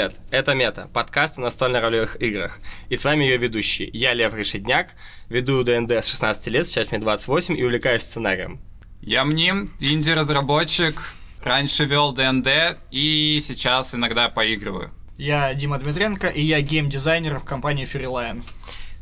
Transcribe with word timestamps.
привет! 0.00 0.18
Это 0.30 0.54
Мета, 0.54 0.88
подкаст 0.94 1.36
о 1.36 1.42
настольно-ролевых 1.42 2.22
играх. 2.22 2.60
И 2.88 2.96
с 2.96 3.04
вами 3.04 3.24
ее 3.24 3.36
ведущий. 3.36 3.90
Я 3.92 4.14
Лев 4.14 4.32
Решедняк, 4.32 4.94
веду 5.28 5.62
ДНД 5.62 5.92
с 5.92 6.06
16 6.06 6.46
лет, 6.46 6.66
сейчас 6.66 6.90
мне 6.90 7.00
28, 7.00 7.58
и 7.58 7.62
увлекаюсь 7.62 8.00
сценарием. 8.00 8.60
Я 9.02 9.26
Мним, 9.26 9.70
инди-разработчик, 9.78 11.12
раньше 11.44 11.84
вел 11.84 12.14
ДНД 12.14 12.78
и 12.90 13.42
сейчас 13.46 13.94
иногда 13.94 14.30
поигрываю. 14.30 14.90
Я 15.18 15.52
Дима 15.52 15.78
Дмитренко, 15.78 16.28
и 16.28 16.40
я 16.40 16.62
геймдизайнер 16.62 17.38
в 17.38 17.44
компании 17.44 17.86
Freeline. 17.86 18.42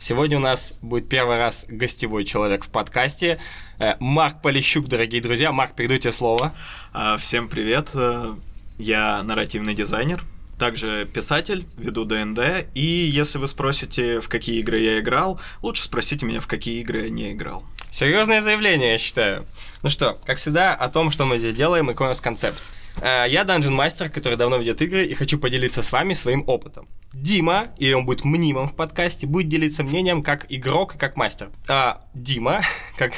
Сегодня 0.01 0.39
у 0.39 0.41
нас 0.41 0.75
будет 0.83 1.09
первый 1.09 1.39
раз 1.39 1.65
гостевой 1.69 2.25
человек 2.25 2.65
в 2.65 2.71
подкасте. 2.71 3.39
Э, 3.79 3.95
Марк 4.01 4.43
Полищук, 4.43 4.89
дорогие 4.89 5.23
друзья. 5.23 5.53
Марк, 5.53 5.77
передаю 5.77 6.01
тебе 6.01 6.13
слово. 6.13 6.57
А, 6.93 7.19
всем 7.19 7.49
привет. 7.49 7.91
Э, 7.95 8.35
я 8.79 9.23
нарративный 9.23 9.75
дизайнер, 9.75 10.25
также 10.59 11.09
писатель, 11.13 11.67
веду 11.77 12.05
ДНД, 12.05 12.67
и 12.75 12.81
если 12.81 13.39
вы 13.39 13.49
спросите, 13.49 14.21
в 14.21 14.29
какие 14.29 14.61
игры 14.61 14.81
я 14.81 15.01
играл, 15.01 15.41
лучше 15.63 15.85
спросите 15.85 16.27
меня, 16.27 16.41
в 16.41 16.47
какие 16.47 16.81
игры 16.81 17.03
я 17.05 17.09
не 17.09 17.33
играл. 17.33 17.65
Серьезное 17.91 18.43
заявление, 18.43 18.93
я 18.93 18.99
считаю. 18.99 19.47
Ну 19.83 19.89
что, 19.89 20.21
как 20.27 20.39
всегда, 20.39 20.75
о 20.75 20.89
том, 20.89 21.11
что 21.11 21.25
мы 21.25 21.39
здесь 21.39 21.55
делаем 21.55 21.87
и 21.87 21.93
какой 21.93 22.07
у 22.07 22.11
нас 22.11 22.21
концепт. 22.21 22.59
Э, 23.01 23.25
я 23.29 23.43
Dungeon 23.43 23.71
мастер, 23.71 24.11
который 24.11 24.37
давно 24.37 24.57
ведет 24.57 24.83
игры, 24.83 25.07
и 25.07 25.15
хочу 25.15 25.39
поделиться 25.39 25.83
с 25.83 25.93
вами 25.93 26.15
своим 26.15 26.45
опытом. 26.47 26.89
Дима, 27.13 27.69
или 27.79 27.93
он 27.93 28.05
будет 28.05 28.25
мнимым 28.25 28.69
в 28.69 28.75
подкасте, 28.75 29.27
будет 29.27 29.49
делиться 29.49 29.83
мнением 29.83 30.23
как 30.23 30.47
игрок 30.49 30.97
и 30.97 30.99
как 30.99 31.17
мастер. 31.17 31.51
А 31.69 32.05
Дима, 32.15 32.63
как 32.99 33.13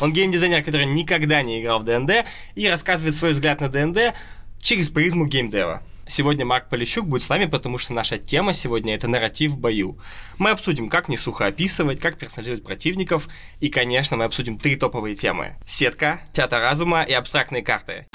он 0.00 0.12
геймдизайнер, 0.12 0.62
который 0.62 0.86
никогда 0.86 1.42
не 1.42 1.62
играл 1.62 1.80
в 1.80 1.84
ДНД, 1.84 2.26
и 2.54 2.68
рассказывает 2.68 3.14
свой 3.14 3.32
взгляд 3.32 3.60
на 3.60 3.68
ДНД 3.68 4.14
через 4.60 4.90
призму 4.90 5.26
геймдева. 5.26 5.82
Сегодня 6.10 6.44
Марк 6.44 6.68
Полищук 6.68 7.06
будет 7.06 7.22
с 7.22 7.28
нами, 7.28 7.44
потому 7.44 7.78
что 7.78 7.94
наша 7.94 8.18
тема 8.18 8.52
сегодня 8.52 8.96
это 8.96 9.06
нарратив 9.06 9.52
в 9.52 9.58
бою. 9.58 9.96
Мы 10.38 10.50
обсудим, 10.50 10.88
как 10.88 11.08
не 11.08 11.16
сухо 11.16 11.46
описывать, 11.46 12.00
как 12.00 12.18
персонализировать 12.18 12.64
противников, 12.64 13.28
и, 13.60 13.68
конечно, 13.68 14.16
мы 14.16 14.24
обсудим 14.24 14.58
три 14.58 14.74
топовые 14.74 15.14
темы. 15.14 15.54
Сетка, 15.68 16.22
театр 16.32 16.60
разума 16.60 17.04
и 17.04 17.12
абстрактные 17.12 17.62
карты. 17.62 18.08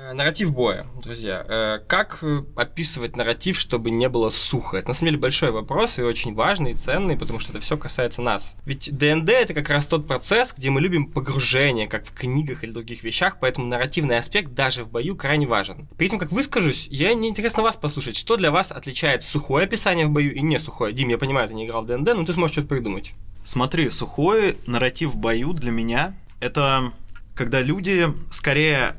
Э, 0.00 0.12
нарратив 0.12 0.52
боя, 0.52 0.86
друзья. 1.02 1.44
Э, 1.48 1.80
как 1.86 2.18
э, 2.22 2.44
описывать 2.54 3.16
нарратив, 3.16 3.58
чтобы 3.58 3.90
не 3.90 4.08
было 4.08 4.30
сухо? 4.30 4.76
Это 4.76 4.88
на 4.88 4.94
самом 4.94 5.08
деле 5.08 5.18
большой 5.18 5.50
вопрос 5.50 5.98
и 5.98 6.02
очень 6.02 6.34
важный 6.34 6.72
и 6.72 6.74
ценный, 6.74 7.16
потому 7.16 7.40
что 7.40 7.50
это 7.50 7.60
все 7.60 7.76
касается 7.76 8.22
нас. 8.22 8.56
Ведь 8.64 8.96
ДНД 8.96 9.30
это 9.30 9.54
как 9.54 9.68
раз 9.70 9.86
тот 9.86 10.06
процесс, 10.06 10.54
где 10.56 10.70
мы 10.70 10.80
любим 10.80 11.06
погружение, 11.06 11.88
как 11.88 12.06
в 12.06 12.12
книгах 12.12 12.62
или 12.62 12.70
других 12.70 13.02
вещах, 13.02 13.38
поэтому 13.40 13.66
нарративный 13.66 14.18
аспект 14.18 14.52
даже 14.52 14.84
в 14.84 14.90
бою 14.90 15.16
крайне 15.16 15.48
важен. 15.48 15.88
Перед 15.98 16.12
тем, 16.12 16.20
как 16.20 16.30
выскажусь, 16.30 16.86
мне 16.90 17.28
интересно 17.28 17.64
вас 17.64 17.74
послушать, 17.74 18.16
что 18.16 18.36
для 18.36 18.52
вас 18.52 18.70
отличает 18.70 19.22
сухое 19.22 19.64
описание 19.64 20.06
в 20.06 20.10
бою 20.10 20.32
и 20.32 20.40
не 20.40 20.60
сухое. 20.60 20.92
Дим, 20.92 21.08
я 21.08 21.18
понимаю, 21.18 21.48
ты 21.48 21.54
не 21.54 21.66
играл 21.66 21.82
в 21.82 21.86
ДНД, 21.86 22.14
но 22.14 22.24
ты 22.24 22.32
сможешь 22.34 22.52
что-то 22.52 22.68
придумать. 22.68 23.14
Смотри, 23.44 23.90
сухой 23.90 24.58
нарратив 24.66 25.10
в 25.10 25.16
бою 25.16 25.54
для 25.54 25.72
меня 25.72 26.14
это 26.38 26.92
когда 27.34 27.62
люди 27.62 28.06
скорее 28.30 28.96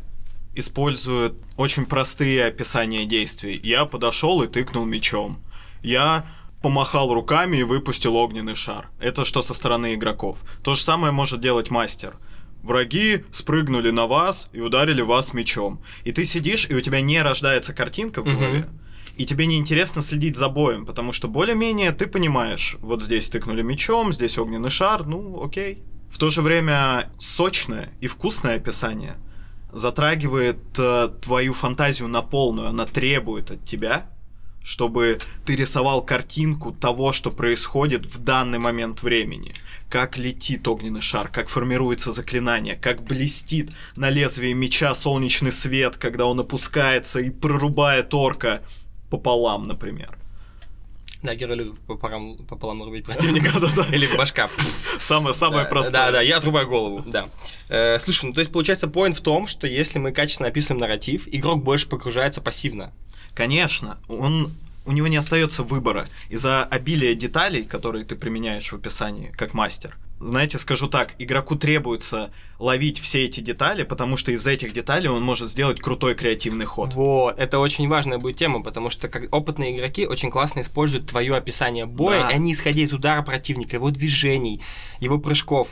используют 0.55 1.36
очень 1.58 1.86
простые 1.86 2.45
описания 2.45 3.05
действий. 3.05 3.59
Я 3.64 3.86
подошел 3.86 4.42
и 4.42 4.47
тыкнул 4.47 4.86
мечом. 4.86 5.39
Я 5.81 6.25
помахал 6.61 7.14
руками 7.14 7.58
и 7.58 7.64
выпустил 7.64 8.16
огненный 8.16 8.55
шар. 8.55 8.89
Это 9.00 9.23
что 9.25 9.42
со 9.42 9.53
стороны 9.53 9.94
игроков. 9.94 10.44
То 10.64 10.75
же 10.75 10.81
самое 10.81 11.14
может 11.14 11.42
делать 11.42 11.72
мастер. 11.72 12.17
Враги 12.61 13.23
спрыгнули 13.31 13.92
на 13.92 14.05
вас 14.08 14.49
и 14.52 14.59
ударили 14.59 15.02
вас 15.02 15.33
мечом. 15.33 15.82
И 16.04 16.11
ты 16.11 16.26
сидишь, 16.26 16.70
и 16.70 16.76
у 16.76 16.82
тебя 16.82 16.99
не 16.99 17.21
рождается 17.21 17.73
картинка 17.73 18.21
в 18.21 18.26
голове. 18.26 18.59
Mm-hmm. 18.59 19.15
И 19.15 19.26
тебе 19.26 19.45
неинтересно 19.45 20.02
следить 20.02 20.36
за 20.36 20.49
боем, 20.49 20.86
потому 20.86 21.14
что 21.14 21.27
более-менее 21.27 21.92
ты 21.92 22.08
понимаешь, 22.08 22.77
вот 22.80 23.02
здесь 23.02 23.30
тыкнули 23.30 23.61
мечом, 23.61 24.14
здесь 24.14 24.38
огненный 24.38 24.70
шар, 24.70 25.05
ну 25.05 25.42
окей. 25.43 25.83
В 26.09 26.17
то 26.17 26.30
же 26.30 26.42
время 26.42 27.11
сочное 27.17 27.93
и 28.02 28.08
вкусное 28.08 28.55
описание– 28.55 29.15
затрагивает 29.71 30.59
э, 30.77 31.09
твою 31.21 31.53
фантазию 31.53 32.07
на 32.07 32.21
полную, 32.21 32.69
она 32.69 32.85
требует 32.85 33.52
от 33.52 33.65
тебя, 33.65 34.09
чтобы 34.63 35.19
ты 35.45 35.55
рисовал 35.55 36.03
картинку 36.03 36.71
того, 36.71 37.11
что 37.11 37.31
происходит 37.31 38.05
в 38.05 38.23
данный 38.23 38.59
момент 38.59 39.02
времени. 39.02 39.53
Как 39.89 40.17
летит 40.17 40.67
огненный 40.67 41.02
шар, 41.02 41.29
как 41.29 41.49
формируется 41.49 42.11
заклинание, 42.11 42.75
как 42.75 43.03
блестит 43.03 43.71
на 43.95 44.09
лезвии 44.09 44.53
меча 44.53 44.93
солнечный 44.93 45.52
свет, 45.52 45.97
когда 45.97 46.25
он 46.25 46.39
опускается 46.39 47.19
и 47.19 47.31
прорубает 47.31 48.13
орка 48.13 48.61
пополам, 49.09 49.63
например. 49.63 50.18
Да, 51.23 51.35
герой 51.35 51.57
любит 51.57 51.80
пополам, 51.81 52.37
пополам 52.37 52.83
рубить 52.83 53.05
противника. 53.05 53.52
да. 53.75 53.85
Или 53.93 54.07
башка. 54.15 54.49
Самое, 54.99 55.33
самое 55.33 55.65
простое. 55.65 55.91
Да, 55.91 56.11
да, 56.11 56.21
я 56.21 56.37
отрубаю 56.37 56.67
голову, 56.67 57.03
да. 57.05 57.30
Э, 57.67 57.99
слушай, 57.99 58.25
ну 58.25 58.33
то 58.33 58.39
есть 58.39 58.52
получается 58.52 58.87
поинт 58.87 59.17
в 59.17 59.21
том, 59.21 59.47
что 59.47 59.67
если 59.67 59.99
мы 59.99 60.11
качественно 60.11 60.47
описываем 60.47 60.79
нарратив, 60.79 61.27
игрок 61.27 61.63
больше 61.63 61.89
погружается 61.89 62.41
пассивно. 62.41 62.93
Конечно, 63.33 63.97
он 64.08 64.53
у 64.85 64.91
него 64.91 65.08
не 65.08 65.17
остается 65.17 65.63
выбора 65.63 66.09
из-за 66.29 66.63
обилия 66.63 67.13
деталей, 67.15 67.63
которые 67.63 68.05
ты 68.05 68.15
применяешь 68.15 68.71
в 68.71 68.75
описании 68.75 69.31
как 69.37 69.53
мастер 69.53 69.97
знаете, 70.19 70.59
скажу 70.59 70.87
так, 70.87 71.15
игроку 71.17 71.55
требуется 71.55 72.31
ловить 72.59 72.99
все 72.99 73.25
эти 73.25 73.39
детали, 73.39 73.83
потому 73.83 74.17
что 74.17 74.31
из 74.31 74.45
этих 74.45 74.73
деталей 74.73 75.07
он 75.07 75.23
может 75.23 75.49
сделать 75.49 75.80
крутой 75.80 76.15
креативный 76.15 76.65
ход. 76.65 76.93
Вот, 76.93 77.39
это 77.39 77.59
очень 77.59 77.87
важная 77.87 78.17
будет 78.17 78.37
тема, 78.37 78.61
потому 78.61 78.89
что 78.89 79.08
как 79.08 79.33
опытные 79.33 79.77
игроки 79.77 80.05
очень 80.05 80.29
классно 80.29 80.61
используют 80.61 81.08
твое 81.08 81.35
описание 81.35 81.85
боя, 81.85 82.23
да. 82.23 82.31
и 82.31 82.33
они, 82.33 82.53
исходя 82.53 82.81
из 82.81 82.91
удара 82.91 83.21
противника, 83.21 83.77
его 83.77 83.91
движений, 83.91 84.61
его 84.99 85.19
прыжков, 85.19 85.69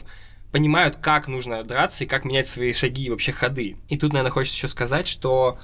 понимают, 0.51 0.95
как 0.95 1.27
нужно 1.27 1.63
драться 1.63 2.05
и 2.05 2.07
как 2.07 2.23
менять 2.23 2.47
свои 2.47 2.71
шаги 2.71 3.03
и 3.03 3.09
вообще 3.09 3.33
ходы. 3.33 3.77
И 3.89 3.97
тут, 3.97 4.13
наверное, 4.13 4.31
хочется 4.31 4.57
еще 4.57 4.67
сказать, 4.69 5.07
что 5.07 5.59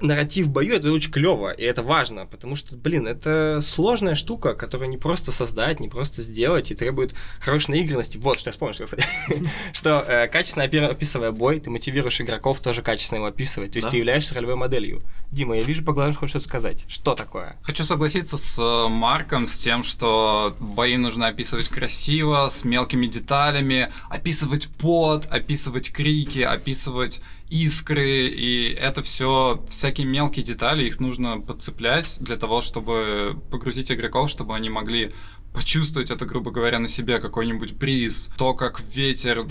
нарратив 0.00 0.46
в 0.46 0.50
бою 0.50 0.76
это 0.76 0.90
очень 0.92 1.12
клево, 1.12 1.50
и 1.50 1.62
это 1.62 1.82
важно, 1.82 2.26
потому 2.26 2.56
что, 2.56 2.76
блин, 2.76 3.06
это 3.06 3.60
сложная 3.62 4.14
штука, 4.14 4.54
которую 4.54 4.88
не 4.88 4.96
просто 4.96 5.30
создать, 5.32 5.80
не 5.80 5.88
просто 5.88 6.22
сделать, 6.22 6.70
и 6.70 6.74
требует 6.74 7.14
хорошей 7.40 7.72
наигранности. 7.72 8.16
Вот, 8.16 8.38
что 8.38 8.48
я 8.48 8.52
вспомнил, 8.52 8.84
кстати. 8.84 9.04
Что 9.72 10.04
э, 10.06 10.28
качественно 10.28 10.64
описывая 10.64 11.32
бой, 11.32 11.60
ты 11.60 11.70
мотивируешь 11.70 12.20
игроков 12.20 12.60
тоже 12.60 12.82
качественно 12.82 13.18
его 13.18 13.26
описывать, 13.26 13.72
то 13.72 13.78
есть 13.78 13.90
ты 13.90 13.98
являешься 13.98 14.34
ролевой 14.34 14.56
моделью. 14.56 15.02
Дима, 15.30 15.56
я 15.56 15.62
вижу 15.62 15.84
по 15.84 15.92
глазам, 15.92 16.14
хочешь 16.14 16.30
что-то 16.30 16.46
сказать. 16.46 16.84
Что 16.88 17.14
такое? 17.14 17.56
Хочу 17.62 17.84
согласиться 17.84 18.38
с 18.38 18.58
э, 18.58 18.88
Марком, 18.88 19.46
с 19.46 19.58
тем, 19.58 19.82
что 19.82 20.56
бои 20.60 20.96
нужно 20.96 21.26
описывать 21.26 21.68
красиво, 21.68 22.48
с 22.48 22.64
мелкими 22.64 23.06
деталями, 23.06 23.90
описывать 24.08 24.68
пот, 24.68 25.26
описывать 25.30 25.92
крики, 25.92 26.40
описывать 26.40 27.20
искры, 27.54 28.26
и 28.26 28.72
это 28.72 29.02
все 29.02 29.64
всякие 29.68 30.08
мелкие 30.08 30.44
детали, 30.44 30.84
их 30.84 30.98
нужно 30.98 31.40
подцеплять 31.40 32.16
для 32.18 32.36
того, 32.36 32.60
чтобы 32.60 33.40
погрузить 33.50 33.92
игроков, 33.92 34.28
чтобы 34.28 34.56
они 34.56 34.68
могли 34.68 35.12
почувствовать 35.52 36.10
это, 36.10 36.26
грубо 36.26 36.50
говоря, 36.50 36.80
на 36.80 36.88
себе 36.88 37.20
какой-нибудь 37.20 37.74
бриз, 37.74 38.30
то, 38.36 38.54
как 38.54 38.80
ветер 38.80 39.46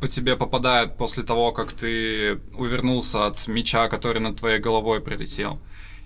по 0.00 0.06
тебе 0.06 0.36
попадает 0.36 0.96
после 0.96 1.24
того, 1.24 1.50
как 1.50 1.72
ты 1.72 2.40
увернулся 2.56 3.26
от 3.26 3.48
меча, 3.48 3.88
который 3.88 4.20
над 4.20 4.36
твоей 4.36 4.60
головой 4.60 5.00
прилетел, 5.00 5.58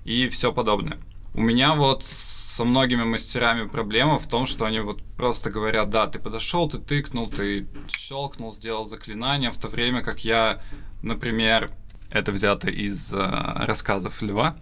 и 0.05 0.31
все 0.31 0.51
подобное. 0.51 0.99
У 1.35 1.43
меня 1.43 1.75
вот 1.75 2.05
со 2.53 2.65
многими 2.65 3.05
мастерами 3.05 3.67
проблема 3.67 4.19
в 4.19 4.27
том, 4.27 4.47
что 4.47 4.65
они 4.65 4.81
вот 4.81 5.03
просто 5.17 5.51
говорят, 5.51 5.91
да, 5.91 6.07
ты 6.07 6.19
подошел, 6.19 6.69
ты 6.69 6.79
тыкнул, 6.79 7.29
ты 7.29 7.67
щелкнул, 7.89 8.53
сделал 8.53 8.85
заклинание, 8.85 9.51
в 9.51 9.59
то 9.59 9.69
время 9.69 10.03
как 10.03 10.25
я 10.25 10.61
Например, 11.03 11.71
это 12.11 12.31
взято 12.31 12.71
из 12.71 13.13
э, 13.13 13.19
рассказов 13.67 14.23
Льва 14.23 14.57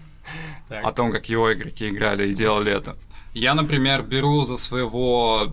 о 0.68 0.90
том, 0.92 1.12
как 1.12 1.28
его 1.28 1.52
игроки 1.52 1.88
играли 1.88 2.28
и 2.28 2.34
делали 2.34 2.72
это. 2.72 2.96
Я, 3.34 3.54
например, 3.54 4.02
беру 4.02 4.44
за 4.44 4.56
своего 4.56 5.52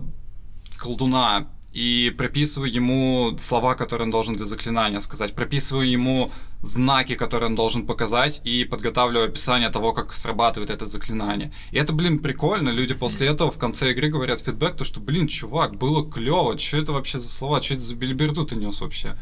колдуна 0.78 1.50
и 1.74 2.14
прописываю 2.18 2.72
ему 2.72 3.38
слова, 3.42 3.76
которые 3.76 4.06
он 4.06 4.12
должен 4.12 4.36
для 4.36 4.46
заклинания 4.46 5.00
сказать, 5.02 5.36
прописываю 5.36 5.90
ему 5.90 6.32
знаки, 6.64 7.16
которые 7.16 7.50
он 7.50 7.56
должен 7.56 7.86
показать, 7.86 8.42
и 8.46 8.64
подготавливаю 8.64 9.28
описание 9.28 9.70
того, 9.70 9.94
как 9.94 10.14
срабатывает 10.16 10.70
это 10.72 10.86
заклинание. 10.86 11.52
И 11.72 11.78
это, 11.78 11.94
блин, 11.94 12.20
прикольно. 12.20 12.70
Люди 12.70 12.94
после 12.94 13.28
этого 13.28 13.52
в 13.52 13.58
конце 13.60 13.92
игры 13.92 14.08
говорят 14.08 14.40
фидбэк, 14.40 14.76
то 14.78 14.86
что, 14.86 15.00
блин, 15.00 15.28
чувак, 15.28 15.76
было 15.76 16.10
клево, 16.10 16.58
что 16.58 16.78
это 16.78 16.94
вообще 16.94 17.20
за 17.20 17.28
слова, 17.30 17.62
что 17.62 17.74
это 17.76 17.84
за 17.84 17.96
бельберду 17.96 18.46
ты 18.46 18.56
нес 18.56 18.80
вообще? 18.82 19.18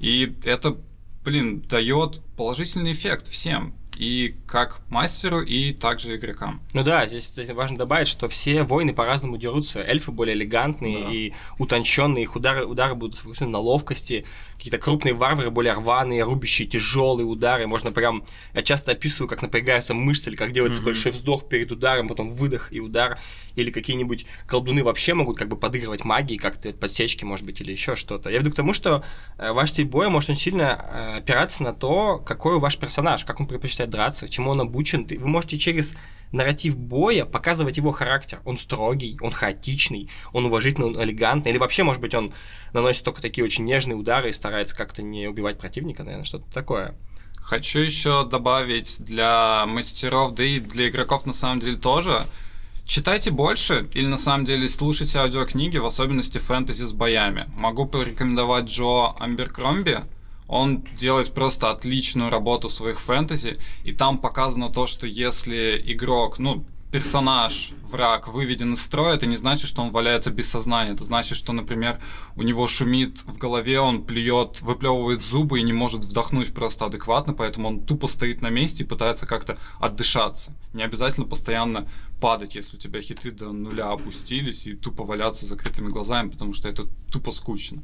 И 0.00 0.34
это, 0.44 0.76
блин, 1.24 1.60
дает 1.60 2.20
положительный 2.36 2.92
эффект 2.92 3.28
всем. 3.28 3.74
и 3.98 4.34
как 4.46 4.82
мастеру, 4.90 5.40
и 5.40 5.72
также 5.72 6.16
игрокам. 6.16 6.60
Ну 6.74 6.82
да, 6.82 7.06
здесь, 7.06 7.28
здесь 7.28 7.48
важно 7.48 7.78
добавить, 7.78 8.08
что 8.08 8.28
все 8.28 8.62
воины 8.62 8.92
по-разному 8.92 9.38
дерутся. 9.38 9.80
Эльфы 9.80 10.10
более 10.12 10.36
элегантные 10.36 11.02
Да. 11.02 11.10
и 11.10 11.32
утонченные, 11.58 12.24
их 12.24 12.36
удары, 12.36 12.66
удары 12.66 12.94
будут 12.94 13.16
сфокусированы 13.16 13.52
на 13.52 13.58
ловкости. 13.60 14.26
Какие-то 14.66 14.84
крупные 14.84 15.14
варвары 15.14 15.50
более 15.52 15.74
рваные, 15.74 16.24
рубящие 16.24 16.66
тяжелые 16.66 17.24
удары. 17.24 17.68
Можно 17.68 17.92
прям... 17.92 18.24
Я 18.52 18.62
часто 18.62 18.90
описываю, 18.90 19.28
как 19.28 19.40
напрягаются 19.40 19.94
мышцы, 19.94 20.28
или 20.28 20.34
как 20.34 20.50
делается 20.50 20.80
Мгм. 20.80 20.86
большой 20.86 21.12
вздох 21.12 21.48
перед 21.48 21.70
ударом, 21.70 22.08
потом 22.08 22.32
выдох 22.32 22.72
и 22.72 22.80
удар. 22.80 23.16
Или 23.56 23.70
какие-нибудь 23.70 24.26
колдуны 24.46 24.84
вообще 24.84 25.14
могут 25.14 25.36
как 25.36 25.48
бы 25.48 25.56
подыгрывать 25.56 26.04
магией, 26.04 26.38
как-то 26.38 26.72
подсечки, 26.72 27.24
может 27.24 27.44
быть, 27.44 27.60
или 27.60 27.72
еще 27.72 27.96
что-то. 27.96 28.30
Я 28.30 28.38
веду 28.38 28.52
к 28.52 28.54
тому, 28.54 28.72
что 28.72 29.04
э, 29.38 29.50
ваш 29.50 29.70
стиль 29.70 29.86
боя 29.86 30.08
может 30.08 30.30
очень 30.30 30.40
сильно 30.40 30.62
э, 30.62 31.18
опираться 31.18 31.62
на 31.62 31.72
то, 31.72 32.18
какой 32.18 32.58
ваш 32.58 32.76
персонаж, 32.76 33.24
как 33.24 33.40
он 33.40 33.46
предпочитает 33.46 33.90
драться, 33.90 34.28
чему 34.28 34.50
он 34.50 34.60
обучен. 34.60 35.06
Вы 35.06 35.26
можете 35.26 35.58
через 35.58 35.94
нарратив 36.32 36.76
боя 36.76 37.24
показывать 37.24 37.76
его 37.76 37.92
характер. 37.92 38.40
Он 38.44 38.58
строгий, 38.58 39.18
он 39.20 39.30
хаотичный, 39.30 40.10
он 40.32 40.46
уважительный, 40.46 40.88
он 40.88 41.02
элегантный. 41.02 41.50
Или 41.50 41.58
вообще, 41.58 41.82
может 41.82 42.00
быть, 42.00 42.14
он 42.14 42.32
наносит 42.72 43.04
только 43.04 43.22
такие 43.22 43.44
очень 43.44 43.64
нежные 43.64 43.96
удары 43.96 44.30
и 44.30 44.32
старается 44.32 44.76
как-то 44.76 45.02
не 45.02 45.26
убивать 45.26 45.58
противника, 45.58 46.04
наверное, 46.04 46.24
что-то 46.24 46.52
такое. 46.52 46.94
Хочу 47.38 47.78
еще 47.78 48.26
добавить 48.26 49.02
для 49.04 49.66
мастеров, 49.66 50.34
да 50.34 50.44
и 50.44 50.58
для 50.58 50.88
игроков 50.88 51.26
на 51.26 51.32
самом 51.32 51.60
деле 51.60 51.76
тоже. 51.76 52.24
Читайте 52.86 53.32
больше 53.32 53.90
или 53.94 54.06
на 54.06 54.16
самом 54.16 54.46
деле 54.46 54.68
слушайте 54.68 55.18
аудиокниги, 55.18 55.76
в 55.76 55.86
особенности 55.86 56.38
фэнтези 56.38 56.84
с 56.84 56.92
боями. 56.92 57.46
Могу 57.58 57.84
порекомендовать 57.84 58.66
Джо 58.66 59.12
Амберкромби. 59.18 60.04
Он 60.46 60.84
делает 60.96 61.34
просто 61.34 61.72
отличную 61.72 62.30
работу 62.30 62.68
в 62.68 62.72
своих 62.72 63.00
фэнтези, 63.00 63.58
и 63.82 63.92
там 63.92 64.18
показано 64.18 64.70
то, 64.70 64.86
что 64.86 65.04
если 65.04 65.82
игрок, 65.84 66.38
ну, 66.38 66.64
персонаж, 66.96 67.72
враг 67.82 68.26
выведен 68.28 68.72
из 68.72 68.80
строя, 68.80 69.16
это 69.16 69.26
не 69.26 69.36
значит, 69.36 69.68
что 69.68 69.82
он 69.82 69.90
валяется 69.90 70.30
без 70.30 70.48
сознания. 70.48 70.92
Это 70.92 71.04
значит, 71.04 71.36
что, 71.36 71.52
например, 71.52 72.00
у 72.36 72.42
него 72.42 72.66
шумит 72.68 73.22
в 73.26 73.36
голове, 73.36 73.80
он 73.80 74.02
плюет, 74.02 74.62
выплевывает 74.62 75.22
зубы 75.22 75.60
и 75.60 75.62
не 75.62 75.74
может 75.74 76.04
вдохнуть 76.04 76.54
просто 76.54 76.86
адекватно, 76.86 77.34
поэтому 77.34 77.68
он 77.68 77.80
тупо 77.80 78.08
стоит 78.08 78.40
на 78.40 78.48
месте 78.48 78.82
и 78.82 78.86
пытается 78.86 79.26
как-то 79.26 79.58
отдышаться. 79.78 80.54
Не 80.72 80.84
обязательно 80.84 81.26
постоянно 81.26 81.86
падать, 82.18 82.54
если 82.54 82.78
у 82.78 82.80
тебя 82.80 83.02
хиты 83.02 83.30
до 83.30 83.52
нуля 83.52 83.90
опустились, 83.90 84.66
и 84.66 84.74
тупо 84.74 85.04
валяться 85.04 85.44
с 85.44 85.48
закрытыми 85.50 85.90
глазами, 85.90 86.30
потому 86.30 86.54
что 86.54 86.70
это 86.70 86.86
тупо 87.12 87.30
скучно. 87.30 87.82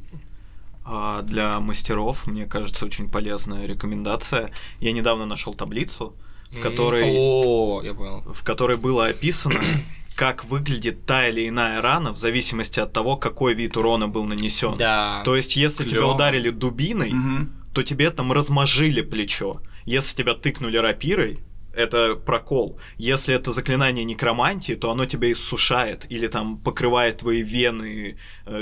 А 0.86 1.20
для 1.20 1.60
мастеров, 1.60 2.26
мне 2.26 2.46
кажется, 2.46 2.86
очень 2.86 3.10
полезная 3.10 3.66
рекомендация. 3.66 4.52
Я 4.80 4.92
недавно 4.92 5.26
нашел 5.26 5.52
таблицу, 5.52 6.16
в 6.52 6.60
которой, 6.60 7.02
О, 7.04 7.82
я 7.82 7.94
понял. 7.94 8.22
в 8.32 8.42
которой 8.44 8.76
было 8.76 9.06
описано, 9.06 9.60
как 10.16 10.44
выглядит 10.44 11.06
та 11.06 11.28
или 11.28 11.48
иная 11.48 11.80
рана 11.82 12.12
в 12.12 12.16
зависимости 12.16 12.80
от 12.80 12.92
того, 12.92 13.16
какой 13.16 13.54
вид 13.54 13.76
урона 13.76 14.08
был 14.08 14.24
нанесен. 14.24 14.76
Да. 14.76 15.22
То 15.24 15.34
есть, 15.36 15.56
если 15.56 15.84
тебя 15.84 16.00
Клёво. 16.00 16.14
ударили 16.14 16.50
дубиной, 16.50 17.10
Мгм. 17.12 17.50
то 17.74 17.82
тебе 17.82 18.10
там 18.10 18.32
размажили 18.32 19.00
плечо. 19.02 19.60
Если 19.86 20.14
тебя 20.16 20.34
тыкнули 20.34 20.76
рапирой, 20.76 21.38
это 21.74 22.16
прокол. 22.16 22.78
Если 22.98 23.34
это 23.34 23.50
заклинание 23.50 24.04
некромантии, 24.04 24.74
то 24.74 24.90
оно 24.90 25.06
тебя 25.06 25.32
иссушает 25.32 26.04
или 26.12 26.26
там 26.28 26.58
покрывает 26.58 27.18
твои 27.18 27.42
вены 27.42 28.18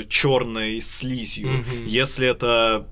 черной 0.09 0.81
слизью. 0.81 1.49
Мгм. 1.49 1.87
Если 1.87 2.27
это 2.27 2.87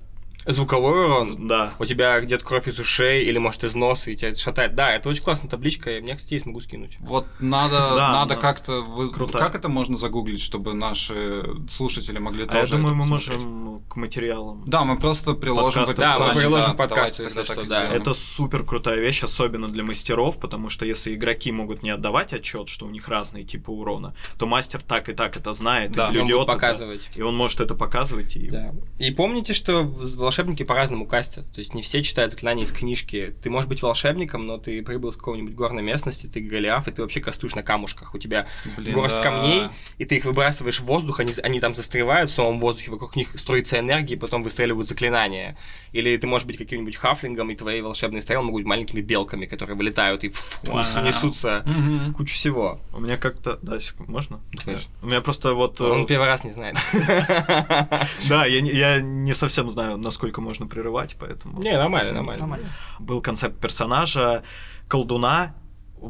Звуковой 0.45 1.05
урон. 1.05 1.47
да, 1.47 1.73
У 1.79 1.85
тебя 1.85 2.23
идет 2.23 2.43
кровь 2.43 2.67
из 2.67 2.79
ушей 2.79 3.23
или, 3.25 3.37
может, 3.37 3.63
из 3.63 3.75
носа, 3.75 4.09
и 4.11 4.15
тебя 4.15 4.29
это 4.29 4.39
шатает. 4.39 4.73
Да, 4.75 4.93
это 4.95 5.09
очень 5.09 5.23
классная 5.23 5.49
табличка, 5.49 5.97
и 5.97 6.01
мне, 6.01 6.15
кстати, 6.15 6.33
есть, 6.33 6.45
могу 6.45 6.61
скинуть. 6.61 6.97
Вот 7.01 7.27
надо, 7.39 7.77
Да, 7.95 8.11
надо 8.13 8.35
да. 8.35 8.41
как-то... 8.41 8.81
вы- 8.81 9.09
Круто. 9.11 9.37
Как 9.37 9.55
это 9.55 9.69
можно 9.69 9.97
загуглить, 9.97 10.41
чтобы 10.41 10.73
наши 10.73 11.43
слушатели 11.69 12.17
могли 12.19 12.43
а 12.43 12.47
тоже 12.47 12.75
я 12.75 12.79
думаю, 12.79 12.95
это 12.95 13.07
мы 13.09 13.15
посмотреть? 13.17 13.41
можем 13.45 13.83
к 13.89 13.95
материалам. 13.95 14.63
Да, 14.65 14.83
мы 14.85 14.97
просто 14.97 15.33
приложим 15.33 15.85
Подкасты 15.85 16.19
Да, 16.19 16.27
мы 16.33 16.39
приложим 16.39 16.71
да, 16.71 16.73
подкасты, 16.77 17.23
если 17.25 17.43
что, 17.43 17.63
да. 17.67 17.83
Это 17.87 18.13
супер 18.13 18.63
крутая 18.63 18.99
вещь, 18.99 19.23
особенно 19.23 19.67
для 19.67 19.83
мастеров, 19.83 20.39
потому 20.39 20.69
что 20.69 20.85
если 20.85 21.13
игроки 21.15 21.51
могут 21.51 21.83
не 21.83 21.89
отдавать 21.89 22.33
отчет, 22.33 22.69
что 22.69 22.85
у 22.85 22.89
них 22.89 23.07
разные 23.07 23.43
типы 23.43 23.71
урона, 23.71 24.15
то 24.37 24.45
мастер 24.45 24.81
так 24.81 25.09
и 25.09 25.13
так 25.13 25.37
это 25.37 25.53
знает, 25.53 25.91
Да, 25.91 26.05
и 26.05 26.07
Он 26.07 26.13
блюдет 26.25 26.43
это, 26.43 26.51
показывать. 26.53 27.09
и 27.15 27.21
он 27.21 27.35
может 27.35 27.59
это 27.59 27.75
показывать. 27.75 28.35
И... 28.35 28.49
Да. 28.49 28.73
И 28.99 29.11
помните, 29.11 29.53
что 29.53 29.83
в- 29.83 30.05
волшебники 30.39 30.63
по-разному 30.63 31.05
кастят. 31.05 31.51
То 31.51 31.59
есть 31.59 31.73
не 31.73 31.81
все 31.81 32.01
читают 32.01 32.31
заклинания 32.31 32.63
из 32.63 32.71
книжки. 32.71 33.35
Ты 33.41 33.49
можешь 33.49 33.67
быть 33.67 33.81
волшебником, 33.81 34.47
но 34.47 34.57
ты 34.57 34.81
прибыл 34.81 35.11
с 35.11 35.17
какой-нибудь 35.17 35.53
горной 35.53 35.83
местности, 35.83 36.27
ты 36.27 36.39
Голиаф, 36.39 36.87
и 36.87 36.91
ты 36.91 37.01
вообще 37.01 37.19
кастуешь 37.19 37.55
на 37.55 37.63
камушках. 37.63 38.15
У 38.15 38.17
тебя 38.19 38.47
Блин, 38.77 38.93
горсть 38.93 39.17
да. 39.17 39.23
камней, 39.23 39.63
и 39.97 40.05
ты 40.05 40.15
их 40.15 40.25
выбрасываешь 40.25 40.79
в 40.79 40.85
воздух, 40.85 41.19
они, 41.19 41.33
они 41.43 41.59
там 41.59 41.75
застревают 41.75 42.29
в 42.29 42.33
самом 42.33 42.61
воздухе, 42.61 42.91
вокруг 42.91 43.17
них 43.17 43.37
строится 43.37 43.79
энергия, 43.79 44.13
и 44.15 44.17
потом 44.17 44.43
выстреливают 44.43 44.87
заклинания. 44.87 45.57
Или 45.91 46.15
ты 46.15 46.25
можешь 46.27 46.47
быть 46.47 46.57
каким-нибудь 46.57 46.95
хафлингом, 46.95 47.49
и 47.51 47.55
твои 47.55 47.81
волшебные 47.81 48.21
стрелы 48.21 48.45
могут 48.45 48.61
быть 48.61 48.67
маленькими 48.67 49.01
белками, 49.01 49.45
которые 49.45 49.75
вылетают 49.75 50.23
и 50.23 50.29
фу, 50.29 50.71
несутся. 50.71 51.63
Мгм. 51.65 52.13
Кучу 52.13 52.33
всего. 52.33 52.79
У 52.93 53.01
меня 53.01 53.17
как-то... 53.17 53.59
Да, 53.61 53.79
секунду, 53.79 54.11
можно? 54.11 54.39
Конечно. 54.63 54.91
У 55.01 55.07
меня 55.07 55.19
просто 55.19 55.53
вот... 55.53 55.81
э, 55.81 55.83
Он 55.83 56.05
первый 56.05 56.27
раз 56.27 56.43
не 56.43 56.51
знает. 56.51 56.77
Да, 58.27 58.45
я 58.45 59.01
не 59.01 59.33
совсем 59.33 59.69
знаю, 59.69 59.97
насколько 59.97 60.18
можно 60.37 60.67
прерывать, 60.67 61.15
поэтому... 61.19 61.61
Не, 61.61 61.77
нормально, 61.77 62.13
нормально. 62.13 62.41
Нормально. 62.41 62.67
Был 62.99 63.21
концепт 63.21 63.59
персонажа, 63.59 64.43
колдуна, 64.87 65.55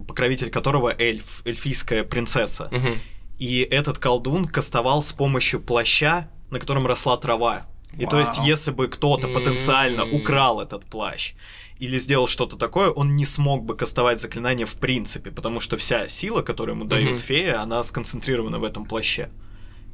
покровитель 0.07 0.49
которого 0.49 0.93
эльф, 0.97 1.41
эльфийская 1.45 2.03
принцесса. 2.03 2.69
Мгм. 2.71 2.99
И 3.39 3.67
этот 3.71 3.97
колдун 3.99 4.45
кастовал 4.45 5.01
с 5.01 5.11
помощью 5.13 5.61
плаща, 5.61 6.29
на 6.51 6.59
котором 6.59 6.85
росла 6.87 7.17
трава. 7.17 7.65
И 7.97 8.05
то 8.05 8.19
есть, 8.19 8.37
Вау. 8.37 8.47
если 8.47 8.71
бы 8.71 8.87
кто-то 8.87 9.27
потенциально 9.27 10.01
М. 10.01 10.13
украл 10.13 10.61
этот 10.61 10.85
плащ 10.85 11.33
или 11.79 11.97
сделал 11.97 12.27
что-то 12.27 12.55
такое, 12.55 12.91
он 12.91 13.15
не 13.15 13.25
смог 13.25 13.63
бы 13.63 13.75
кастовать 13.75 14.19
заклинание 14.21 14.65
в 14.67 14.75
принципе, 14.75 15.31
потому 15.31 15.59
что 15.59 15.75
вся 15.77 16.07
сила, 16.07 16.41
которую 16.43 16.75
ему 16.75 16.85
дают 16.85 17.11
Мгм. 17.11 17.19
фея, 17.19 17.61
она 17.61 17.81
сконцентрирована 17.83 18.59
в 18.59 18.63
этом 18.63 18.85
плаще. 18.85 19.29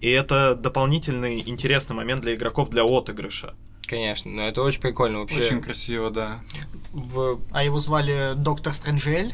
И 0.01 0.09
это 0.09 0.56
дополнительный 0.56 1.41
интересный 1.47 1.95
момент 1.95 2.21
для 2.21 2.35
игроков 2.35 2.69
для 2.69 2.83
отыгрыша. 2.83 3.56
Конечно, 3.87 4.31
но 4.31 4.47
это 4.47 4.61
очень 4.63 4.81
прикольно 4.81 5.19
вообще. 5.19 5.39
Очень 5.39 5.61
красиво, 5.61 6.09
да. 6.09 6.39
В... 6.91 7.39
А 7.51 7.63
его 7.63 7.79
звали 7.79 8.33
доктор 8.35 8.73
Стрэнджель. 8.73 9.31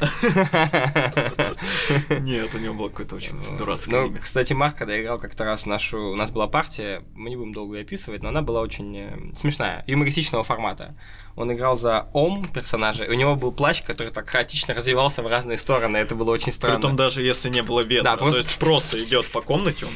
Нет, 2.20 2.54
у 2.54 2.58
него 2.58 2.74
было 2.74 2.88
какое-то 2.88 3.16
очень 3.16 3.40
дурацкое 3.56 3.94
Ну, 4.00 4.06
имя. 4.08 4.20
кстати, 4.20 4.52
Марк, 4.52 4.76
когда 4.76 5.00
играл 5.00 5.18
как-то 5.18 5.44
раз 5.44 5.62
в 5.62 5.66
нашу... 5.66 5.98
У 6.10 6.16
нас 6.16 6.30
была 6.30 6.48
партия, 6.48 7.02
мы 7.14 7.30
не 7.30 7.36
будем 7.36 7.52
долго 7.54 7.76
ее 7.76 7.82
описывать, 7.82 8.22
но 8.22 8.28
она 8.28 8.42
была 8.42 8.60
очень 8.60 8.96
э, 8.96 9.16
смешная, 9.36 9.84
юмористичного 9.86 10.44
формата. 10.44 10.94
Он 11.34 11.50
играл 11.52 11.76
за 11.76 12.08
Ом 12.12 12.44
персонажа, 12.44 13.06
у 13.08 13.14
него 13.14 13.36
был 13.36 13.52
плащ, 13.52 13.82
который 13.82 14.12
так 14.12 14.28
хаотично 14.28 14.74
развивался 14.74 15.22
в 15.22 15.26
разные 15.28 15.56
стороны, 15.56 15.96
это 15.96 16.14
было 16.14 16.30
очень 16.32 16.52
странно. 16.52 16.78
Притом 16.78 16.96
даже 16.96 17.22
если 17.22 17.48
не 17.48 17.62
было 17.62 17.80
ветра, 17.80 18.04
Да, 18.04 18.16
просто- 18.16 18.32
то 18.42 18.46
есть 18.46 18.58
просто 18.58 19.02
идет 19.02 19.30
по 19.32 19.40
комнате 19.40 19.86
он. 19.86 19.92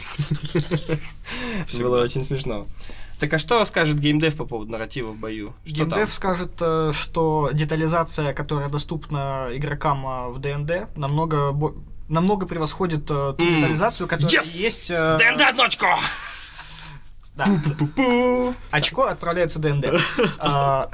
Было 1.80 2.02
очень 2.02 2.24
смешно. 2.24 2.66
Так 3.18 3.32
а 3.32 3.38
что 3.38 3.64
скажет 3.64 3.98
геймдев 3.98 4.36
по 4.36 4.44
поводу 4.44 4.70
нарратива 4.72 5.10
в 5.12 5.16
бою? 5.16 5.54
Что 5.64 5.78
там? 5.78 5.88
Геймдев 5.88 6.12
скажет, 6.14 6.52
э, 6.60 6.92
что 6.94 7.50
детализация, 7.52 8.34
которая 8.34 8.68
доступна 8.68 9.48
игрокам 9.52 10.06
э, 10.06 10.28
в 10.28 10.38
ДНД, 10.38 10.96
намного 10.96 11.52
намного 12.08 12.46
превосходит 12.46 13.10
э, 13.10 13.34
ту 13.36 13.42
М. 13.42 13.56
детализацию, 13.56 14.06
которая 14.06 14.32
Yes! 14.42 14.56
есть. 14.56 14.90
э, 14.90 15.18
ДНД 15.18 15.40
одночку! 15.48 15.86
Да. 17.34 17.46
Очко 18.70 19.02
отправляется 19.04 19.58
ДНД. 19.58 19.86
А, 20.38 20.90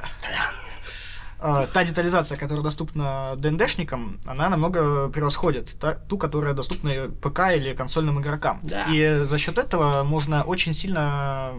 а, 1.39 1.67
Та 1.67 1.83
детализация, 1.83 2.37
которая 2.37 2.63
доступна 2.63 3.33
ДНДшникам, 3.37 4.19
она 4.25 4.49
намного 4.49 5.09
превосходит 5.09 5.77
ту, 6.07 6.17
которая 6.17 6.53
доступна 6.53 7.09
ПК 7.21 7.51
или 7.55 7.73
консольным 7.73 8.19
игрокам. 8.21 8.61
И 8.89 9.19
за 9.23 9.37
счет 9.37 9.57
этого 9.57 10.03
можно 10.03 10.43
очень 10.43 10.73
сильно 10.73 11.51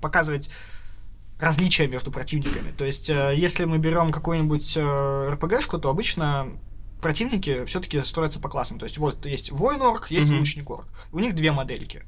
показывать 0.00 0.50
различия 1.38 1.86
между 1.86 2.10
противниками. 2.10 2.72
То 2.72 2.84
есть, 2.84 3.10
э, 3.10 3.34
если 3.36 3.64
мы 3.64 3.78
берем 3.78 4.10
какую-нибудь 4.10 4.76
э, 4.76 5.30
РПГшку, 5.32 5.78
то 5.78 5.88
обычно 5.90 6.48
противники 7.00 7.64
все-таки 7.64 8.00
строятся 8.02 8.40
по 8.40 8.48
классам. 8.48 8.78
То 8.78 8.84
есть, 8.84 8.98
вот 8.98 9.24
есть 9.24 9.52
воин-орк, 9.52 10.10
есть 10.10 10.28
Мгм. 10.30 10.40
лучник-орк. 10.40 10.86
У 11.12 11.20
них 11.20 11.34
две 11.34 11.52
модельки. 11.52 12.02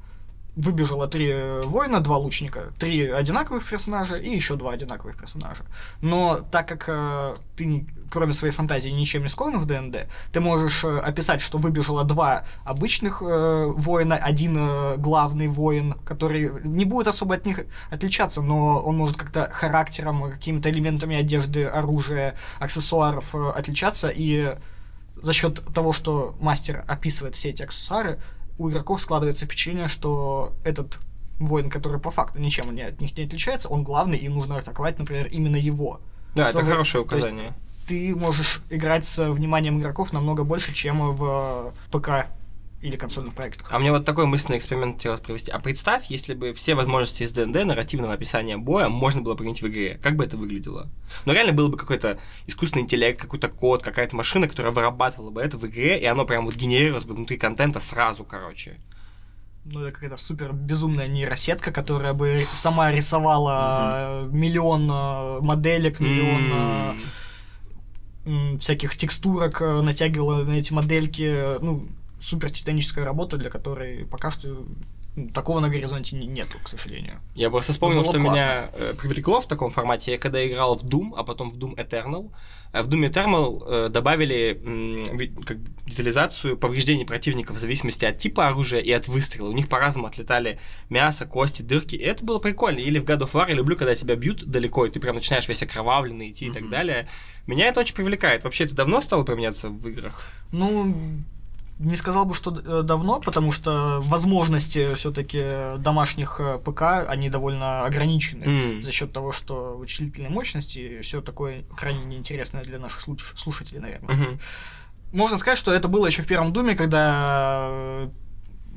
Выбежало 0.55 1.07
три 1.07 1.29
э, 1.29 1.61
воина, 1.63 2.01
два 2.01 2.17
лучника, 2.17 2.73
три 2.77 3.09
одинаковых 3.09 3.65
персонажа 3.65 4.17
и 4.17 4.29
еще 4.29 4.55
два 4.55 4.73
одинаковых 4.73 5.15
персонажа. 5.15 5.63
Но 6.01 6.41
так 6.51 6.67
как 6.67 6.85
э, 6.87 7.35
ты, 7.55 7.85
кроме 8.09 8.33
своей 8.33 8.53
фантазии, 8.53 8.89
ничем 8.89 9.21
не 9.21 9.29
скован 9.29 9.59
в 9.59 9.65
ДНД, 9.65 10.07
ты 10.33 10.39
можешь 10.41 10.83
э, 10.83 10.99
описать, 10.99 11.39
что 11.39 11.57
выбежало 11.57 12.03
два 12.03 12.43
обычных 12.65 13.21
э, 13.21 13.65
воина, 13.67 14.17
один 14.17 14.57
э, 14.59 14.97
главный 14.97 15.47
воин, 15.47 15.95
который 16.03 16.51
не 16.65 16.83
будет 16.83 17.07
особо 17.07 17.35
от 17.35 17.45
них 17.45 17.61
отличаться, 17.89 18.41
но 18.41 18.81
он 18.83 18.97
может 18.97 19.17
как-то 19.17 19.49
характером, 19.53 20.29
какими-то 20.31 20.69
элементами 20.69 21.15
одежды, 21.15 21.63
оружия, 21.63 22.35
аксессуаров 22.59 23.33
э, 23.33 23.51
отличаться, 23.55 24.09
и 24.09 24.57
за 25.15 25.33
счет 25.33 25.61
того, 25.73 25.93
что 25.93 26.35
мастер 26.41 26.83
описывает 26.87 27.35
все 27.35 27.51
эти 27.51 27.61
аксессуары, 27.61 28.19
у 28.61 28.69
игроков 28.69 29.01
складывается 29.01 29.45
впечатление, 29.45 29.87
что 29.87 30.53
этот 30.63 30.99
воин, 31.39 31.69
который 31.71 31.99
по 31.99 32.11
факту 32.11 32.39
ничем 32.39 32.73
не- 32.75 32.83
от 32.83 33.01
них 33.01 33.17
не 33.17 33.23
отличается, 33.23 33.69
он 33.69 33.83
главный, 33.83 34.17
и 34.19 34.29
нужно 34.29 34.57
атаковать, 34.57 34.99
например, 34.99 35.27
именно 35.27 35.55
его. 35.57 35.99
Да, 36.35 36.49
это 36.49 36.59
Чтобы- 36.59 36.71
хорошее 36.71 37.03
указание. 37.03 37.53
Ты 37.87 38.15
можешь 38.15 38.61
играть 38.69 39.05
с 39.05 39.29
вниманием 39.31 39.79
игроков 39.79 40.13
намного 40.13 40.43
больше, 40.43 40.73
чем 40.73 41.11
в 41.13 41.73
ПК 41.91 42.27
или 42.81 42.95
консольных 42.95 43.33
проектах. 43.33 43.71
А 43.71 43.79
мне 43.79 43.91
вот 43.91 44.05
такой 44.05 44.25
мысленный 44.25 44.57
эксперимент 44.57 44.97
хотелось 44.97 45.21
провести. 45.21 45.51
А 45.51 45.59
представь, 45.59 46.07
если 46.07 46.33
бы 46.33 46.53
все 46.53 46.73
возможности 46.73 47.23
из 47.23 47.31
ДНД, 47.31 47.65
нарративного 47.65 48.13
описания 48.13 48.57
боя, 48.57 48.89
можно 48.89 49.21
было 49.21 49.35
применить 49.35 49.61
в 49.61 49.67
игре. 49.67 49.99
Как 50.01 50.15
бы 50.15 50.25
это 50.25 50.37
выглядело? 50.37 50.89
Ну, 51.25 51.33
реально 51.33 51.53
был 51.53 51.69
бы 51.69 51.77
какой-то 51.77 52.17
искусственный 52.47 52.83
интеллект, 52.83 53.21
какой-то 53.21 53.49
код, 53.49 53.83
какая-то 53.83 54.15
машина, 54.15 54.47
которая 54.47 54.73
вырабатывала 54.73 55.29
бы 55.29 55.41
это 55.41 55.57
в 55.57 55.67
игре, 55.67 55.99
и 55.99 56.05
оно 56.05 56.25
прям 56.25 56.45
вот 56.45 56.55
генерировалось 56.55 57.05
бы 57.05 57.13
внутри 57.13 57.37
контента 57.37 57.79
сразу, 57.79 58.23
короче. 58.23 58.79
Ну, 59.63 59.81
это 59.81 59.91
какая-то 59.91 60.17
супер 60.17 60.53
безумная 60.53 61.07
нейросетка, 61.07 61.71
которая 61.71 62.13
бы 62.13 62.43
сама 62.51 62.91
рисовала 62.91 64.27
миллион 64.31 64.89
э, 64.89 65.39
моделек, 65.41 65.99
миллион 65.99 66.97
э, 68.25 68.57
всяких 68.57 68.95
текстурок, 68.95 69.61
э, 69.61 69.81
натягивала 69.81 70.43
на 70.43 70.53
эти 70.53 70.73
модельки. 70.73 71.59
Ну, 71.61 71.87
супер 72.21 72.51
титаническая 72.51 73.03
работа, 73.03 73.37
для 73.37 73.49
которой 73.49 74.05
пока 74.05 74.31
что 74.31 74.65
м, 75.17 75.29
такого 75.33 75.59
на 75.59 75.67
горизонте 75.69 76.15
не- 76.15 76.27
нету, 76.27 76.57
к 76.63 76.67
сожалению. 76.69 77.19
Я 77.35 77.49
просто 77.49 77.73
вспомнил, 77.73 78.01
было 78.03 78.11
что 78.13 78.21
классно. 78.21 78.43
меня 78.45 78.69
э, 78.73 78.93
привлекло 78.93 79.41
в 79.41 79.47
таком 79.47 79.71
формате. 79.71 80.11
Я 80.13 80.17
когда 80.17 80.45
играл 80.47 80.77
в 80.77 80.83
Doom, 80.83 81.13
а 81.17 81.23
потом 81.23 81.51
в 81.51 81.57
Doom 81.57 81.75
Eternal, 81.75 82.31
э, 82.71 82.81
в 82.81 82.87
Doom 82.87 83.09
Eternal 83.11 83.63
э, 83.67 83.89
добавили 83.89 84.61
м, 84.63 85.43
как 85.43 85.57
детализацию 85.85 86.57
повреждений 86.57 87.05
противников 87.05 87.57
в 87.57 87.59
зависимости 87.59 88.05
от 88.05 88.19
типа 88.19 88.47
оружия 88.47 88.79
и 88.79 88.91
от 88.91 89.09
выстрела. 89.09 89.49
У 89.49 89.53
них 89.53 89.67
по-разному 89.67 90.07
отлетали 90.07 90.59
мясо, 90.89 91.25
кости, 91.25 91.61
дырки. 91.61 91.95
И 91.95 92.01
это 92.03 92.23
было 92.23 92.39
прикольно. 92.39 92.79
Или 92.79 92.99
в 92.99 93.03
God 93.03 93.19
of 93.23 93.31
War 93.33 93.49
я 93.49 93.55
люблю, 93.55 93.75
когда 93.75 93.95
тебя 93.95 94.15
бьют 94.15 94.45
далеко, 94.45 94.85
и 94.85 94.91
ты 94.91 94.99
прям 95.01 95.15
начинаешь 95.15 95.47
весь 95.49 95.61
окровавленный 95.63 96.31
идти 96.31 96.45
и 96.45 96.51
так 96.51 96.69
далее. 96.69 97.09
Меня 97.47 97.65
это 97.65 97.81
очень 97.81 97.95
привлекает. 97.95 98.43
Вообще, 98.45 98.63
это 98.63 98.75
давно 98.75 99.01
стало 99.01 99.23
применяться 99.23 99.67
в 99.69 99.85
играх? 99.89 100.23
Ну, 100.53 100.95
не 101.81 101.95
сказал 101.95 102.25
бы, 102.25 102.35
что 102.35 102.51
э, 102.57 102.83
давно, 102.83 103.19
потому 103.19 103.51
что 103.51 103.99
возможности 104.03 104.93
все-таки 104.95 105.77
домашних 105.79 106.39
э, 106.39 106.59
ПК, 106.59 106.81
они 107.07 107.29
довольно 107.29 107.85
ограничены. 107.85 108.43
М. 108.43 108.83
За 108.83 108.91
счет 108.91 109.11
того, 109.11 109.31
что 109.31 109.75
вычислительные 109.77 110.29
мощности 110.29 110.79
и 110.79 111.01
все 111.01 111.21
такое 111.21 111.63
крайне 111.75 112.05
неинтересное 112.05 112.63
для 112.63 112.79
наших 112.79 113.01
слуш- 113.01 113.35
слушателей, 113.35 113.79
наверное. 113.79 114.15
Мгм. 114.15 114.39
Можно 115.11 115.37
сказать, 115.37 115.57
что 115.59 115.73
это 115.73 115.87
было 115.87 116.05
еще 116.07 116.21
в 116.21 116.27
первом 116.27 116.53
Думе, 116.53 116.75
когда 116.75 117.67
э, 117.69 118.09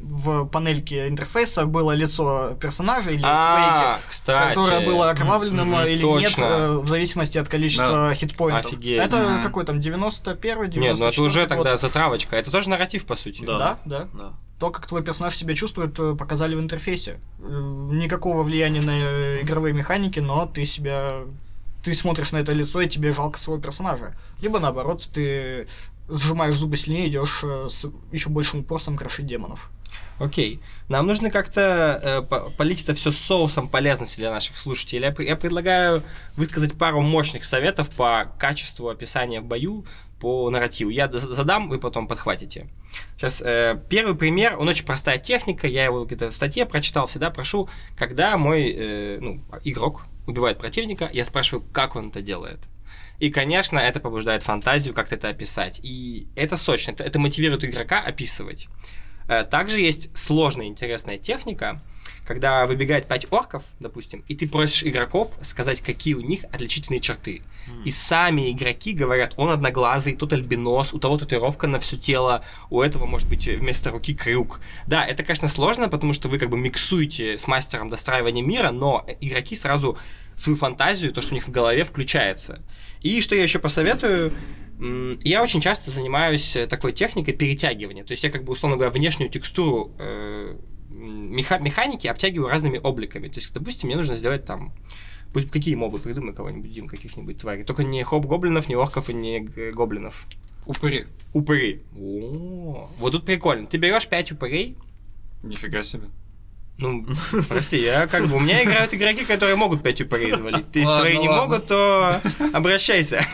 в 0.00 0.44
панельке 0.46 1.08
интерфейса 1.08 1.64
было 1.66 1.92
лицо 1.92 2.56
персонажа 2.60 3.10
или 3.10 3.22
А, 3.24 3.96
Quake, 3.98 4.10
кстати. 4.10 4.48
которое 4.54 4.84
было 4.86 5.10
окровавленным 5.10 5.74
или 5.86 6.02
точно. 6.02 6.20
нет, 6.20 6.38
э, 6.38 6.78
в 6.78 6.88
зависимости 6.88 7.38
от 7.38 7.48
количества 7.48 8.12
хитпоинтов. 8.14 8.66
Офигеть. 8.72 8.96
Это 8.96 9.16
Мгм. 9.16 9.42
какой 9.42 9.64
там, 9.64 9.80
91 9.80 10.68
94 10.70 10.80
Нет, 10.80 10.98
ну 10.98 11.06
это 11.06 11.22
уже 11.22 11.40
год. 11.40 11.48
тогда 11.48 11.76
затравочка. 11.78 12.36
Это 12.36 12.50
тоже 12.50 12.68
нарратив, 12.68 13.06
по 13.06 13.16
сути. 13.16 13.44
Да. 13.44 13.58
Да, 13.58 13.78
да. 13.84 14.08
Да. 14.12 14.32
То, 14.58 14.70
как 14.70 14.86
твой 14.86 15.02
персонаж 15.02 15.34
себя 15.36 15.54
чувствует, 15.54 15.98
э, 15.98 16.14
показали 16.14 16.54
в 16.54 16.60
интерфейсе. 16.60 17.18
Э, 17.40 17.88
Никакого 17.92 18.42
влияния 18.42 18.82
на 18.82 19.40
игровые 19.42 19.72
механики, 19.74 20.20
но 20.20 20.46
ты 20.46 20.64
себя... 20.66 21.22
Ты 21.82 21.92
смотришь 21.94 22.32
на 22.32 22.38
это 22.38 22.52
лицо, 22.52 22.80
и 22.80 22.88
тебе 22.88 23.12
жалко 23.12 23.38
своего 23.38 23.60
персонажа. 23.62 24.14
Либо 24.40 24.58
наоборот, 24.58 25.08
ты 25.12 25.66
сжимаешь 26.08 26.54
зубы 26.56 26.76
сильнее, 26.76 27.08
идешь 27.08 27.42
с 27.42 27.86
еще 28.12 28.28
большим 28.30 28.60
упорством 28.60 28.96
крошить 28.96 29.26
демонов. 29.26 29.70
Окей. 30.18 30.60
Нам 30.88 31.06
нужно 31.06 31.30
как-то 31.30 32.00
э, 32.02 32.22
по- 32.22 32.50
полить 32.50 32.82
это 32.82 32.94
все 32.94 33.10
соусом 33.10 33.68
полезности 33.68 34.16
для 34.16 34.30
наших 34.30 34.56
слушателей. 34.58 35.02
Я, 35.02 35.14
я 35.24 35.36
предлагаю 35.36 36.02
высказать 36.36 36.78
пару 36.78 37.00
мощных 37.02 37.44
советов 37.44 37.90
по 37.90 38.32
качеству 38.38 38.88
описания 38.88 39.40
в 39.40 39.44
бою, 39.44 39.84
по 40.20 40.48
нарративу. 40.50 40.90
Я 40.90 41.08
задам, 41.08 41.68
вы 41.68 41.78
потом 41.78 42.06
подхватите. 42.06 42.68
Сейчас 43.16 43.42
первый 43.88 44.14
пример, 44.14 44.56
он 44.56 44.68
очень 44.68 44.86
простая 44.86 45.18
техника, 45.18 45.66
я 45.66 45.84
его 45.84 46.04
где-то 46.04 46.30
в 46.30 46.34
статье 46.34 46.64
прочитал, 46.64 47.06
всегда 47.08 47.30
прошу, 47.30 47.68
когда 47.96 48.38
мой 48.38 48.70
э, 48.70 49.18
ну, 49.20 49.42
игрок 49.64 50.06
убивает 50.26 50.58
противника, 50.58 51.10
я 51.12 51.24
спрашиваю, 51.24 51.64
как 51.72 51.96
он 51.96 52.08
это 52.08 52.22
делает. 52.22 52.60
И, 53.18 53.30
конечно, 53.30 53.78
это 53.78 54.00
побуждает 54.00 54.42
фантазию 54.42 54.94
как-то 54.94 55.14
это 55.14 55.28
описать. 55.28 55.80
И 55.82 56.26
это 56.34 56.56
сочно, 56.56 56.92
это, 56.92 57.04
это 57.04 57.18
мотивирует 57.18 57.64
игрока 57.64 58.00
описывать. 58.00 58.68
Э, 59.28 59.44
Также 59.44 59.80
есть 59.80 60.16
сложная 60.16 60.66
интересная 60.66 61.18
техника, 61.18 61.80
когда 62.26 62.66
выбегает 62.66 63.06
5 63.06 63.26
орков, 63.30 63.62
допустим, 63.80 64.24
и 64.28 64.34
ты 64.34 64.48
просишь 64.48 64.84
игроков 64.84 65.30
сказать, 65.42 65.80
какие 65.80 66.14
у 66.14 66.20
них 66.20 66.44
отличительные 66.52 67.00
черты. 67.00 67.42
И 67.84 67.90
сами 67.90 68.50
игроки 68.50 68.92
говорят, 68.92 69.34
он 69.36 69.48
одноглазый, 69.50 70.14
тот 70.14 70.32
альбинос, 70.34 70.92
у 70.92 70.98
того 70.98 71.16
татуировка 71.16 71.66
на 71.66 71.80
все 71.80 71.96
тело, 71.96 72.44
у 72.68 72.82
этого 72.82 73.06
может 73.06 73.28
быть 73.28 73.46
вместо 73.46 73.90
руки 73.90 74.14
крюк. 74.14 74.60
Да, 74.86 75.06
это, 75.06 75.22
конечно, 75.22 75.48
сложно, 75.48 75.88
потому 75.88 76.12
что 76.12 76.28
вы 76.28 76.38
как 76.38 76.50
бы 76.50 76.58
миксуете 76.58 77.38
с 77.38 77.46
мастером 77.46 77.88
достраивания 77.88 78.42
мира, 78.42 78.70
но 78.70 79.06
игроки 79.20 79.56
сразу 79.56 79.96
свою 80.36 80.58
фантазию, 80.58 81.12
то, 81.12 81.22
что 81.22 81.32
у 81.32 81.34
них 81.34 81.46
в 81.46 81.50
голове 81.50 81.84
включается. 81.84 82.60
И 83.00 83.20
что 83.20 83.34
я 83.34 83.42
еще 83.42 83.58
посоветую, 83.58 84.34
я 84.78 85.42
очень 85.42 85.60
часто 85.60 85.90
занимаюсь 85.90 86.56
э, 86.56 86.66
такой 86.66 86.92
техникой 86.92 87.34
перетягивания. 87.34 88.04
То 88.04 88.12
есть 88.12 88.24
я 88.24 88.30
как 88.30 88.44
бы, 88.44 88.52
условно 88.52 88.76
говоря, 88.76 88.90
внешнюю 88.90 89.30
текстуру 89.30 89.92
э, 89.98 90.56
меха- 90.90 91.60
механики 91.60 92.06
обтягиваю 92.06 92.48
разными 92.48 92.78
обликами. 92.82 93.28
То 93.28 93.40
есть, 93.40 93.52
допустим, 93.52 93.88
мне 93.88 93.96
нужно 93.96 94.16
сделать 94.16 94.44
там 94.44 94.72
Пусть 95.34 95.50
какие 95.50 95.74
мобы 95.74 95.98
придумай 95.98 96.32
кого-нибудь, 96.32 96.72
Дим, 96.72 96.86
каких-нибудь 96.86 97.40
тварей. 97.40 97.64
Только 97.64 97.82
не 97.82 98.04
хоп-гоблинов, 98.04 98.68
не 98.68 98.76
орков 98.76 99.10
и 99.10 99.14
не 99.14 99.40
гоблинов. 99.40 100.26
Упыри. 100.64 101.06
Упыри. 101.32 101.82
О, 101.98 102.88
вот 102.98 103.10
тут 103.10 103.26
прикольно. 103.26 103.66
Ты 103.66 103.76
берешь 103.76 104.06
5 104.06 104.30
упырей, 104.30 104.76
Нифига 105.42 105.82
себе. 105.82 106.04
ну, 106.78 107.04
прости, 107.48 107.78
я 107.82 108.06
как 108.06 108.28
бы... 108.28 108.36
У 108.36 108.40
меня 108.40 108.62
играют 108.62 108.94
игроки, 108.94 109.24
которые 109.24 109.56
могут 109.56 109.82
5 109.82 110.02
упырей 110.02 110.30
завалить. 110.30 110.70
Ты, 110.70 110.78
если 110.78 110.98
твои 110.98 111.18
не 111.18 111.28
могут, 111.28 111.66
то 111.66 112.20
обращайся. 112.52 113.26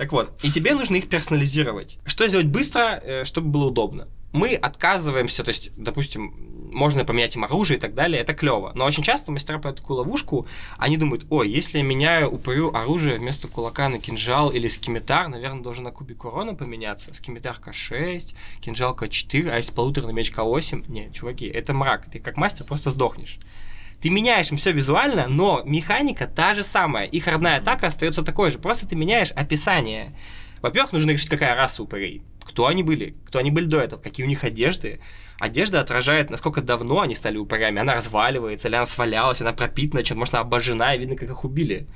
Так 0.00 0.12
вот, 0.12 0.32
и 0.42 0.50
тебе 0.50 0.72
нужно 0.72 0.96
их 0.96 1.10
персонализировать. 1.10 1.98
Что 2.06 2.26
сделать 2.26 2.46
быстро, 2.46 3.02
э, 3.04 3.24
чтобы 3.26 3.48
было 3.48 3.66
удобно? 3.66 4.08
Мы 4.32 4.54
отказываемся, 4.54 5.44
то 5.44 5.50
есть, 5.50 5.72
допустим, 5.76 6.32
можно 6.72 7.04
поменять 7.04 7.36
им 7.36 7.44
оружие 7.44 7.76
и 7.76 7.80
так 7.82 7.92
далее, 7.92 8.22
это 8.22 8.32
клево. 8.32 8.72
Но 8.74 8.86
очень 8.86 9.02
часто 9.02 9.30
мастера 9.30 9.58
по 9.58 9.70
такую 9.70 9.98
ловушку, 9.98 10.46
они 10.78 10.96
думают, 10.96 11.26
ой, 11.28 11.50
если 11.50 11.76
я 11.76 11.84
меняю, 11.84 12.30
упырю 12.30 12.72
оружие 12.72 13.18
вместо 13.18 13.46
кулака 13.46 13.90
на 13.90 13.98
кинжал 13.98 14.48
или 14.48 14.68
скимитар, 14.68 15.28
наверное, 15.28 15.62
должен 15.62 15.84
на 15.84 15.90
кубик 15.90 16.24
урона 16.24 16.54
поменяться. 16.54 17.12
Скимитар 17.12 17.60
К6, 17.62 18.34
кинжал 18.62 18.94
К4, 18.94 19.50
а 19.50 19.58
если 19.58 19.72
полуторный 19.74 20.14
меч 20.14 20.32
К8, 20.32 20.90
не, 20.90 21.12
чуваки, 21.12 21.44
это 21.44 21.74
мрак. 21.74 22.06
Ты 22.10 22.20
как 22.20 22.38
мастер 22.38 22.64
просто 22.64 22.90
сдохнешь. 22.90 23.38
Ты 24.00 24.08
меняешь 24.08 24.50
им 24.50 24.56
все 24.56 24.72
визуально, 24.72 25.26
но 25.28 25.62
механика 25.64 26.26
та 26.26 26.54
же 26.54 26.62
самая. 26.62 27.06
Их 27.06 27.26
родная 27.26 27.58
атака 27.58 27.88
остается 27.88 28.22
такой 28.22 28.50
же. 28.50 28.58
Просто 28.58 28.86
ты 28.86 28.96
меняешь 28.96 29.30
описание. 29.32 30.14
Во-первых, 30.62 30.92
нужно 30.92 31.10
решить, 31.10 31.28
какая 31.28 31.54
раса 31.54 31.82
упырей. 31.82 32.22
Кто 32.42 32.66
они 32.66 32.82
были? 32.82 33.14
Кто 33.26 33.38
они 33.38 33.50
были 33.50 33.66
до 33.66 33.78
этого? 33.78 34.00
Какие 34.00 34.24
у 34.24 34.28
них 34.28 34.42
одежды? 34.44 35.00
Одежда 35.38 35.80
отражает, 35.80 36.30
насколько 36.30 36.62
давно 36.62 37.00
они 37.00 37.14
стали 37.14 37.36
упырями. 37.36 37.80
Она 37.80 37.94
разваливается, 37.94 38.68
или 38.68 38.76
она 38.76 38.86
свалялась, 38.86 39.40
она 39.40 39.52
пропитана, 39.52 40.02
чем 40.02 40.18
может, 40.18 40.34
она 40.34 40.42
обожжена, 40.42 40.94
и 40.94 40.98
видно, 40.98 41.16
как 41.16 41.30
их 41.30 41.44
убили. 41.44 41.86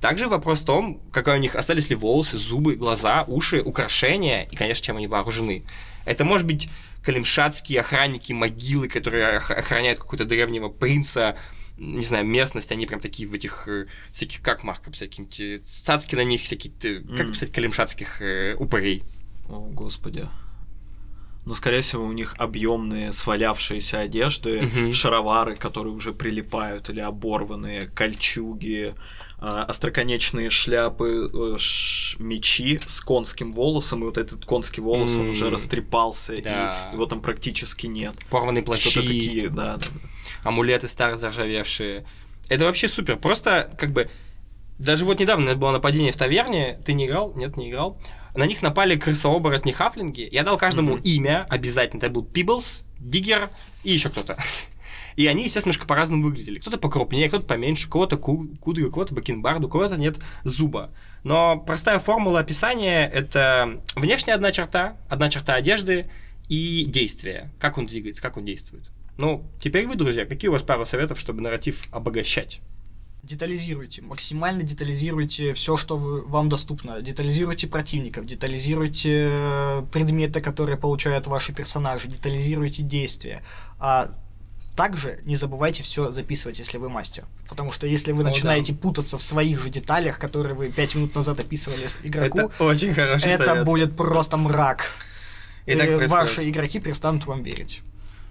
Также 0.00 0.28
вопрос 0.28 0.60
в 0.60 0.66
том, 0.66 1.00
какой 1.12 1.36
у 1.36 1.40
них 1.40 1.54
остались 1.54 1.88
ли 1.88 1.96
волосы, 1.96 2.36
зубы, 2.36 2.74
глаза, 2.74 3.24
уши, 3.26 3.62
украшения 3.62 4.42
и, 4.50 4.56
конечно, 4.56 4.84
чем 4.84 4.96
они 4.96 5.06
вооружены. 5.06 5.64
Это 6.04 6.24
может 6.24 6.46
быть 6.46 6.68
калимшатские 7.04 7.80
охранники 7.80 8.32
могилы, 8.32 8.88
которые 8.88 9.36
ох- 9.36 9.50
охраняют 9.50 9.98
какого-то 9.98 10.24
древнего 10.24 10.68
принца, 10.68 11.36
не 11.76 12.04
знаю, 12.04 12.24
местность, 12.24 12.70
они 12.72 12.86
прям 12.86 13.00
такие 13.00 13.28
в 13.28 13.34
этих 13.34 13.68
э, 13.68 13.86
всяких, 14.12 14.40
как 14.42 14.62
марка, 14.64 14.90
всякие 14.92 15.26
те 15.26 15.58
цацки 15.58 16.14
на 16.14 16.24
них, 16.24 16.42
всякие, 16.42 16.72
те- 16.72 17.00
как 17.16 17.32
писать 17.32 17.52
калимшатских 17.52 18.22
э, 18.22 18.54
упырей. 18.58 19.02
О, 19.48 19.60
господи. 19.72 20.28
но, 21.46 21.54
скорее 21.54 21.82
всего, 21.82 22.04
у 22.06 22.12
них 22.12 22.34
объемные 22.38 23.12
свалявшиеся 23.12 24.00
одежды, 24.00 24.62
Мгм. 24.62 24.92
шаровары, 24.94 25.56
которые 25.56 25.92
уже 25.92 26.12
прилипают 26.14 26.88
или 26.88 27.00
оборванные, 27.00 27.86
кольчуги, 27.88 28.94
остроконечные 29.64 30.50
шляпы, 30.50 31.30
э, 31.32 31.56
ш- 31.58 32.16
мечи 32.22 32.80
с 32.86 33.00
конским 33.00 33.52
волосом, 33.52 34.02
и 34.02 34.06
вот 34.06 34.16
этот 34.18 34.44
конский 34.44 34.80
волос, 34.82 35.10
он 35.12 35.22
М. 35.26 35.30
уже 35.30 35.50
растрепался, 35.50 36.34
и 36.34 36.42
Да. 36.42 36.90
его 36.92 37.06
там 37.06 37.20
практически 37.20 37.86
нет. 37.86 38.14
Порванные 38.30 38.62
плащи. 38.62 38.88
Что-то 38.90 39.06
такие, 39.08 39.48
да, 39.50 39.76
да. 39.76 39.86
амулеты 40.44 40.88
старые 40.88 41.16
заржавевшие. 41.18 42.06
Это 42.48 42.64
вообще 42.64 42.88
супер. 42.88 43.16
Просто, 43.16 43.70
как 43.78 43.92
бы, 43.92 44.10
даже 44.78 45.04
вот 45.04 45.18
недавно 45.20 45.54
было 45.54 45.70
нападение 45.70 46.12
в 46.12 46.16
таверне. 46.16 46.78
Ты 46.84 46.92
не 46.92 47.06
играл? 47.06 47.32
Нет, 47.34 47.56
не 47.56 47.70
играл. 47.70 47.98
На 48.34 48.44
них 48.46 48.62
напали 48.62 48.96
крысооборотни 48.96 49.70
хафлинги. 49.72 50.28
Я 50.30 50.42
дал 50.42 50.58
каждому 50.58 50.94
Мгм. 50.94 51.02
имя 51.02 51.46
обязательно. 51.48 51.98
Это 52.00 52.10
был 52.10 52.24
Пиблс, 52.24 52.82
Диггер 52.98 53.48
и 53.84 53.92
еще 53.92 54.08
кто-то. 54.10 54.36
И 55.16 55.26
они, 55.26 55.44
естественно, 55.44 55.72
немножко 55.72 55.86
по-разному 55.86 56.24
выглядели. 56.24 56.58
Кто-то 56.58 56.78
покрупнее, 56.78 57.28
кто-то 57.28 57.46
поменьше, 57.46 57.88
кого-то 57.88 58.16
ку- 58.16 58.48
кудри, 58.60 58.88
кого-то 58.88 59.14
бакенбард, 59.14 59.64
у 59.64 59.68
кого-то 59.68 59.96
нет 59.96 60.16
зуба. 60.42 60.90
Но 61.22 61.58
простая 61.58 61.98
формула 62.00 62.40
описания— 62.40 63.06
это 63.14 63.80
внешняя 63.96 64.34
одна 64.34 64.50
черта, 64.52 64.96
одна 65.08 65.28
черта 65.30 65.54
одежды 65.54 66.10
и 66.48 66.84
действие. 66.86 67.50
Как 67.58 67.78
он 67.78 67.86
двигается, 67.86 68.20
как 68.20 68.36
он 68.36 68.44
действует. 68.44 68.90
Ну, 69.16 69.44
теперь 69.60 69.86
вы, 69.86 69.94
друзья, 69.94 70.24
какие 70.26 70.48
у 70.48 70.52
вас 70.52 70.62
пару 70.62 70.84
советов, 70.84 71.20
чтобы 71.20 71.40
нарратив 71.40 71.80
обогащать? 71.92 72.60
Детализируйте, 73.22 74.02
максимально 74.02 74.64
детализируйте 74.64 75.54
все, 75.54 75.78
что 75.78 75.96
вы- 75.96 76.20
вам 76.26 76.50
доступно. 76.50 77.00
Детализируйте 77.00 77.66
противников, 77.66 78.26
детализируйте 78.26 79.28
э, 79.30 79.82
предметы, 79.90 80.42
которые 80.42 80.76
получают 80.76 81.26
ваши 81.26 81.54
персонажи, 81.54 82.08
детализируйте 82.08 82.82
действия. 82.82 83.42
А 83.78 84.10
также 84.76 85.20
не 85.24 85.36
забывайте 85.36 85.82
все 85.82 86.10
записывать, 86.12 86.58
если 86.58 86.78
вы 86.78 86.88
мастер. 86.88 87.24
Потому 87.48 87.70
что 87.72 87.86
если 87.86 88.12
вы 88.12 88.20
О, 88.20 88.24
да. 88.24 88.30
начинаете 88.30 88.74
путаться 88.74 89.18
в 89.18 89.22
своих 89.22 89.62
же 89.62 89.68
деталях, 89.70 90.18
которые 90.18 90.54
вы 90.54 90.68
пять 90.70 90.94
минут 90.94 91.14
назад 91.14 91.38
описывали 91.40 91.86
игроку, 92.02 92.38
Это 92.40 92.64
очень 92.64 92.92
хороший 92.94 93.30
это 93.30 93.46
совет. 93.46 93.64
будет 93.64 93.96
просто 93.96 94.36
мрак. 94.36 94.92
И 95.66 95.74
так 95.74 95.88
И 95.88 95.96
происходит. 95.96 96.10
ваши 96.10 96.50
игроки 96.50 96.80
перестанут 96.80 97.24
вам 97.26 97.42
верить. 97.42 97.82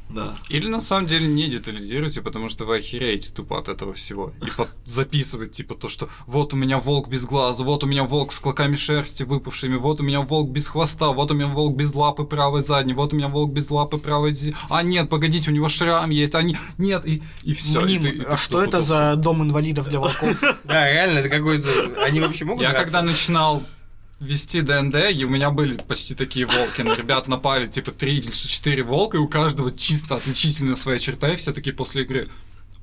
Да. 0.10 0.38
Или 0.50 0.68
на 0.68 0.80
самом 0.80 1.08
деле 1.08 1.28
не 1.28 1.48
детализируйте, 1.48 2.22
потому 2.22 2.50
что 2.50 2.66
вы 2.66 2.78
охереете 2.78 3.32
тупо 3.32 3.58
от 3.58 3.68
этого 3.68 3.94
всего. 3.94 4.32
И 4.46 4.52
под- 4.52 4.70
записывать 4.86 5.54
типа 5.54 5.76
то, 5.76 5.90
что 5.90 6.10
вот 6.28 6.54
у 6.54 6.58
меня 6.58 6.78
волк 6.78 7.08
без 7.08 7.26
глаза, 7.26 7.64
вот 7.64 7.84
у 7.84 7.88
меня 7.88 8.04
волк 8.04 8.32
с 8.32 8.40
клоками 8.40 8.76
шерсти 8.76 9.24
выпавшими, 9.24 9.76
вот 9.76 10.02
у 10.02 10.04
меня 10.04 10.22
волк 10.22 10.52
без 10.52 10.68
хвоста, 10.68 11.10
вот 11.10 11.32
у 11.32 11.34
меня 11.34 11.48
волк 11.48 11.76
без 11.76 11.96
лапы 11.96 12.26
правой 12.26 12.62
задней, 12.62 12.94
вот 12.94 13.14
у 13.14 13.16
меня 13.16 13.28
волк 13.28 13.52
без 13.52 13.70
лапы 13.72 13.98
правой 13.98 14.36
А 14.70 14.84
нет, 14.84 15.10
погодите, 15.10 15.50
у 15.50 15.54
него 15.54 15.70
шрам 15.70 16.10
есть, 16.10 16.36
а 16.36 16.42
не... 16.44 16.58
нет, 16.78 17.06
и, 17.06 17.24
и 17.44 17.54
все. 17.54 17.82
Мним, 17.82 18.24
а 18.28 18.38
что 18.38 18.64
это 18.64 18.82
за 18.82 19.16
дом 19.16 19.42
инвалидов 19.44 19.90
для 19.90 20.00
волков? 20.00 20.30
Да, 20.64 20.90
реально, 20.90 21.20
это 21.20 21.30
какой-то... 21.30 21.68
Они 22.06 22.20
вообще 22.20 22.46
могут 22.46 22.64
Я 22.64 22.74
когда 22.74 23.02
начинал 23.02 23.64
вести 24.20 24.62
ДНД, 24.62 25.12
и 25.12 25.26
у 25.26 25.30
меня 25.30 25.50
были 25.50 25.78
почти 25.78 26.16
такие 26.16 26.46
волки. 26.46 26.82
На 26.82 26.96
ребят 26.96 27.28
напали 27.28 27.68
типа 27.68 27.92
3 27.92 28.18
или 28.18 28.32
4 28.32 28.84
волка, 28.84 29.18
и 29.18 29.20
у 29.20 29.28
каждого 29.28 29.72
чисто 29.72 30.16
отличительная 30.16 30.76
своя 30.76 31.00
черта, 31.00 31.32
и 31.32 31.36
все 31.36 31.54
такие 31.54 31.76
после 31.76 32.04
игры. 32.04 32.30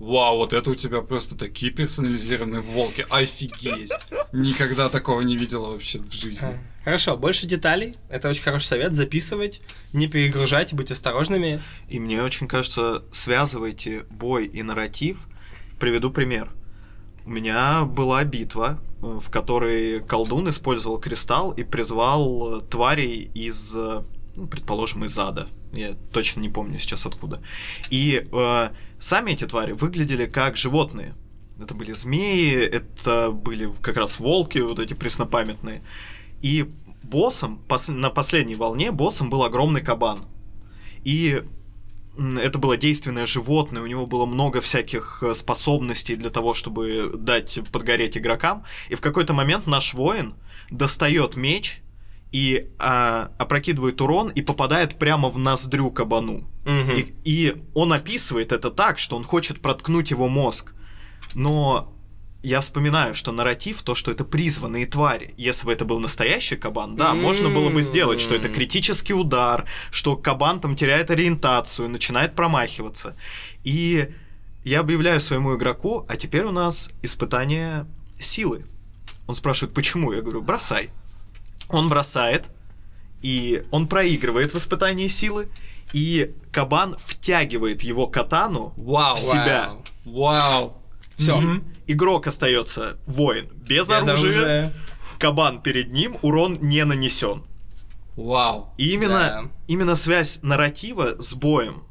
Вау, 0.00 0.38
вот 0.38 0.54
это 0.54 0.70
у 0.70 0.74
тебя 0.74 1.02
просто 1.02 1.36
такие 1.36 1.70
персонализированные 1.70 2.62
волки. 2.62 3.04
Офигеть. 3.10 3.92
Никогда 4.32 4.88
такого 4.88 5.20
не 5.20 5.36
видела 5.36 5.72
вообще 5.72 5.98
в 5.98 6.10
жизни. 6.10 6.58
Хорошо, 6.84 7.18
больше 7.18 7.46
деталей. 7.46 7.94
Это 8.08 8.30
очень 8.30 8.42
хороший 8.42 8.64
совет. 8.64 8.94
Записывать, 8.94 9.60
не 9.92 10.08
перегружать, 10.08 10.72
быть 10.72 10.90
осторожными. 10.90 11.62
И 11.90 12.00
мне 12.00 12.22
очень 12.22 12.48
кажется, 12.48 13.04
связывайте 13.12 14.06
бой 14.08 14.46
и 14.46 14.62
нарратив. 14.62 15.18
Приведу 15.78 16.10
пример. 16.10 16.50
У 17.24 17.30
меня 17.30 17.84
была 17.84 18.24
битва, 18.24 18.80
э, 19.02 19.20
в 19.22 19.30
которой 19.30 20.00
колдун 20.00 20.48
использовал 20.48 20.98
кристалл 20.98 21.52
и 21.52 21.64
призвал 21.64 22.58
э, 22.58 22.60
тварей 22.62 23.30
из, 23.34 23.74
э, 23.74 24.02
ну, 24.36 24.46
предположим, 24.46 25.04
из 25.04 25.18
ада. 25.18 25.48
Я 25.72 25.94
точно 26.12 26.40
не 26.40 26.48
помню 26.48 26.78
сейчас 26.78 27.06
откуда. 27.06 27.40
И 27.90 28.26
э, 28.30 28.68
сами 28.98 29.32
эти 29.32 29.46
твари 29.46 29.72
выглядели 29.72 30.26
как 30.26 30.56
животные. 30.56 31.14
Это 31.62 31.74
были 31.74 31.92
змеи, 31.92 32.54
это 32.54 33.30
были 33.30 33.70
как 33.82 33.96
раз 33.96 34.18
волки, 34.18 34.58
вот 34.58 34.78
эти 34.78 34.94
преснопамятные. 34.94 35.82
И 36.42 36.70
боссом, 37.02 37.60
пос- 37.68 37.92
на 37.92 38.08
последней 38.10 38.54
волне 38.54 38.92
боссом 38.92 39.28
был 39.30 39.44
огромный 39.44 39.82
кабан. 39.82 40.24
И 41.04 41.42
это 42.20 42.58
было 42.58 42.76
действенное 42.76 43.26
животное, 43.26 43.82
у 43.82 43.86
него 43.86 44.06
было 44.06 44.26
много 44.26 44.60
всяких 44.60 45.22
э, 45.22 45.34
способностей 45.34 46.16
для 46.16 46.30
того, 46.30 46.54
чтобы 46.54 47.12
дать 47.16 47.58
подгореть 47.72 48.18
игрокам. 48.18 48.64
И 48.88 48.94
в 48.94 49.00
какой-то 49.00 49.32
момент 49.32 49.66
наш 49.66 49.94
воин 49.94 50.34
достает 50.70 51.36
меч 51.36 51.82
и 52.32 52.68
а, 52.78 53.32
опрокидывает 53.38 54.00
урон 54.00 54.28
и 54.28 54.42
попадает 54.42 54.98
прямо 54.98 55.30
в 55.30 55.38
ноздрю 55.38 55.90
кабану. 55.90 56.48
Мгм. 56.64 56.96
И, 56.96 57.14
и 57.24 57.62
он 57.74 57.92
описывает 57.92 58.52
это 58.52 58.70
так, 58.70 58.98
что 58.98 59.16
он 59.16 59.24
хочет 59.24 59.60
проткнуть 59.60 60.10
его 60.10 60.28
мозг. 60.28 60.72
Но 61.34 61.92
я 62.42 62.60
вспоминаю, 62.60 63.14
что 63.14 63.32
нарратив, 63.32 63.82
то, 63.82 63.94
что 63.94 64.10
это 64.10 64.24
призванные 64.24 64.86
твари. 64.86 65.34
Если 65.36 65.66
бы 65.66 65.72
это 65.72 65.84
был 65.84 66.00
настоящий 66.00 66.56
кабан, 66.56 66.96
да, 66.96 67.14
можно 67.14 67.50
было 67.50 67.68
бы 67.68 67.82
сделать, 67.82 68.20
что 68.20 68.34
это 68.34 68.48
критический 68.48 69.12
удар, 69.12 69.66
что 69.90 70.16
кабан 70.16 70.60
там 70.60 70.74
теряет 70.74 71.10
ориентацию, 71.10 71.88
начинает 71.88 72.34
промахиваться. 72.34 73.14
И 73.62 74.10
я 74.64 74.80
объявляю 74.80 75.20
своему 75.20 75.56
игроку, 75.56 76.06
а 76.08 76.16
теперь 76.16 76.44
у 76.44 76.52
нас 76.52 76.90
испытание 77.02 77.86
силы. 78.18 78.64
Он 79.26 79.34
спрашивает, 79.34 79.74
почему? 79.74 80.12
Я 80.12 80.22
говорю, 80.22 80.40
бросай. 80.40 80.90
Он 81.68 81.88
бросает, 81.88 82.48
и 83.22 83.64
он 83.70 83.86
проигрывает 83.86 84.54
в 84.54 84.58
испытании 84.58 85.08
силы, 85.08 85.48
и 85.92 86.34
кабан 86.52 86.96
втягивает 86.98 87.82
его 87.82 88.06
катану 88.06 88.72
Вау. 88.76 89.16
в 89.16 89.20
себя. 89.20 89.76
Вау. 90.04 90.79
Всё. 91.20 91.40
И 91.86 91.92
игрок 91.92 92.26
остается 92.26 92.96
воин 93.06 93.48
без, 93.54 93.86
Без 93.86 93.90
оружия, 93.90 94.12
оружия. 94.12 94.72
кабан 95.18 95.60
перед 95.60 95.92
ним, 95.92 96.16
урон 96.22 96.58
не 96.60 96.84
нанесен. 96.84 97.42
Вау. 98.16 98.72
И 98.76 98.92
именно, 98.92 99.18
Да. 99.18 99.44
именно 99.68 99.96
связь 99.96 100.40
нарратива 100.42 101.16
с 101.20 101.34
боем. 101.34 101.84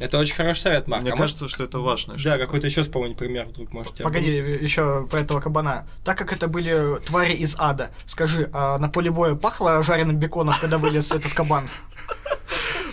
Это 0.00 0.18
очень 0.18 0.36
хороший 0.36 0.60
совет, 0.60 0.86
Марк. 0.86 1.02
Мне 1.02 1.12
А 1.12 1.16
кажется, 1.16 1.48
что 1.48 1.64
это 1.64 1.80
важно. 1.80 2.12
может- 2.12 2.24
Да, 2.24 2.38
какой-то 2.38 2.68
еще 2.68 2.84
вспомнить 2.84 3.16
пример 3.16 3.46
вдруг 3.46 3.72
можете. 3.72 4.04
Погоди, 4.04 4.28
еще 4.30 5.08
про 5.10 5.20
этого 5.20 5.40
кабана. 5.40 5.88
Так 6.04 6.16
как 6.16 6.32
это 6.32 6.46
были 6.46 7.00
твари 7.04 7.32
из 7.32 7.56
ада, 7.58 7.90
скажи, 8.06 8.48
а 8.52 8.78
на 8.78 8.88
поле 8.88 9.10
боя 9.10 9.34
пахло 9.34 9.82
жареным 9.82 10.16
беконом, 10.16 10.54
когда 10.60 10.78
вылез 10.78 11.10
этот 11.10 11.34
кабан? 11.34 11.68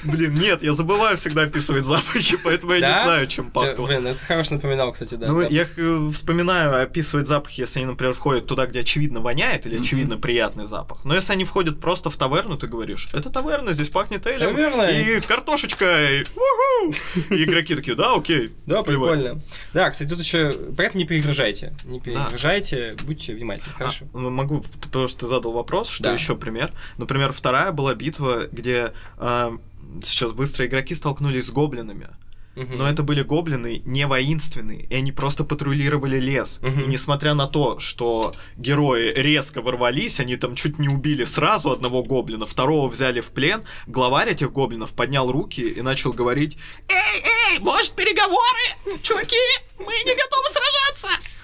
Блин, 0.06 0.36
нет, 0.36 0.63
я 0.63 0.74
забываю 0.74 1.18
всегда 1.18 1.44
описывать 1.44 1.86
запахи, 1.86 2.38
поэтому 2.44 2.74
я 2.74 2.80
не 2.80 3.04
знаю, 3.04 3.28
чем 3.28 3.52
пахло. 3.52 3.86
Блин, 3.86 4.08
это 4.08 4.20
хорошо 4.20 4.56
напоминал, 4.56 4.91
кстати, 4.94 5.15
да. 5.15 5.28
Ну, 5.28 5.41
я 5.41 5.68
э, 5.76 6.10
вспоминаю 6.13 6.82
описывать 6.82 7.28
запахи, 7.28 7.62
если 7.62 7.80
они, 7.80 7.88
например, 7.88 8.13
входят 8.13 8.46
туда, 8.46 8.65
где 8.65 8.82
очевидно 8.82 9.20
воняет 9.20 9.65
или 9.65 9.80
очевидно 9.80 10.18
приятный 10.18 10.65
запах. 10.65 11.04
Но 11.06 11.15
если 11.15 11.34
они 11.34 11.44
входят 11.44 11.80
просто 11.80 12.10
в 12.10 12.18
таверну, 12.18 12.58
ты 12.58 12.68
говоришь, 12.68 13.10
это 13.13 13.30
таверна, 13.30 13.74
здесь 13.74 13.89
пахнет 13.89 14.26
элем 14.28 14.58
и 14.58 15.22
картошечкой. 15.22 16.22
Уху!» 16.36 16.96
И 17.32 17.44
игроки 17.44 17.76
такие, 17.76 17.96
да, 17.96 18.13
окей. 18.13 18.54
Да, 18.65 18.84
плевать». 18.84 19.20
прикольно. 19.20 19.41
Да, 19.74 19.89
кстати, 19.89 20.10
тут 20.10 20.20
еще 20.20 20.52
поэтому 20.78 21.02
не 21.02 21.08
перегружайте. 21.08 21.74
Не 21.86 22.00
перегружайте, 22.00 22.96
будьте 23.04 23.34
внимательны. 23.34 23.74
Хорошо. 23.78 24.06
А, 24.13 24.18
ну, 24.18 24.30
могу, 24.30 24.63
потому 24.82 25.08
что 25.08 25.22
ты 25.22 25.28
задал 25.28 25.52
вопрос, 25.52 25.89
что 25.89 26.12
еще 26.12 26.36
пример. 26.36 26.72
Например, 26.98 27.32
вторая 27.32 27.72
была 27.72 27.94
битва, 27.96 28.48
где 28.52 28.94
а, 29.18 29.58
сейчас 30.03 30.31
быстро 30.31 30.65
игроки 30.65 30.95
столкнулись 30.95 31.45
с 31.45 31.51
гоблинами. 31.51 32.10
Мгм. 32.55 32.77
Но 32.77 32.89
это 32.89 33.03
были 33.03 33.21
гоблины 33.21 33.81
не 33.86 34.08
воинственные, 34.08 34.84
и 34.84 34.95
они 34.95 35.12
просто 35.12 35.43
патрулировали 35.43 36.19
лес. 36.19 36.60
Мгм. 36.62 36.84
И 36.84 36.88
несмотря 36.88 37.34
на 37.34 37.47
то, 37.47 37.79
что 37.79 38.34
герои 38.55 39.13
резко 39.13 39.62
ворвались, 39.62 40.19
они 40.19 40.38
там 40.38 40.55
чуть 40.55 40.79
не 40.79 40.88
убили 40.88 41.25
сразу 41.25 41.71
одного 41.71 42.03
гоблина, 42.03 42.45
второго 42.45 42.88
взяли 42.88 43.19
в 43.19 43.31
плен, 43.31 43.63
главарь 43.88 44.29
этих 44.29 44.53
гоблинов 44.53 44.91
поднял 44.91 45.29
руки 45.31 45.62
и 45.62 45.81
начал 45.81 46.13
говорить 46.13 46.58
«Эй, 46.88 47.23
эй, 47.51 47.60
может 47.60 47.93
переговоры? 47.93 49.01
Чуваки, 49.01 49.36
мы 49.77 49.93
не 50.05 50.15
готовы 50.15 50.47
сражаться!» 50.49 51.35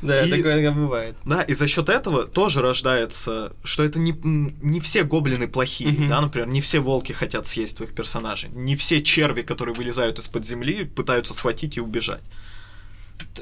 Да, 0.00 0.22
и- 0.24 0.30
такое 0.30 0.70
бывает. 0.70 1.16
Да, 1.24 1.42
и 1.42 1.54
за 1.54 1.66
счет 1.66 1.88
этого 1.88 2.24
тоже 2.24 2.60
рождается, 2.62 3.52
что 3.64 3.82
это 3.82 3.98
не, 3.98 4.12
не 4.22 4.80
все 4.80 5.02
гоблины 5.02 5.48
плохие, 5.48 5.90
Мгм. 5.92 6.08
да, 6.08 6.20
например, 6.20 6.48
не 6.48 6.60
все 6.60 6.78
волки 6.80 7.12
хотят 7.12 7.46
съесть 7.46 7.76
твоих 7.78 7.94
персонажей, 7.94 8.50
не 8.52 8.76
все 8.76 9.02
черви, 9.02 9.42
которые 9.42 9.74
вылезают 9.74 10.18
из-под 10.20 10.46
земли, 10.46 10.84
пытаются 10.84 11.34
схватить 11.34 11.76
и 11.76 11.80
убежать. 11.80 12.22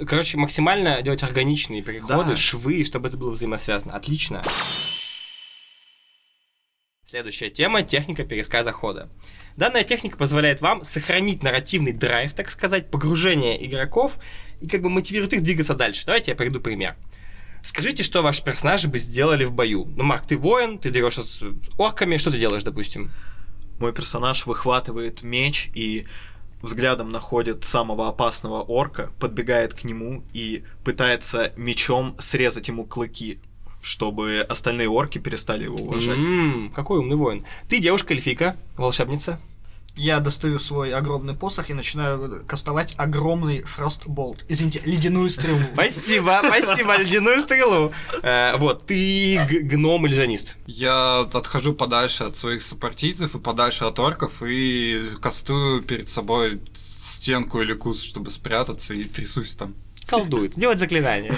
Короче, 0.07 0.39
максимально 0.39 1.03
делать 1.03 1.23
органичные 1.23 1.83
переходы, 1.83 2.31
Да. 2.31 2.37
швы, 2.37 2.83
чтобы 2.85 3.09
это 3.09 3.19
было 3.19 3.31
взаимосвязано. 3.31 3.95
Отлично. 3.95 4.43
Следующая 7.09 7.51
тема– 7.51 7.83
техника 7.85 8.25
пересказа 8.25 8.73
хода. 8.73 9.09
Данная 9.57 9.85
техника 9.85 10.17
позволяет 10.17 10.61
вам 10.61 10.83
сохранить 10.83 11.41
нарративный 11.41 11.93
драйв, 11.93 12.33
так 12.33 12.51
сказать, 12.51 12.91
погружение 12.91 13.65
игроков 13.65 14.19
и 14.61 14.67
как 14.67 14.83
бы 14.83 14.91
мотивирует 14.91 15.33
их 15.33 15.45
двигаться 15.45 15.75
дальше. 15.75 16.05
Давайте 16.05 16.33
я 16.33 16.37
приведу 16.37 16.61
пример. 16.61 16.97
Скажите, 17.63 18.03
что 18.03 18.23
ваши 18.23 18.43
персонажи 18.43 18.89
бы 18.89 18.99
сделали 18.99 19.45
в 19.45 19.53
бою. 19.53 19.85
Ну, 19.85 20.03
Марк, 20.03 20.27
ты 20.27 20.37
воин, 20.37 20.81
ты 20.81 20.91
дерешься 20.91 21.23
с 21.23 21.45
орками, 21.79 22.17
что 22.17 22.33
ты 22.33 22.41
делаешь, 22.41 22.65
допустим? 22.65 23.13
Мой 23.79 23.93
персонаж 23.93 24.45
выхватывает 24.45 25.23
меч 25.23 25.71
и 25.77 26.09
взглядом 26.61 27.13
находит 27.13 27.65
самого 27.65 28.09
опасного 28.09 28.63
орка, 28.63 29.13
подбегает 29.21 29.75
к 29.75 29.85
нему 29.85 30.25
и 30.33 30.65
пытается 30.85 31.53
мечом 31.57 32.17
срезать 32.19 32.67
ему 32.67 32.85
клыки, 32.85 33.39
чтобы 33.87 34.45
остальные 34.49 34.89
орки 34.89 35.19
перестали 35.19 35.65
его 35.65 35.77
уважать. 35.77 36.19
М, 36.19 36.73
какой 36.75 36.99
умный 36.99 37.17
воин. 37.17 37.45
Ты 37.69 37.79
девушка-эльфийка, 37.79 38.57
волшебница. 38.77 39.39
Я 39.99 40.21
достаю 40.21 40.59
свой 40.59 40.93
огромный 40.93 41.33
посох 41.35 41.71
и 41.71 41.73
начинаю 41.75 42.45
кастовать 42.47 42.95
огромный 42.99 43.63
фростболт. 43.63 44.45
Извините, 44.47 44.83
ледяную 44.85 45.31
стрелу. 45.31 45.59
Спасибо, 45.73 46.43
спасибо, 46.45 46.99
ледяную 46.99 47.41
стрелу. 47.41 47.93
Э, 48.23 48.57
вот, 48.59 48.85
ты 48.87 49.41
г- 49.49 49.61
гном-иллюзионист. 49.61 50.57
Я 50.67 51.21
отхожу 51.21 51.73
подальше 51.73 52.25
от 52.25 52.37
своих 52.37 52.61
сопартийцев 52.63 53.37
и 53.37 53.39
подальше 53.39 53.85
от 53.85 53.99
орков 53.99 54.43
и 54.43 55.13
кастую 55.23 55.81
перед 55.83 56.11
собой 56.11 56.61
стенку 56.75 57.63
или 57.63 57.73
куст, 57.73 58.03
чтобы 58.03 58.31
спрятаться, 58.31 58.93
и 58.93 59.05
трясусь 59.05 59.57
там. 59.57 59.75
Колдует. 60.07 60.55
Делать 60.57 60.79
заклинание. 60.79 61.35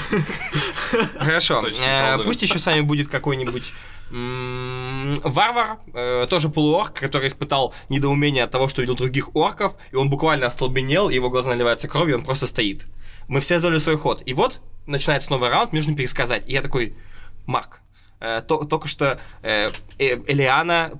Хорошо. 1.18 1.64
Э. 1.82 2.18
Пусть 2.22 2.42
еще 2.42 2.58
с 2.58 2.66
вами 2.66 2.82
будет 2.82 3.08
какой-нибудь 3.08 3.72
варвар, 4.10 5.78
э, 5.92 6.26
тоже 6.30 6.48
полуорк, 6.48 6.94
который 6.94 7.28
испытал 7.28 7.74
недоумение 7.90 8.44
от 8.44 8.50
того, 8.50 8.68
что 8.68 8.80
видел 8.80 8.96
других 8.96 9.36
орков, 9.36 9.74
и 9.92 9.96
он 9.96 10.08
буквально 10.08 10.46
остолбенел, 10.46 11.10
его 11.10 11.28
глаза 11.28 11.50
наливаются 11.50 11.88
кровью, 11.88 12.16
он 12.16 12.24
просто 12.24 12.46
стоит. 12.46 12.86
Мы 13.26 13.40
все 13.40 13.58
сделали 13.58 13.78
свой 13.78 13.98
ход. 13.98 14.22
И 14.24 14.32
вот 14.32 14.60
начинается 14.86 15.30
новый 15.30 15.50
раунд, 15.50 15.72
мне 15.72 15.80
нужно 15.80 15.94
пересказать. 15.94 16.48
И 16.48 16.52
я 16.52 16.62
такой, 16.62 16.96
Марк, 17.46 17.82
то- 18.46 18.64
только 18.64 18.88
что 18.88 19.20
э, 19.42 19.70
э, 19.98 20.16
Элиана 20.26 20.92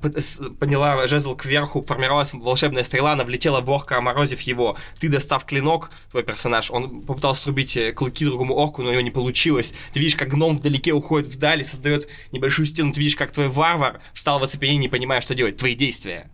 подняла 0.61 1.07
жезл 1.07 1.35
кверху, 1.35 1.83
формировалась 1.83 2.33
волшебная 2.33 2.85
стрела, 2.85 3.13
она 3.13 3.25
влетела 3.25 3.61
в 3.61 3.69
орка, 3.71 3.99
оморозив 3.99 4.41
его. 4.43 4.77
Ты, 5.01 5.09
достав 5.09 5.45
клинок, 5.45 5.91
твой 6.11 6.23
персонаж, 6.23 6.71
он 6.71 7.03
попытался 7.03 7.43
срубить 7.43 7.77
э, 7.77 7.93
клыки 7.93 8.25
другому 8.25 8.55
орку, 8.57 8.83
но 8.83 8.91
у 8.91 8.93
него 8.93 9.03
не 9.03 9.11
получилось. 9.11 9.73
Ты 9.93 10.01
видишь, 10.01 10.17
как 10.17 10.29
гном 10.29 10.59
вдалеке 10.59 10.93
уходит 10.93 11.27
вдали, 11.29 11.65
создает 11.65 12.09
небольшую 12.33 12.67
стену. 12.67 12.93
Ты 12.93 13.01
видишь, 13.01 13.17
как 13.17 13.33
твой 13.33 13.49
варвар 13.49 14.01
встал 14.15 14.39
в 14.39 14.45
оцепенении, 14.45 14.83
не 14.83 14.89
понимая, 14.89 15.21
что 15.21 15.35
делать. 15.35 15.57
Твои 15.57 15.75
действия. 15.75 16.31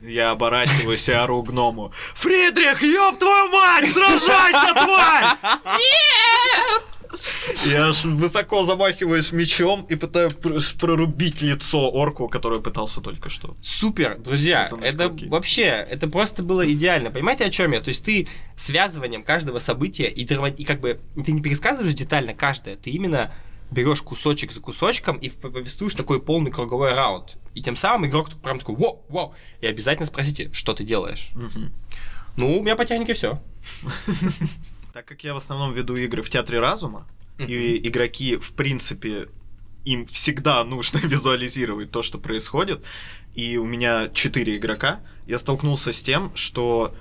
Я 0.00 0.30
оборачиваюсь 0.32 1.08
и 1.08 1.12
ору 1.12 1.42
гному. 1.42 1.92
Фридрих, 2.14 2.82
ёб 2.82 3.18
твою 3.20 3.48
мать, 3.50 3.92
сражайся, 3.92 4.74
тварь! 4.74 5.36
Я 7.66 7.88
аж 7.88 8.04
высоко 8.04 8.64
замахиваюсь 8.64 9.32
мечом 9.32 9.86
и 9.88 9.94
пытаюсь 9.96 10.34
пр- 10.34 10.58
прорубить 10.78 11.40
лицо 11.42 11.90
орку, 11.90 12.28
который 12.28 12.60
пытался 12.60 13.00
только 13.00 13.28
что. 13.28 13.54
Супер, 13.62 14.18
друзья, 14.18 14.68
это 14.82 15.08
клыки. 15.08 15.28
вообще, 15.28 15.62
это 15.66 16.08
просто 16.08 16.42
было 16.42 16.70
идеально. 16.72 17.10
Понимаете, 17.10 17.44
о 17.44 17.50
чем 17.50 17.72
я? 17.72 17.80
То 17.80 17.88
есть 17.88 18.04
ты 18.04 18.26
связыванием 18.56 19.22
каждого 19.22 19.58
события 19.58 20.08
и, 20.08 20.24
драма- 20.24 20.50
и 20.50 20.64
как 20.64 20.80
бы 20.80 21.00
ты 21.24 21.32
не 21.32 21.40
пересказываешь 21.40 21.94
детально 21.94 22.34
каждое, 22.34 22.76
ты 22.76 22.90
именно 22.90 23.32
берешь 23.70 24.02
кусочек 24.02 24.52
за 24.52 24.60
кусочком 24.60 25.16
и 25.16 25.30
повествуешь 25.30 25.94
такой 25.94 26.20
полный 26.20 26.50
круговой 26.50 26.92
раунд. 26.92 27.36
И 27.54 27.62
тем 27.62 27.76
самым 27.76 28.06
игрок 28.08 28.30
прям 28.42 28.58
такой, 28.58 28.74
воу, 28.76 29.04
воу. 29.08 29.34
И 29.60 29.66
обязательно 29.66 30.06
спросите, 30.06 30.50
что 30.52 30.74
ты 30.74 30.84
делаешь. 30.84 31.30
Мгм. 31.34 31.72
Ну, 32.36 32.58
у 32.58 32.62
меня 32.62 32.76
по 32.76 32.84
технике 32.84 33.14
все. 33.14 33.40
Так 34.92 35.06
как 35.06 35.24
я 35.24 35.32
в 35.32 35.38
основном 35.38 35.72
веду 35.72 35.96
игры 35.96 36.20
в 36.20 36.28
Театре 36.28 36.60
Разума, 36.60 37.06
и 37.38 37.88
игроки, 37.88 38.36
в 38.36 38.52
принципе, 38.52 39.28
им 39.86 40.04
всегда 40.06 40.62
нужно 40.64 40.98
визуализировать 41.02 41.90
то, 41.90 42.02
что 42.02 42.18
происходит, 42.18 42.84
и 43.34 43.56
у 43.56 43.64
меня 43.64 44.10
четыре 44.10 44.58
игрока, 44.58 45.00
я 45.26 45.38
столкнулся 45.38 45.92
с 45.92 46.02
тем, 46.02 46.30
что 46.36 46.94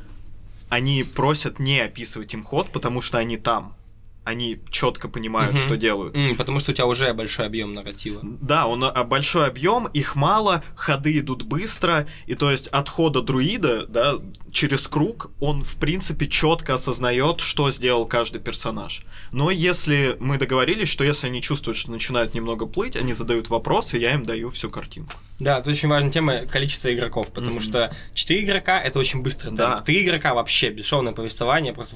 они 0.70 1.04
просят 1.04 1.60
не 1.60 1.82
описывать 1.82 2.34
им 2.34 2.44
ход, 2.44 2.72
потому 2.72 3.02
что 3.02 3.18
они 3.18 3.36
там. 3.36 3.76
Они 4.24 4.60
четко 4.70 5.08
понимают, 5.10 5.54
Мгм. 5.56 5.62
что 5.64 5.78
делают. 5.78 6.16
потому 6.38 6.60
что 6.60 6.72
у 6.72 6.76
тебя 6.76 6.86
уже 6.86 7.12
большой 7.14 7.48
объем 7.48 7.74
нарратива. 7.74 8.20
Да, 8.24 8.68
он 8.68 8.84
а, 8.84 9.04
большой 9.04 9.48
объем, 9.48 9.88
их 9.88 10.16
мало, 10.16 10.64
ходы 10.76 11.18
идут 11.18 11.42
быстро, 11.42 12.08
и 12.28 12.36
то 12.36 12.52
есть 12.52 12.68
от 12.68 12.88
хода 12.88 13.24
друида, 13.24 13.88
да, 13.88 14.16
через 14.52 14.88
круг, 14.88 15.32
он 15.40 15.64
в 15.64 15.76
принципе 15.78 16.28
четко 16.28 16.76
осознает, 16.76 17.40
что 17.42 17.72
сделал 17.72 18.06
каждый 18.06 18.40
персонаж. 18.42 19.02
Но 19.32 19.50
если 19.50 20.16
мы 20.20 20.38
договорились, 20.38 20.90
что 20.90 21.04
если 21.04 21.26
они 21.28 21.42
чувствуют, 21.42 21.78
что 21.78 21.90
начинают 21.90 22.36
немного 22.36 22.68
плыть, 22.68 22.96
они 22.96 23.14
задают 23.14 23.50
вопросы, 23.50 23.98
я 23.98 24.14
им 24.14 24.24
даю 24.24 24.52
всю 24.52 24.70
картинку. 24.70 25.14
Да, 25.40 25.58
это 25.58 25.72
очень 25.72 25.90
важная 25.90 26.12
тема 26.12 26.46
количество 26.46 26.94
игроков, 26.94 27.32
потому 27.32 27.54
Мгм. 27.56 27.62
что 27.64 27.92
4 28.14 28.44
игрока 28.44 28.80
это 28.80 29.00
очень 29.00 29.24
быстро. 29.24 29.50
Да. 29.50 29.82
3 29.82 30.04
игрока 30.06 30.36
вообще 30.36 30.70
бесшовное 30.70 31.14
повествование, 31.14 31.74
просто 31.74 31.96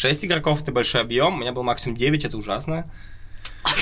6 0.00 0.24
игроков 0.24 0.62
это 0.62 0.72
большой 0.72 1.02
объем, 1.02 1.34
у 1.34 1.38
меня 1.38 1.52
был 1.52 1.62
максимум 1.62 1.94
9, 1.94 2.24
это 2.24 2.38
ужасно. 2.38 2.90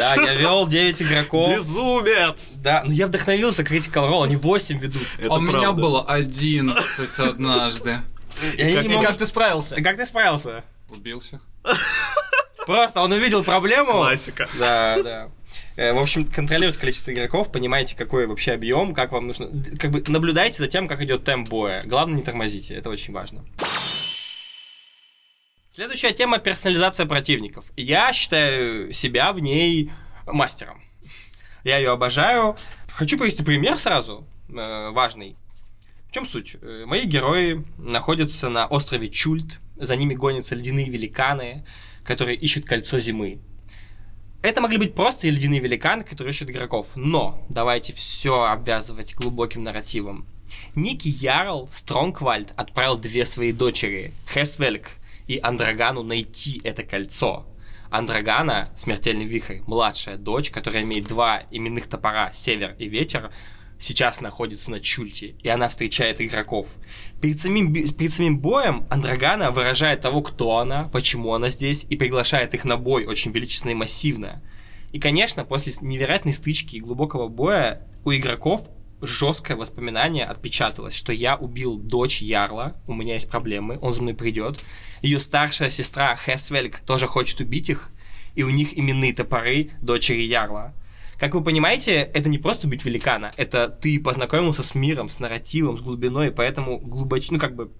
Да, 0.00 0.16
я 0.20 0.34
вел 0.34 0.66
9 0.66 1.00
игроков. 1.02 1.54
Безумец! 1.56 2.54
Да, 2.56 2.82
но 2.84 2.92
я 2.92 3.06
вдохновился 3.06 3.62
Critical 3.62 4.10
Role, 4.10 4.24
они 4.24 4.34
8 4.34 4.80
ведут. 4.80 5.06
Это 5.18 5.32
а 5.32 5.36
у 5.36 5.40
меня 5.40 5.70
было 5.70 6.04
11 6.04 7.20
однажды. 7.20 7.98
И 8.56 8.62
они 8.62 8.72
И 8.72 8.76
не 8.76 8.82
как 8.94 9.02
могут- 9.02 9.18
ты 9.18 9.26
справился? 9.26 9.76
Как 9.80 9.96
ты 9.96 10.04
справился? 10.06 10.64
Убил 10.90 11.20
всех. 11.20 11.40
Просто 12.66 13.00
он 13.00 13.12
увидел 13.12 13.44
проблему. 13.44 13.92
Классика. 13.92 14.48
Да, 14.58 15.00
да. 15.02 15.28
Э, 15.76 15.92
В 15.92 15.98
общем, 15.98 16.24
контролируйте 16.24 16.80
количество 16.80 17.12
игроков, 17.12 17.52
понимаете, 17.52 17.94
какой 17.96 18.26
вообще 18.26 18.52
объем, 18.52 18.92
как 18.92 19.12
вам 19.12 19.28
нужно. 19.28 19.48
Как 19.78 19.92
бы 19.92 20.02
наблюдайте 20.08 20.58
за 20.58 20.66
тем, 20.66 20.88
как 20.88 21.00
идет 21.00 21.22
темп 21.22 21.48
боя. 21.48 21.84
Главное, 21.84 22.16
не 22.16 22.22
тормозите, 22.24 22.74
это 22.74 22.90
очень 22.90 23.14
важно. 23.14 23.44
Следующая 25.78 26.12
тема 26.12 26.40
персонализация 26.40 27.06
противников. 27.06 27.64
Я 27.76 28.12
считаю 28.12 28.92
себя 28.92 29.32
в 29.32 29.38
ней 29.38 29.92
мастером. 30.26 30.82
Я 31.62 31.78
ее 31.78 31.92
обожаю. 31.92 32.56
Хочу 32.88 33.16
привести 33.16 33.44
пример 33.44 33.78
сразу, 33.78 34.26
э, 34.48 34.90
важный. 34.90 35.36
В 36.08 36.12
чем 36.12 36.26
суть? 36.26 36.56
Э, 36.60 36.82
Мои 36.84 37.04
герои 37.04 37.64
находятся 37.78 38.48
на 38.48 38.66
острове 38.66 39.08
Чульт, 39.08 39.60
за 39.76 39.94
ними 39.94 40.14
гонятся 40.14 40.56
ледяные 40.56 40.90
великаны, 40.90 41.64
которые 42.02 42.36
ищут 42.36 42.64
кольцо 42.64 42.98
зимы. 42.98 43.38
Это 44.42 44.60
могли 44.60 44.78
быть 44.78 44.96
просто 44.96 45.28
ледяные 45.28 45.60
великаны, 45.60 46.02
которые 46.02 46.32
ищут 46.32 46.50
игроков. 46.50 46.88
Но 46.96 47.46
давайте 47.48 47.92
все 47.92 48.46
обвязывать 48.46 49.14
глубоким 49.14 49.62
нарративом. 49.62 50.26
Некий 50.74 51.10
Ярл 51.10 51.68
Стронгвальд 51.72 52.52
отправил 52.56 52.98
две 52.98 53.24
свои 53.24 53.52
дочери, 53.52 54.12
Хесвельк 54.34 54.98
и 55.28 55.38
Андрагану, 55.40 56.02
найти 56.02 56.60
это 56.64 56.82
кольцо. 56.82 57.46
Андрагана, 57.90 58.70
смертельный 58.76 59.24
вихрь, 59.24 59.60
младшая 59.66 60.16
дочь, 60.16 60.50
которая 60.50 60.82
имеет 60.82 61.06
два 61.06 61.44
именных 61.50 61.86
топора, 61.86 62.32
Север 62.32 62.74
и 62.78 62.88
Ветер, 62.88 63.30
сейчас 63.78 64.20
находится 64.20 64.70
на 64.70 64.80
Чульте, 64.80 65.36
и 65.42 65.48
она 65.48 65.68
встречает 65.68 66.20
игроков. 66.20 66.68
Перед 67.20 67.40
самим, 67.40 67.72
перед 67.72 68.12
самим 68.12 68.40
боем 68.40 68.86
Андрагана 68.90 69.50
выражает 69.52 70.00
того, 70.00 70.20
кто 70.22 70.58
она, 70.58 70.84
почему 70.84 71.32
она 71.32 71.48
здесь, 71.48 71.86
и 71.88 71.96
приглашает 71.96 72.54
их 72.54 72.64
на 72.64 72.76
бой 72.76 73.06
очень 73.06 73.32
величественно 73.32 73.72
и 73.72 73.74
массивно. 73.74 74.42
И, 74.92 74.98
конечно, 74.98 75.44
после 75.44 75.72
невероятной 75.80 76.32
стычки 76.32 76.76
и 76.76 76.80
глубокого 76.80 77.28
боя 77.28 77.86
у 78.04 78.12
игроков 78.12 78.68
жесткое 79.00 79.56
воспоминание 79.56 80.24
отпечаталось, 80.24 80.94
что 80.94 81.12
я 81.12 81.36
убил 81.36 81.76
дочь 81.78 82.20
Ярла, 82.20 82.76
у 82.86 82.94
меня 82.94 83.14
есть 83.14 83.30
проблемы, 83.30 83.78
он 83.80 83.92
за 83.92 84.02
мной 84.02 84.14
придет. 84.14 84.58
Ее 85.02 85.20
старшая 85.20 85.70
сестра 85.70 86.16
Хесвельк 86.16 86.80
тоже 86.80 87.06
хочет 87.06 87.40
убить 87.40 87.70
их, 87.70 87.90
и 88.34 88.42
у 88.42 88.50
них 88.50 88.76
именные 88.76 89.12
топоры 89.12 89.70
дочери 89.80 90.22
Ярла. 90.22 90.74
Как 91.18 91.34
вы 91.34 91.42
понимаете, 91.42 91.94
это 91.94 92.28
не 92.28 92.38
просто 92.38 92.66
убить 92.66 92.84
великана, 92.84 93.32
это 93.36 93.68
ты 93.68 94.00
познакомился 94.00 94.62
с 94.62 94.74
миром, 94.74 95.08
с 95.08 95.18
нарративом, 95.18 95.76
с 95.76 95.80
глубиной, 95.80 96.30
поэтому 96.30 96.78
глубоч... 96.78 97.30
ну 97.30 97.38
как 97.38 97.56
бы 97.56 97.72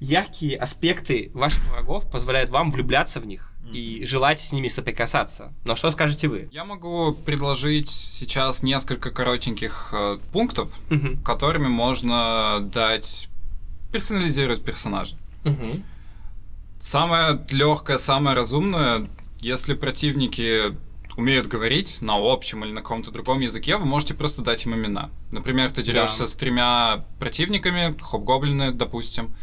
яркие 0.00 0.56
аспекты 0.58 1.30
ваших 1.34 1.64
врагов 1.70 2.10
позволяют 2.10 2.50
вам 2.50 2.70
влюбляться 2.70 3.20
в 3.20 3.26
них 3.26 3.52
и 3.72 4.04
желать 4.06 4.38
с 4.40 4.52
ними 4.52 4.68
соприкасаться. 4.68 5.52
Но 5.64 5.74
что 5.74 5.90
скажете 5.90 6.28
вы? 6.28 6.48
Я 6.52 6.64
могу 6.64 7.12
предложить 7.12 7.90
сейчас 7.90 8.62
несколько 8.62 9.10
коротеньких 9.10 9.90
э, 9.92 10.18
пунктов, 10.32 10.72
Мгм. 10.88 11.22
которыми 11.24 11.66
можно 11.66 12.60
дать 12.72 13.28
персонализировать 13.92 14.62
персонажа. 14.64 15.16
умеют 21.16 21.46
говорить 21.46 22.02
на 22.02 22.14
общем 22.16 22.64
или 22.64 22.72
на 22.72 22.82
каком-то 22.82 23.10
другом 23.10 23.40
языке, 23.40 23.78
вы 23.78 23.86
можете 23.86 24.12
просто 24.14 24.42
дать 24.42 24.66
им 24.66 24.74
имена. 24.74 25.08
Например, 25.30 25.70
ты 25.70 25.82
дерешься 25.82 26.20
Да. 26.24 26.28
с 26.28 26.34
тремя 26.34 27.04
противниками, 27.18 27.96
хоб-гоблины, 27.98 28.70
допустим, 28.72 29.34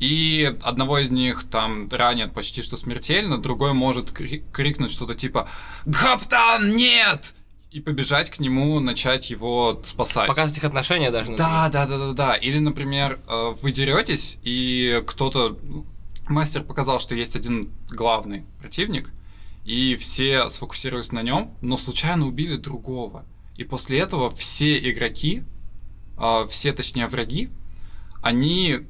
и 0.00 0.56
одного 0.62 0.98
из 0.98 1.10
них 1.10 1.44
там 1.48 1.88
ранят 1.90 2.32
почти 2.32 2.62
что 2.62 2.76
смертельно, 2.76 3.38
другой 3.38 3.74
может 3.74 4.10
кри- 4.10 4.42
крикнуть 4.52 4.90
что-то 4.90 5.14
типа 5.14 5.48
«Каптан, 5.84 6.74
нет!» 6.74 7.34
и 7.70 7.78
побежать 7.78 8.30
к 8.30 8.40
нему, 8.40 8.80
начать 8.80 9.30
его 9.30 9.80
спасать. 9.84 10.26
Показывать 10.26 10.58
их 10.58 10.64
отношения 10.64 11.12
даже. 11.12 11.36
Да, 11.36 11.68
да, 11.68 11.86
да, 11.86 11.98
да, 11.98 12.12
да. 12.12 12.34
Или, 12.34 12.58
например, 12.58 13.20
э, 13.28 13.54
вы 13.62 13.70
деретесь, 13.70 14.38
и 14.42 15.02
кто-то. 15.06 15.56
Мастер 16.28 16.62
показал, 16.62 16.98
что 17.00 17.14
есть 17.14 17.36
один 17.36 17.70
главный 17.88 18.44
противник, 18.60 19.10
и 19.64 19.96
все 19.96 20.48
сфокусировались 20.50 21.12
на 21.12 21.22
нем, 21.22 21.54
но 21.60 21.76
случайно 21.78 22.26
убили 22.26 22.56
другого. 22.56 23.24
И 23.56 23.62
после 23.62 24.00
этого 24.00 24.30
все 24.34 24.76
игроки, 24.90 25.44
э, 26.18 26.46
все, 26.50 26.72
точнее, 26.72 27.06
враги, 27.06 27.50
они 28.20 28.80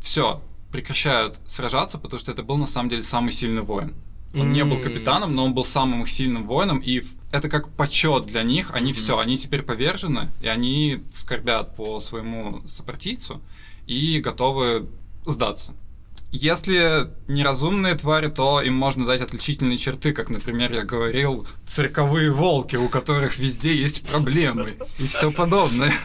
все 0.00 0.42
прекращают 0.76 1.40
сражаться, 1.46 1.96
потому 1.96 2.20
что 2.20 2.32
это 2.32 2.42
был 2.42 2.58
на 2.58 2.66
самом 2.66 2.90
деле 2.90 3.02
самый 3.02 3.32
сильный 3.32 3.62
воин. 3.62 3.94
Он 4.34 4.52
не 4.52 4.62
был 4.62 4.78
капитаном, 4.78 5.34
но 5.34 5.46
он 5.46 5.54
был 5.54 5.64
самым 5.64 6.02
их 6.02 6.10
сильным 6.10 6.46
воином, 6.46 6.80
и 6.80 7.02
это 7.32 7.48
как 7.48 7.70
почет 7.70 8.26
для 8.26 8.42
них. 8.42 8.74
Они 8.74 8.92
все, 8.92 9.18
они 9.18 9.38
теперь 9.38 9.62
повержены, 9.62 10.28
и 10.42 10.48
они 10.48 11.02
скорбят 11.10 11.74
по 11.76 11.98
своему 12.00 12.60
сопартийцу 12.68 13.40
и 13.86 14.20
готовы 14.20 14.86
сдаться. 15.24 15.72
Если 16.30 17.08
неразумные 17.26 17.94
твари, 17.94 18.26
то 18.26 18.60
им 18.60 18.74
можно 18.74 19.06
дать 19.06 19.22
отличительные 19.22 19.78
черты, 19.78 20.12
как, 20.12 20.28
например, 20.28 20.74
я 20.74 20.82
говорил, 20.82 21.46
цирковые 21.64 22.30
волки, 22.30 22.76
у 22.76 22.90
которых 22.90 23.38
везде 23.38 23.74
есть 23.74 24.06
проблемы 24.06 24.76
и 24.98 25.06
все 25.06 25.32
подобное. 25.32 25.94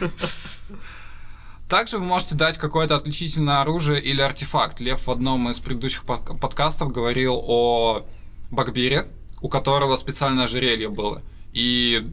Также 1.72 1.96
вы 1.96 2.04
можете 2.04 2.34
дать 2.34 2.58
какое-то 2.58 2.96
отличительное 2.96 3.62
оружие 3.62 3.98
или 3.98 4.20
артефакт. 4.20 4.78
Лев 4.80 5.06
в 5.06 5.10
одном 5.10 5.48
из 5.48 5.58
предыдущих 5.58 6.04
под- 6.04 6.38
подкастов 6.38 6.92
говорил 6.92 7.42
о 7.42 8.04
Багбире, 8.50 9.08
у 9.40 9.48
которого 9.48 9.96
специальное 9.96 10.44
ожерелье 10.44 10.90
было. 10.90 11.22
И 11.54 12.12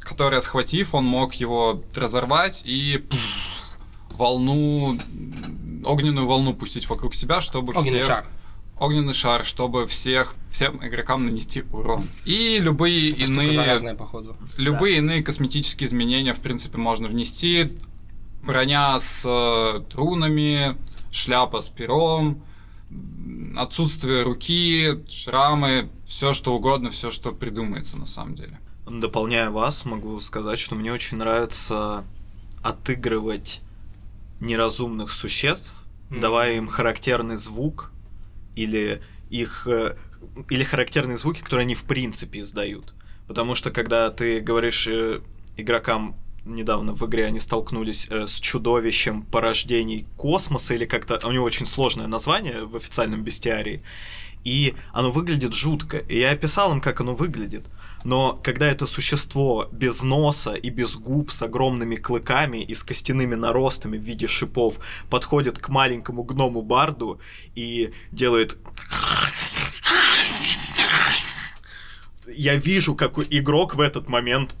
которое, 0.00 0.40
схватив, 0.40 0.92
он 0.92 1.04
мог 1.04 1.34
его 1.34 1.84
разорвать 1.94 2.62
и 2.64 2.98
пф, 3.08 3.78
волну, 4.10 4.98
огненную 5.84 6.26
волну 6.26 6.52
пустить 6.52 6.88
вокруг 6.88 7.14
себя, 7.14 7.40
чтобы 7.40 7.74
Огненный 7.74 8.00
всех... 8.00 8.06
шар. 8.06 8.26
Огненный 8.80 9.12
шар, 9.12 9.44
чтобы 9.44 9.86
всех, 9.86 10.34
всем 10.50 10.84
игрокам 10.84 11.26
нанести 11.26 11.62
урон. 11.72 12.08
И 12.24 12.58
любые 12.60 13.12
Эта 13.12 13.22
иные... 13.22 13.94
походу. 13.94 14.36
Любые 14.56 14.96
иные 14.96 15.22
косметические 15.22 15.86
изменения, 15.86 16.34
в 16.34 16.40
принципе, 16.40 16.78
можно 16.78 17.06
внести. 17.06 17.78
Броня 18.46 18.98
с 18.98 19.24
э, 19.24 19.82
рунами, 19.94 20.76
шляпа 21.10 21.60
с 21.60 21.68
пером, 21.68 22.44
отсутствие 23.56 24.22
руки, 24.22 25.04
шрамы, 25.08 25.90
все 26.06 26.32
что 26.32 26.54
угодно, 26.54 26.90
все, 26.90 27.10
что 27.10 27.32
придумается 27.32 27.96
на 27.98 28.06
самом 28.06 28.36
деле. 28.36 28.60
Дополняя 28.88 29.50
вас, 29.50 29.84
могу 29.84 30.20
сказать, 30.20 30.60
что 30.60 30.76
мне 30.76 30.92
очень 30.92 31.16
нравится 31.16 32.04
отыгрывать 32.62 33.60
неразумных 34.40 35.10
существ, 35.10 35.74
Мгм. 36.10 36.20
давая 36.20 36.56
им 36.56 36.68
характерный 36.68 37.36
звук 37.36 37.90
или 38.54 39.02
их 39.28 39.66
э, 39.66 39.96
или 40.50 40.62
характерные 40.62 41.18
звуки, 41.18 41.40
которые 41.40 41.64
они 41.64 41.74
в 41.74 41.82
принципе 41.82 42.40
издают. 42.40 42.94
Потому 43.26 43.56
что 43.56 43.72
когда 43.72 44.08
ты 44.10 44.38
говоришь 44.40 44.86
э, 44.86 45.20
игрокам 45.56 46.14
недавно 46.46 46.94
в 46.94 47.04
игре 47.06 47.26
они 47.26 47.40
столкнулись 47.40 48.06
э, 48.08 48.26
с 48.26 48.40
чудовищем 48.40 49.22
порождений 49.22 50.06
космоса 50.16 50.74
или 50.74 50.84
как-то 50.84 51.20
у 51.26 51.32
него 51.32 51.44
очень 51.44 51.66
сложное 51.66 52.06
название 52.06 52.64
в 52.64 52.76
официальном 52.76 53.22
бестиарии 53.22 53.82
и 54.46 54.76
оно 54.92 55.10
выглядит 55.10 55.54
жутко. 55.54 55.98
И 55.98 56.20
я 56.20 56.30
описал 56.30 56.72
им, 56.72 56.80
как 56.80 57.00
оно 57.00 57.16
выглядит. 57.16 57.64
Но 58.04 58.40
когда 58.44 58.66
это 58.68 58.86
существо 58.86 59.68
без 59.72 60.02
носа 60.02 60.54
и 60.54 60.70
без 60.70 60.94
губ, 60.94 61.32
с 61.32 61.42
огромными 61.42 61.96
клыками 61.96 62.58
и 62.62 62.72
с 62.72 62.84
костяными 62.84 63.34
наростами 63.34 63.98
в 63.98 64.02
виде 64.02 64.28
шипов, 64.28 64.78
подходит 65.10 65.58
к 65.58 65.68
маленькому 65.68 66.22
гному 66.22 66.62
Барду 66.62 67.20
и 67.56 67.92
делает... 68.12 68.56
Я 72.32 72.54
вижу, 72.54 72.94
как 72.94 73.18
игрок 73.30 73.74
в 73.74 73.80
этот 73.80 74.08
момент 74.08 74.54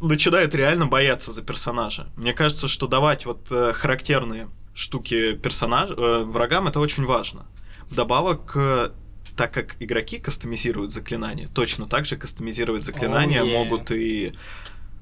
начинает 0.00 0.54
реально 0.54 0.86
бояться 0.86 1.32
за 1.32 1.42
персонажа. 1.42 2.08
Мне 2.16 2.32
кажется, 2.32 2.68
что 2.68 2.86
давать 2.86 3.26
вот 3.26 3.46
э, 3.50 3.72
характерные 3.74 4.48
штуки 4.74 5.34
персонаж 5.34 5.90
э, 5.90 6.22
врагам 6.24 6.68
это 6.68 6.80
очень 6.80 7.04
важно. 7.04 7.46
Вдобавок, 7.90 8.52
э, 8.54 8.90
так 9.36 9.52
как 9.52 9.76
игроки 9.80 10.18
кастомизируют 10.18 10.92
заклинания, 10.92 11.48
точно 11.48 11.86
так 11.86 12.06
же 12.06 12.16
кастомизировать 12.16 12.84
заклинания 12.84 13.42
Oh, 13.42 13.46
yeah. 13.46 13.52
могут 13.52 13.90
и 13.90 14.32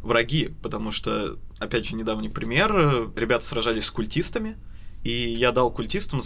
враги, 0.02 0.54
потому 0.62 0.90
что, 0.90 1.38
опять 1.58 1.86
же, 1.86 1.94
недавний 1.94 2.28
пример, 2.28 2.72
э, 2.74 3.08
ребята 3.16 3.44
сражались 3.44 3.86
с 3.86 3.90
культистами, 3.90 4.56
и 5.04 5.10
я 5.10 5.52
дал 5.52 5.70
культистам 5.70 6.20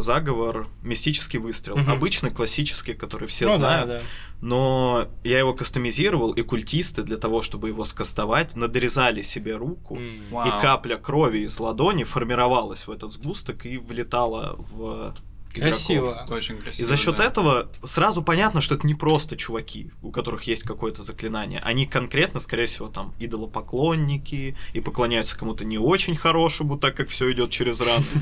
заговор 0.00 0.68
мистический 0.82 1.38
выстрел. 1.38 1.76
Мгм. 1.76 1.90
Обычный, 1.90 2.30
классический, 2.30 2.94
который 2.94 3.26
все 3.26 3.46
Ну 3.46 3.52
да, 3.52 3.56
знают. 3.58 3.88
да. 3.88 4.00
Но 4.40 5.08
я 5.24 5.38
его 5.40 5.52
кастомизировал, 5.54 6.32
и 6.32 6.42
культисты 6.42 7.02
для 7.02 7.16
того, 7.16 7.42
чтобы 7.42 7.68
его 7.68 7.84
скастовать, 7.84 8.54
надрезали 8.54 9.22
себе 9.22 9.56
руку. 9.56 9.98
Вау. 10.30 10.46
и 10.46 10.50
капля 10.60 10.96
крови 10.96 11.38
из 11.38 11.58
ладони 11.58 12.04
формировалась 12.04 12.86
в 12.86 12.90
этот 12.90 13.12
сгусток 13.12 13.66
и 13.66 13.78
влетала 13.78 14.54
в 14.58 15.14
игроков. 15.58 15.78
Красиво. 15.78 16.26
Очень 16.30 16.58
красиво. 16.58 16.82
И 16.82 16.88
за 16.88 16.96
счет 16.96 17.16
да. 17.16 17.24
этого 17.24 17.70
сразу 17.84 18.22
понятно, 18.22 18.60
что 18.60 18.74
это 18.74 18.86
не 18.86 18.94
просто 18.94 19.36
чуваки, 19.36 19.90
у 20.02 20.10
которых 20.10 20.44
есть 20.44 20.62
какое-то 20.62 21.02
заклинание. 21.02 21.60
Они 21.60 21.86
конкретно, 21.86 22.40
скорее 22.40 22.66
всего, 22.66 22.88
там 22.88 23.14
идолопоклонники 23.18 24.56
и 24.72 24.80
поклоняются 24.80 25.36
кому-то 25.36 25.64
не 25.64 25.78
очень 25.78 26.16
хорошему, 26.16 26.78
так 26.78 26.96
как 26.96 27.08
все 27.08 27.30
идет 27.32 27.50
через 27.50 27.80
раны. 27.80 28.04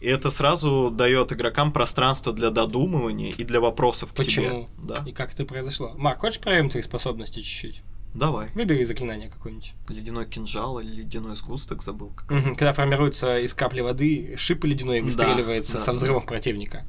И 0.00 0.08
это 0.08 0.30
сразу 0.30 0.90
дает 0.90 1.32
игрокам 1.32 1.72
пространство 1.72 2.32
для 2.32 2.50
додумывания 2.50 3.32
и 3.32 3.44
для 3.44 3.60
вопросов 3.60 4.12
к 4.12 4.16
Почему? 4.16 4.46
тебе. 4.46 4.68
Да. 4.76 5.02
И 5.06 5.12
как 5.12 5.32
это 5.32 5.44
произошло? 5.44 5.94
Марк, 5.96 6.20
хочешь 6.20 6.38
проверим 6.38 6.68
твои 6.68 6.82
способности 6.82 7.40
чуть-чуть? 7.40 7.82
Давай. 8.16 8.48
Выбери 8.54 8.82
заклинание 8.84 9.28
какое-нибудь. 9.28 9.74
Ледяной 9.90 10.26
кинжал 10.26 10.80
или 10.80 10.90
ледяной 11.02 11.36
сгусток 11.36 11.82
забыл. 11.82 12.10
Как... 12.10 12.30
Мгм, 12.30 12.56
Когда 12.56 12.72
формируется 12.72 13.38
из 13.38 13.52
капли 13.52 13.82
воды 13.82 14.34
шип 14.38 14.64
ледяной 14.64 14.98
и 14.98 15.00
Да, 15.00 15.06
выстреливается 15.06 15.74
да, 15.74 15.78
со 15.80 15.86
да. 15.86 15.92
взрывом 15.92 16.22
противника. 16.24 16.86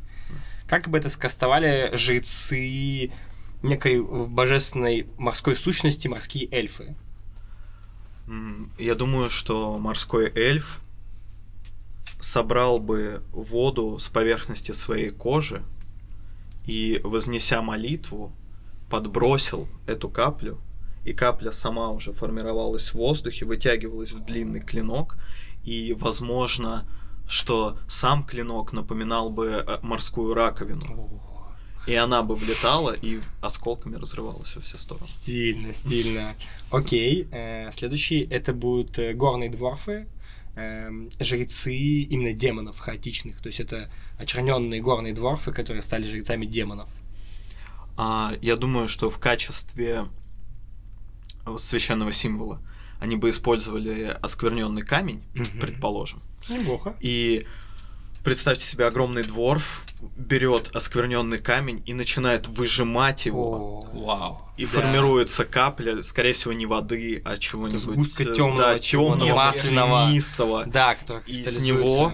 Как 0.67 0.87
бы 0.89 0.97
это 0.97 1.09
скастовали 1.09 1.91
жрецы 1.95 3.11
некой 3.61 4.01
божественной 4.01 5.07
морской 5.17 5.55
сущности, 5.57 6.07
морские 6.07 6.47
эльфы? 6.49 6.95
Я 8.77 8.95
думаю, 8.95 9.29
что 9.29 9.77
морской 9.77 10.31
эльф 10.33 10.79
собрал 12.19 12.79
бы 12.79 13.21
воду 13.31 13.99
с 13.99 14.07
поверхности 14.07 14.71
своей 14.71 15.09
кожи 15.09 15.61
и, 16.65 16.99
вознеся 17.03 17.61
молитву, 17.61 18.33
подбросил 18.89 19.67
эту 19.85 20.09
каплю, 20.09 20.59
и 21.07 21.13
капля 21.13 21.51
сама 21.51 21.89
уже 21.89 22.11
формировалась 22.11 22.89
в 22.89 22.95
воздухе, 22.95 23.45
вытягивалась 23.45 24.11
в 24.11 24.25
длинный 24.25 24.59
клинок, 24.59 25.17
и, 25.63 25.95
возможно, 25.97 26.85
что 27.29 27.77
сам 27.87 28.25
клинок 28.25 28.73
напоминал 28.73 29.29
бы 29.29 29.63
э, 29.65 29.79
морскую 29.81 30.33
раковину, 30.33 31.21
и 31.87 31.95
она 31.95 32.23
бы 32.23 32.35
влетала 32.35 32.93
и 32.93 33.21
осколками 33.39 33.95
разрывалась 33.95 34.53
во 34.55 34.61
все 34.61 34.77
стороны. 34.77 35.07
Стильно, 35.07 35.73
стильно. 35.73 36.35
Окей, 36.71 37.29
э, 37.31 37.71
следующий 37.71 38.27
это 38.29 38.53
будут 38.53 38.99
э, 38.99 39.13
горные 39.13 39.49
дворфы, 39.49 40.07
эм, 40.57 41.09
жрецы 41.21 41.73
именно 41.73 42.33
демонов 42.33 42.79
хаотичных. 42.79 43.41
То 43.41 43.47
есть 43.47 43.61
это 43.61 43.89
очерненные 44.17 44.81
горные 44.81 45.13
дворфы, 45.13 45.53
которые 45.53 45.83
стали 45.83 46.05
жрецами 46.05 46.45
демонов. 46.45 46.89
А, 47.95 48.33
я 48.41 48.57
думаю, 48.57 48.89
что 48.89 49.09
в 49.09 49.19
качестве 49.19 50.05
священного 51.57 52.12
символа 52.12 52.60
они 52.99 53.15
бы 53.15 53.29
использовали 53.29 54.17
оскверненный 54.21 54.81
камень, 54.81 55.23
Мгм. 55.36 55.60
предположим. 55.62 56.19
Неплохо. 56.49 56.95
И 56.99 57.45
представьте 58.23 58.65
себе 58.65 58.88
огромный 58.88 59.23
дворф 59.23 59.86
берет 60.15 60.75
оскверненный 60.75 61.38
камень 61.39 61.81
и 61.86 61.93
начинает 61.93 62.47
выжимать 62.47 63.25
его. 63.27 63.88
О, 63.93 64.05
Вау. 64.05 64.41
И 64.57 64.65
да. 64.65 64.71
формируется 64.71 65.45
капля, 65.45 66.01
скорее 66.03 66.33
всего, 66.33 66.53
не 66.53 66.65
воды, 66.65 67.21
а 67.23 67.38
чего-нибудь 67.38 67.81
сгустка 67.81 68.23
э, 68.23 68.36
тёмного, 68.36 68.73
да, 68.73 68.79
темного, 68.79 69.36
масляного. 69.36 69.89
маслянистого. 70.05 70.65
Да, 70.65 70.95
который 70.95 71.23
И 71.27 71.43
из 71.43 71.60
него 71.60 72.13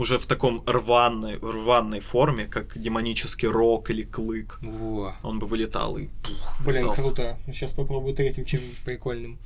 уже 0.00 0.18
в 0.18 0.26
таком 0.26 0.62
рваной, 0.66 1.38
рваной 1.38 2.00
форме, 2.00 2.46
как 2.46 2.78
демонический 2.78 3.48
рок 3.48 3.90
или 3.90 4.02
клык. 4.04 4.58
Во. 4.62 5.14
Он 5.22 5.38
бы 5.38 5.46
вылетал 5.46 5.96
и 5.98 6.06
пух, 6.06 6.60
Блин, 6.64 6.74
врезался. 6.76 7.02
круто. 7.02 7.38
Сейчас 7.46 7.72
попробую 7.72 8.14
третьим 8.14 8.44
чем-нибудь 8.44 8.78
прикольным. 8.84 9.38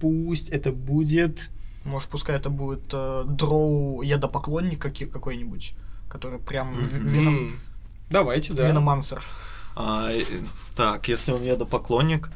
Пусть 0.00 0.48
это 0.50 0.72
будет... 0.72 1.50
Может, 1.84 2.08
пускай 2.08 2.36
это 2.36 2.50
будет 2.50 2.82
э, 2.92 3.24
дроу 3.26 4.02
ядопоклонник 4.02 4.80
какой-нибудь, 5.12 5.72
который 6.08 6.40
прям 6.40 6.74
в- 6.74 6.94
Мгм. 6.94 7.06
веном, 7.08 7.60
Давайте, 8.10 8.54
да. 8.54 8.66
веномансер. 8.68 9.22
А, 9.76 10.10
э, 10.10 10.22
так, 10.74 11.06
если 11.08 11.30
он 11.32 11.44
ядопоклонник, 11.44 12.30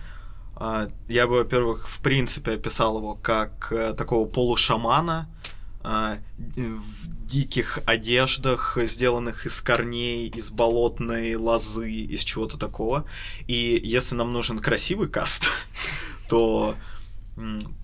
а, 0.55 0.89
я 1.09 1.27
бы, 1.27 1.39
во-первых, 1.39 1.89
в 1.89 1.99
принципе 2.01 2.53
описал 2.53 2.99
его 2.99 3.15
как 3.17 3.73
э, 3.73 3.93
такого 3.95 4.29
полушамана 4.29 5.27
а, 5.27 5.51
в 5.83 7.27
диких 7.27 7.79
одеждах, 7.87 8.77
сделанных 8.83 9.47
из 9.47 9.61
корней, 9.61 10.29
из 10.29 10.51
болотной 10.51 11.37
лозы, 11.37 11.91
из 11.91 12.21
чего-то 12.21 12.59
такого. 12.59 13.07
И 13.47 13.81
если 13.83 14.15
нам 14.15 14.33
нужен 14.33 14.59
красивый 14.59 15.09
каст, 15.09 15.47
то 16.29 16.77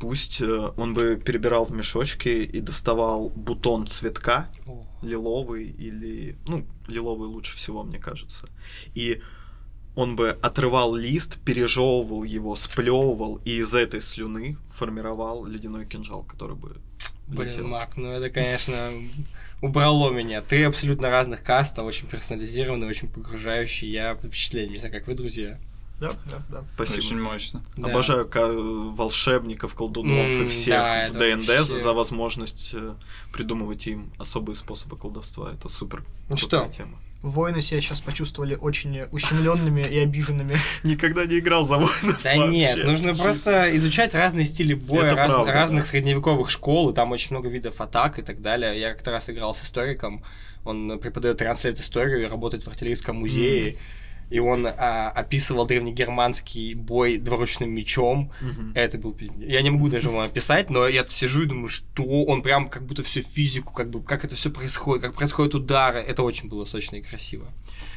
пусть 0.01 0.41
э, 0.41 0.73
он 0.77 0.93
бы 0.95 1.17
перебирал 1.17 1.65
в 1.65 1.73
мешочке 1.73 2.45
и 2.45 2.61
доставал 2.61 3.31
бутон 3.31 3.87
цветка, 3.87 4.51
лиловый 5.03 5.67
или... 5.67 6.37
Ну, 6.47 6.67
лиловый 6.89 7.29
лучше 7.29 7.57
всего, 7.57 7.83
мне 7.83 7.99
кажется. 7.99 8.49
И 8.95 9.23
он 9.95 10.15
бы 10.15 10.31
отрывал 10.43 10.95
лист, 10.95 11.39
пережевывал 11.45 12.25
его, 12.25 12.55
сплевывал, 12.55 13.41
и 13.45 13.59
из 13.59 13.75
этой 13.75 14.03
слюны 14.03 14.59
формировал 14.75 15.47
ледяной 15.47 15.87
кинжал, 15.87 16.23
который 16.23 16.57
бы 16.57 16.77
Блин, 17.29 17.49
летел. 17.51 17.67
Мак, 17.67 17.97
ну 17.97 18.11
это, 18.11 18.31
конечно, 18.31 18.91
убрало 19.61 20.11
меня. 20.13 20.43
Три 20.43 20.63
абсолютно 20.63 21.11
разных 21.11 21.43
каста, 21.43 21.83
очень 21.83 22.07
персонализированные, 22.07 22.89
очень 22.89 23.09
погружающие. 23.09 23.91
Я 23.91 24.15
под 24.15 24.31
впечатлением, 24.31 24.73
не 24.73 24.79
знаю, 24.79 24.95
как 24.95 25.07
вы, 25.07 25.15
друзья. 25.15 25.59
Да, 25.99 26.13
да, 26.31 26.43
да. 26.51 26.65
Спасибо. 26.75 26.99
Очень 26.99 27.21
мощно. 27.21 27.63
Да. 27.77 27.89
Обожаю 27.89 28.29
волшебников, 28.93 29.75
колдунов 29.75 30.27
и 30.29 30.41
М, 30.43 30.49
всех 30.49 30.75
да, 30.75 31.09
в 31.11 31.13
ДНД 31.15 31.49
вообще- 31.49 31.65
за 31.65 31.93
возможность 31.95 32.73
э, 32.75 32.95
придумывать 33.33 33.87
им 33.87 34.13
особые 34.19 34.57
способы 34.57 34.99
колдовства. 34.99 35.51
Это 35.55 35.71
супер. 35.71 36.05
Ну 36.29 36.37
крутая 36.37 36.67
что? 36.67 36.75
тема. 36.77 36.99
Воины 37.31 37.61
себя 37.61 37.81
сейчас 37.81 38.01
почувствовали 38.01 38.55
очень 38.55 39.03
ущемленными 39.11 39.81
и 39.83 39.99
обиженными. 39.99 40.57
Никогда 40.83 41.25
не 41.27 41.39
играл 41.41 41.67
за 41.67 41.77
воинов 41.77 42.21
Да 42.23 42.37
вообще. 42.37 42.49
нет, 42.49 42.85
нужно 42.85 43.11
Чисто. 43.11 43.25
просто 43.25 43.77
изучать 43.77 44.15
разные 44.15 44.45
стили 44.47 44.75
боя, 44.75 45.07
Это 45.07 45.17
раз- 45.17 45.33
правда, 45.35 45.53
разных 45.53 45.85
да. 45.85 45.91
средневековых 45.91 46.51
школ, 46.51 46.91
и 46.91 46.95
там 46.95 47.13
очень 47.13 47.29
много 47.33 47.49
видов 47.49 47.81
атак 47.81 48.19
и 48.19 48.23
так 48.23 48.41
далее. 48.41 48.79
Я 48.81 48.93
как-то 48.93 49.11
раз 49.11 49.29
играл 49.29 49.55
с 49.55 49.63
историком, 49.63 50.23
он 50.65 50.99
преподает 50.99 51.39
транслет 51.39 51.79
историю 51.81 52.23
и 52.23 52.27
работает 52.29 52.65
в 52.65 52.69
артиллерийском 52.69 53.17
музее, 53.17 53.77
и 54.31 54.39
он 54.39 54.67
а, 54.67 55.11
описывал 55.11 55.67
древнегерманский 55.67 56.75
бой 56.75 57.19
двуручным 57.19 57.71
мечом. 57.71 58.33
Мгм. 58.41 58.73
Это 58.75 58.99
был 58.99 59.13
пиздец. 59.13 59.39
Я 59.39 59.63
не 59.63 59.71
могу 59.71 59.89
даже 59.89 60.09
вам 60.09 60.25
описать, 60.25 60.71
но 60.71 60.89
я 60.89 61.07
сижу 61.09 61.43
и 61.43 61.47
думаю, 61.47 61.69
что 61.69 62.03
он 62.25 62.43
прям 62.43 62.69
как 62.69 62.85
будто 62.85 63.03
всю 63.03 63.23
физику, 63.23 63.73
как 63.73 63.91
бы, 63.91 64.03
как 64.03 64.25
это 64.25 64.35
все 64.35 64.51
происходит, 64.51 65.03
как 65.03 65.15
происходят 65.15 65.55
удары. 65.55 66.01
Это 66.01 66.23
очень 66.23 66.49
было 66.49 66.65
сочно 66.65 66.97
и 66.97 67.03
красиво. 67.03 67.47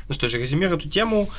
Ну 0.07 0.13
что 0.13 0.29
же, 0.29 0.39
резюмируя 0.39 0.77
эту 0.77 0.89
тему, 0.89 1.29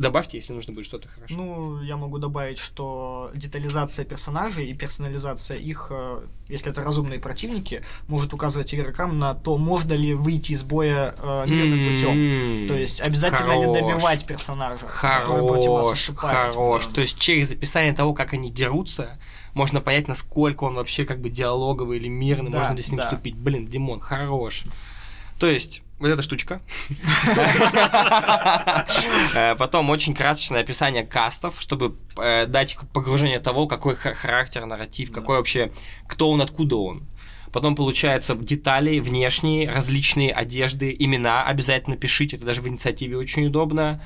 добавьте, 0.00 0.38
если 0.38 0.52
нужно 0.52 0.72
будет 0.72 0.86
что-то 0.86 1.08
хорошо. 1.08 1.34
Ну, 1.34 1.82
я 1.82 1.96
могу 1.96 2.18
добавить, 2.18 2.58
что 2.58 3.30
детализация 3.34 4.04
персонажей 4.04 4.66
и 4.70 4.74
персонализация 4.74 5.56
их, 5.56 5.88
э, 5.90 6.20
если 6.48 6.72
это 6.72 6.82
разумные 6.82 7.18
противники, 7.20 7.82
может 8.08 8.32
указывать 8.34 8.74
игрокам 8.74 9.18
на 9.18 9.34
то, 9.34 9.58
можно 9.58 9.92
ли 9.94 10.14
выйти 10.14 10.52
из 10.52 10.62
боя 10.64 11.14
э, 11.18 11.44
мирным 11.46 11.94
путем. 11.94 12.10
М-м-м. 12.10 12.68
То 12.68 12.74
есть 12.76 13.00
обязательно 13.00 13.52
ли 13.60 13.66
Хорош. 13.66 13.78
добивать 13.78 14.26
персонажа, 14.26 14.86
который 14.86 15.46
против 15.46 15.68
вас 15.70 15.86
Хорош, 15.86 15.98
выступает. 16.08 16.52
хорош. 16.54 16.86
да. 16.86 16.92
То 16.94 17.00
есть 17.02 17.18
через 17.18 17.52
описание 17.52 17.92
того, 17.92 18.14
как 18.14 18.32
они 18.32 18.50
дерутся, 18.50 19.18
можно 19.54 19.80
понять, 19.80 20.08
насколько 20.08 20.64
он 20.64 20.74
вообще 20.74 21.04
как 21.04 21.20
бы 21.20 21.28
диалоговый 21.28 21.98
или 21.98 22.08
мирный, 22.08 22.50
Да, 22.50 22.58
можно 22.58 22.74
ли 22.74 22.82
с 22.82 22.88
ним 22.88 22.98
да. 22.98 23.04
вступить. 23.08 23.36
Блин, 23.36 23.66
Димон, 23.66 24.00
хорош. 24.00 24.64
То 25.40 25.46
есть, 25.50 25.82
вот 25.98 26.08
эта 26.08 26.22
штучка. 26.22 26.60
Э, 29.34 29.54
Потом 29.56 29.90
очень 29.90 30.14
красочное 30.14 30.60
описание 30.60 31.04
кастов, 31.04 31.56
чтобы 31.60 31.96
э, 32.16 32.46
дать 32.46 32.76
погружение 32.92 33.38
того, 33.38 33.66
какой 33.66 33.96
ха- 33.96 34.14
характер, 34.14 34.66
нарратив, 34.66 35.10
какой 35.12 35.36
вообще, 35.38 35.72
кто 36.06 36.30
он, 36.30 36.40
откуда 36.40 36.76
он. 36.76 37.06
Потом 37.52 37.74
получается 37.74 38.34
детали 38.36 39.00
внешние, 39.00 39.68
различные 39.70 40.32
одежды, 40.32 40.94
имена 40.96 41.44
обязательно 41.44 41.96
пишите, 41.96 42.36
это 42.36 42.44
даже 42.44 42.60
в 42.60 42.68
инициативе 42.68 43.16
очень 43.16 43.46
удобно. 43.46 44.00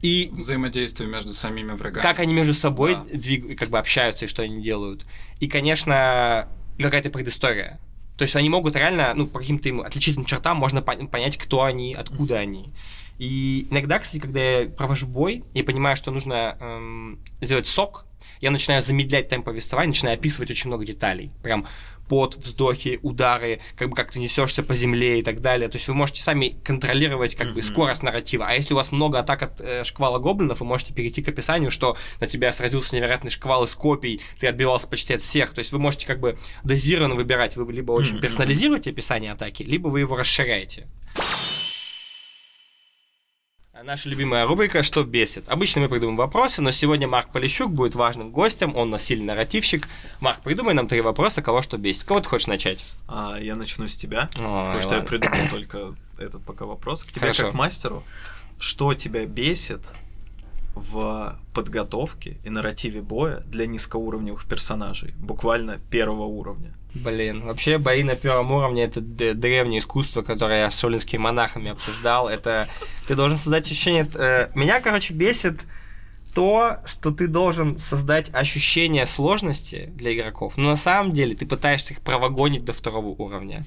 И 0.00 0.28
Взаимодействие 0.32 1.08
между 1.08 1.32
самими 1.32 1.72
врагами. 1.72 2.02
как 2.02 2.18
они 2.20 2.34
между 2.34 2.52
собой 2.54 2.94
Да. 2.94 3.04
двиг- 3.16 3.54
как 3.56 3.70
бы 3.70 3.78
общаются 3.78 4.26
и 4.26 4.28
что 4.28 4.42
они 4.42 4.62
делают. 4.62 5.06
И, 5.40 5.48
конечно, 5.48 6.46
какая-то 6.78 7.08
предыстория. 7.10 7.80
То 8.16 8.22
есть 8.22 8.36
они 8.36 8.48
могут 8.48 8.76
реально, 8.76 9.12
ну, 9.14 9.26
по 9.26 9.40
каким-то 9.40 9.68
им 9.68 9.80
отличительным 9.80 10.26
чертам 10.26 10.56
можно 10.56 10.78
пон- 10.78 11.08
понять, 11.08 11.36
кто 11.36 11.62
они, 11.62 11.94
откуда 11.94 12.38
они. 12.38 12.72
И 13.18 13.66
иногда, 13.70 13.98
кстати, 13.98 14.20
когда 14.20 14.40
я 14.40 14.68
провожу 14.68 15.06
бой, 15.06 15.44
я 15.54 15.64
понимаю, 15.64 15.96
что 15.96 16.10
нужно 16.10 16.56
эм, 16.60 17.20
сделать 17.40 17.66
сок, 17.66 18.06
я 18.40 18.50
начинаю 18.50 18.82
замедлять 18.82 19.28
темп 19.28 19.46
повествования, 19.46 19.90
начинаю 19.90 20.14
описывать 20.18 20.50
очень 20.50 20.68
много 20.68 20.84
деталей. 20.84 21.30
Прям 21.42 21.66
пот, 22.08 22.36
вздохи, 22.36 22.98
удары, 23.02 23.60
как 23.76 23.90
бы 23.90 23.96
как 23.96 24.12
ты 24.12 24.18
несешься 24.18 24.62
по 24.62 24.74
земле 24.74 25.20
и 25.20 25.22
так 25.22 25.40
далее. 25.40 25.68
То 25.68 25.76
есть 25.76 25.88
вы 25.88 25.94
можете 25.94 26.22
сами 26.22 26.56
контролировать 26.64 27.34
как 27.34 27.54
бы 27.54 27.62
скорость 27.62 28.02
нарратива. 28.02 28.46
А 28.46 28.54
если 28.54 28.74
у 28.74 28.76
вас 28.76 28.92
много 28.92 29.18
атак 29.18 29.42
от 29.42 29.60
э, 29.60 29.84
шквала 29.84 30.18
гоблинов, 30.18 30.60
вы 30.60 30.66
можете 30.66 30.94
перейти 30.94 31.22
к 31.22 31.28
описанию, 31.28 31.70
что 31.70 31.96
на 32.20 32.26
тебя 32.26 32.52
сразился 32.52 32.94
невероятный 32.94 33.30
шквал 33.30 33.64
из 33.64 33.74
копий, 33.74 34.20
ты 34.38 34.46
отбивался 34.46 34.86
почти 34.86 35.14
от 35.14 35.20
всех. 35.20 35.52
То 35.52 35.60
есть 35.60 35.72
вы 35.72 35.78
можете 35.78 36.06
как 36.06 36.20
бы 36.20 36.38
дозированно 36.62 37.14
выбирать. 37.14 37.56
Вы 37.56 37.72
либо 37.72 37.92
очень 37.92 38.20
персонализируете 38.20 38.90
описание 38.90 39.32
атаки, 39.32 39.62
либо 39.62 39.88
вы 39.88 40.00
его 40.00 40.16
расширяете. 40.16 40.86
Наша 43.84 44.08
любимая 44.08 44.46
рубрика 44.46 44.82
«Что 44.82 45.04
бесит?». 45.04 45.46
Обычно 45.46 45.82
мы 45.82 45.90
придумываем 45.90 46.16
вопросы, 46.16 46.62
но 46.62 46.70
сегодня 46.70 47.06
Марк 47.06 47.28
Полищук 47.30 47.70
будет 47.70 47.94
важным 47.94 48.30
гостем, 48.30 48.74
он 48.76 48.88
у 48.88 48.90
нас 48.92 49.02
сильный 49.02 49.26
нарративщик. 49.26 49.88
Марк, 50.20 50.40
придумай 50.40 50.72
нам 50.72 50.88
три 50.88 51.02
вопроса, 51.02 51.42
кого 51.42 51.60
что 51.60 51.76
бесит. 51.76 52.04
Кого 52.04 52.20
ты 52.20 52.28
хочешь 52.30 52.46
начать? 52.46 52.94
А, 53.08 53.36
я 53.38 53.56
начну 53.56 53.86
с 53.86 53.94
тебя, 53.94 54.30
Ой, 54.36 54.42
потому 54.42 54.80
что 54.80 54.94
я 54.94 55.00
ладно. 55.00 55.06
придумал 55.06 55.50
только 55.50 55.94
этот 56.16 56.42
пока 56.44 56.64
вопрос. 56.64 57.04
К 57.04 57.08
тебе 57.08 57.20
Хорошо. 57.20 57.42
как 57.44 57.54
мастеру, 57.54 58.04
что 58.58 58.94
тебя 58.94 59.26
бесит 59.26 59.90
в 60.74 61.38
подготовке 61.52 62.38
и 62.42 62.48
нарративе 62.48 63.02
боя 63.02 63.40
для 63.40 63.66
низкоуровневых 63.66 64.46
персонажей, 64.46 65.12
буквально 65.18 65.78
первого 65.90 66.24
уровня? 66.24 66.72
Блин, 66.94 67.42
вообще 67.42 67.78
бои 67.78 68.04
на 68.04 68.14
первом 68.14 68.52
уровне 68.52 68.84
это 68.84 69.00
древнее 69.00 69.80
искусство, 69.80 70.22
которое 70.22 70.60
я 70.62 70.70
с 70.70 70.76
солинскими 70.76 71.20
монахами 71.20 71.72
обсуждал. 71.72 72.28
Это 72.28 72.68
ты 73.08 73.14
должен 73.14 73.36
создать 73.36 73.66
ощущение. 73.66 74.06
э, 74.14 74.50
Меня, 74.54 74.80
короче, 74.80 75.12
бесит 75.12 75.60
то, 76.34 76.78
что 76.84 77.10
ты 77.10 77.26
должен 77.28 77.78
создать 77.78 78.30
ощущение 78.32 79.06
сложности 79.06 79.92
для 79.94 80.14
игроков, 80.14 80.54
но 80.56 80.70
на 80.70 80.76
самом 80.76 81.12
деле 81.12 81.34
ты 81.34 81.46
пытаешься 81.46 81.94
их 81.94 82.00
провогонить 82.00 82.64
до 82.64 82.72
второго 82.72 83.08
уровня. 83.08 83.64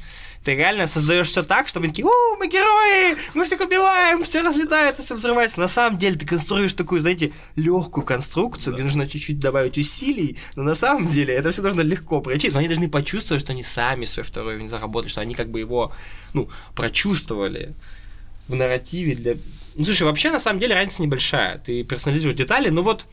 Ты 0.48 0.56
реально 0.56 0.88
создаешь 0.88 1.28
все 1.28 1.44
так, 1.44 1.68
чтобы 1.68 1.88
они 1.88 1.92
такие, 1.92 2.06
у, 2.06 2.38
мы 2.38 2.48
герои, 2.48 3.18
мы 3.34 3.44
всех 3.44 3.60
убиваем, 3.60 4.24
все 4.24 4.40
разлетается, 4.40 5.04
все 5.04 5.16
взрывается. 5.16 5.60
На 5.60 5.68
самом 5.68 6.00
деле 6.00 6.16
ты 6.16 6.26
конструируешь 6.26 6.72
такую, 6.72 7.02
знаете, 7.02 7.34
легкую 7.58 8.06
конструкцию, 8.06 8.74
где 8.74 8.84
нужно 8.84 9.10
чуть-чуть 9.10 9.40
добавить 9.40 9.78
усилий, 9.78 10.38
но 10.56 10.64
на 10.64 10.74
самом 10.74 11.10
деле 11.10 11.34
это 11.34 11.52
все 11.52 11.62
должно 11.62 11.82
легко 11.82 12.22
пройти. 12.22 12.50
Но 12.50 12.60
они 12.60 12.70
должны 12.70 12.90
почувствовать, 12.90 13.44
что 13.44 13.52
они 13.52 13.62
сами 13.62 14.06
свой 14.06 14.24
второй 14.24 14.54
уровень 14.54 14.70
заработали, 14.70 15.12
что 15.12 15.20
они 15.20 15.36
как 15.36 15.50
бы 15.50 15.60
его, 15.60 15.92
ну, 16.32 16.50
прочувствовали 16.76 17.74
в 18.48 18.56
нарративе 18.56 19.16
для... 19.16 19.36
Ну, 19.76 19.84
слушай, 19.84 20.04
вообще, 20.04 20.32
на 20.32 20.40
самом 20.40 20.62
деле, 20.62 20.76
разница 20.76 21.02
небольшая. 21.02 21.58
Ты 21.58 21.84
персонализируешь 21.84 22.38
детали, 22.38 22.70
но 22.70 22.84
вот 22.84 23.04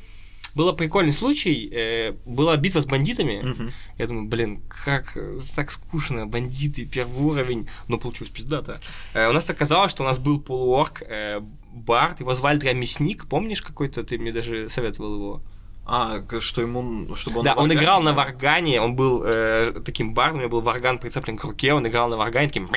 был 0.54 0.72
прикольный 0.74 1.12
случай, 1.12 1.68
э, 1.72 2.12
была 2.24 2.56
битва 2.56 2.80
с 2.80 2.86
бандитами. 2.86 3.42
Мгм. 3.42 3.72
Я 3.98 4.06
думаю, 4.06 4.26
блин, 4.26 4.62
как 4.68 5.16
так 5.54 5.70
скучно, 5.70 6.26
бандиты, 6.26 6.84
первый 6.84 7.24
уровень. 7.24 7.68
Но 7.88 7.98
получилось 7.98 8.32
пиздато. 8.32 8.80
Э, 9.14 9.28
у 9.28 9.32
нас 9.32 9.48
оказалось, 9.50 9.90
что 9.90 10.02
у 10.02 10.06
нас 10.06 10.18
был 10.18 10.40
полуорк, 10.40 11.02
э, 11.02 11.40
Барт, 11.74 12.20
его 12.20 12.34
звали 12.36 12.60
прям 12.60 12.78
мясник, 12.78 13.26
помнишь 13.26 13.60
какой-то, 13.60 14.04
ты 14.04 14.16
мне 14.16 14.32
даже 14.32 14.68
советовал 14.68 15.14
его? 15.14 15.42
А, 15.86 16.22
что 16.40 16.62
ему, 16.62 17.14
чтобы 17.14 17.40
он 17.40 17.44
да, 17.44 17.54
он 17.54 17.72
играл 17.72 18.00
на 18.02 18.14
варгане, 18.14 18.80
он 18.80 18.96
был 18.96 19.22
э, 19.24 19.74
таким 19.84 20.14
бардом, 20.14 20.38
у 20.38 20.40
него 20.40 20.50
был 20.50 20.60
варган 20.62 20.98
прицеплен 20.98 21.36
к 21.36 21.44
руке, 21.44 21.74
он 21.74 21.86
играл 21.86 22.08
на 22.08 22.16
варгане 22.16 22.48
таким 22.48 22.70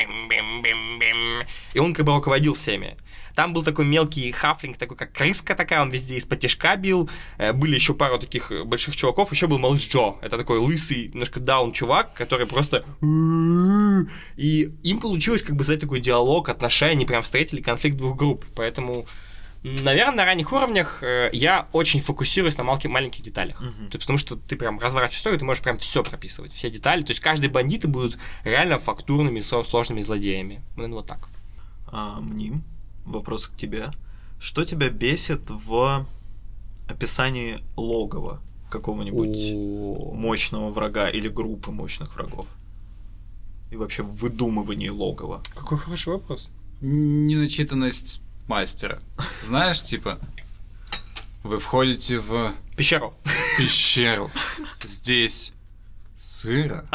и 1.73 1.79
он 1.79 1.93
как 1.93 2.05
бы 2.05 2.13
руководил 2.13 2.53
всеми. 2.53 2.97
Там 3.37 3.53
был 3.53 3.63
такой 3.63 3.85
мелкий 3.85 4.31
хафлинг, 4.31 4.77
такой 4.77 4.97
как 4.97 5.13
крыска 5.13 5.53
такая, 5.53 5.83
он 5.83 5.91
везде 5.91 6.15
из-под 6.15 6.39
тяжка 6.39 6.75
бил. 6.75 7.07
Э, 7.37 7.53
Были 7.53 7.75
еще 7.75 7.93
пару 7.93 8.17
таких 8.17 8.51
э, 8.51 8.63
больших 8.63 8.95
чуваков, 8.95 9.31
еще 9.31 9.45
был 9.45 9.59
малыш 9.59 9.87
Джо. 9.87 10.15
Это 10.21 10.37
такой 10.37 10.57
лысый, 10.57 11.09
немножко 11.09 11.39
даун 11.39 11.71
чувак, 11.71 12.13
который 12.15 12.47
просто 12.47 12.83
И 14.37 14.71
им 14.81 14.99
получилось 14.99 15.43
как 15.43 15.55
бы 15.55 15.63
создать 15.63 15.81
такой 15.81 15.99
диалог, 15.99 16.49
отношения, 16.49 16.93
они 16.93 17.05
прям 17.05 17.21
встретили 17.21 17.61
конфликт 17.61 17.95
двух 17.97 18.17
групп. 18.17 18.43
Поэтому, 18.55 19.05
наверное, 19.63 20.15
на 20.17 20.25
ранних 20.25 20.51
уровнях 20.53 21.03
э, 21.03 21.29
я 21.33 21.67
очень 21.71 21.99
фокусируюсь 21.99 22.57
на 22.57 22.63
малки- 22.63 22.87
маленьких 22.87 23.23
деталях. 23.23 23.59
То 23.59 23.65
есть, 23.83 23.99
потому 23.99 24.17
что 24.19 24.35
ты 24.35 24.55
прям 24.55 24.79
разворачиваешь 24.79 25.17
историю, 25.19 25.39
ты 25.39 25.45
можешь 25.45 25.63
прям 25.63 25.77
все 25.77 26.03
прописывать, 26.03 26.53
все 26.53 26.69
детали. 26.69 27.03
То 27.03 27.11
есть 27.11 27.19
каждые 27.19 27.49
бандиты 27.49 27.87
будут 27.87 28.17
реально 28.43 28.77
фактурными, 28.79 29.39
сложными 29.39 30.01
злодеями. 30.01 30.61
Ну, 30.75 30.89
вот 30.93 31.07
так. 31.07 31.29
А, 31.87 32.19
Мним, 32.19 32.63
вопрос 33.05 33.47
к 33.47 33.55
тебе. 33.55 33.91
Что 34.39 34.65
тебя 34.65 34.89
бесит 34.89 35.49
в 35.49 36.05
описании 36.87 37.59
логова 37.75 38.41
какого-нибудь 38.69 39.51
О. 39.53 40.13
мощного 40.13 40.69
врага 40.71 41.09
или 41.09 41.27
группы 41.27 41.71
мощных 41.71 42.15
врагов? 42.15 42.47
И 43.71 43.75
вообще 43.75 44.03
в 44.03 44.13
выдумывании 44.13 44.89
логова. 44.89 45.41
Какой 45.53 45.77
хороший 45.77 46.13
вопрос. 46.13 46.49
Неначитанность 46.81 48.21
мастера. 48.47 48.99
Знаешь, 49.41 49.81
типа, 49.81 50.19
вы 51.43 51.59
входите 51.59 52.19
в 52.19 52.51
Пещеру. 52.75 53.13
пещеру. 53.57 54.31
Здесь 54.83 55.53
сыро. 56.17 56.85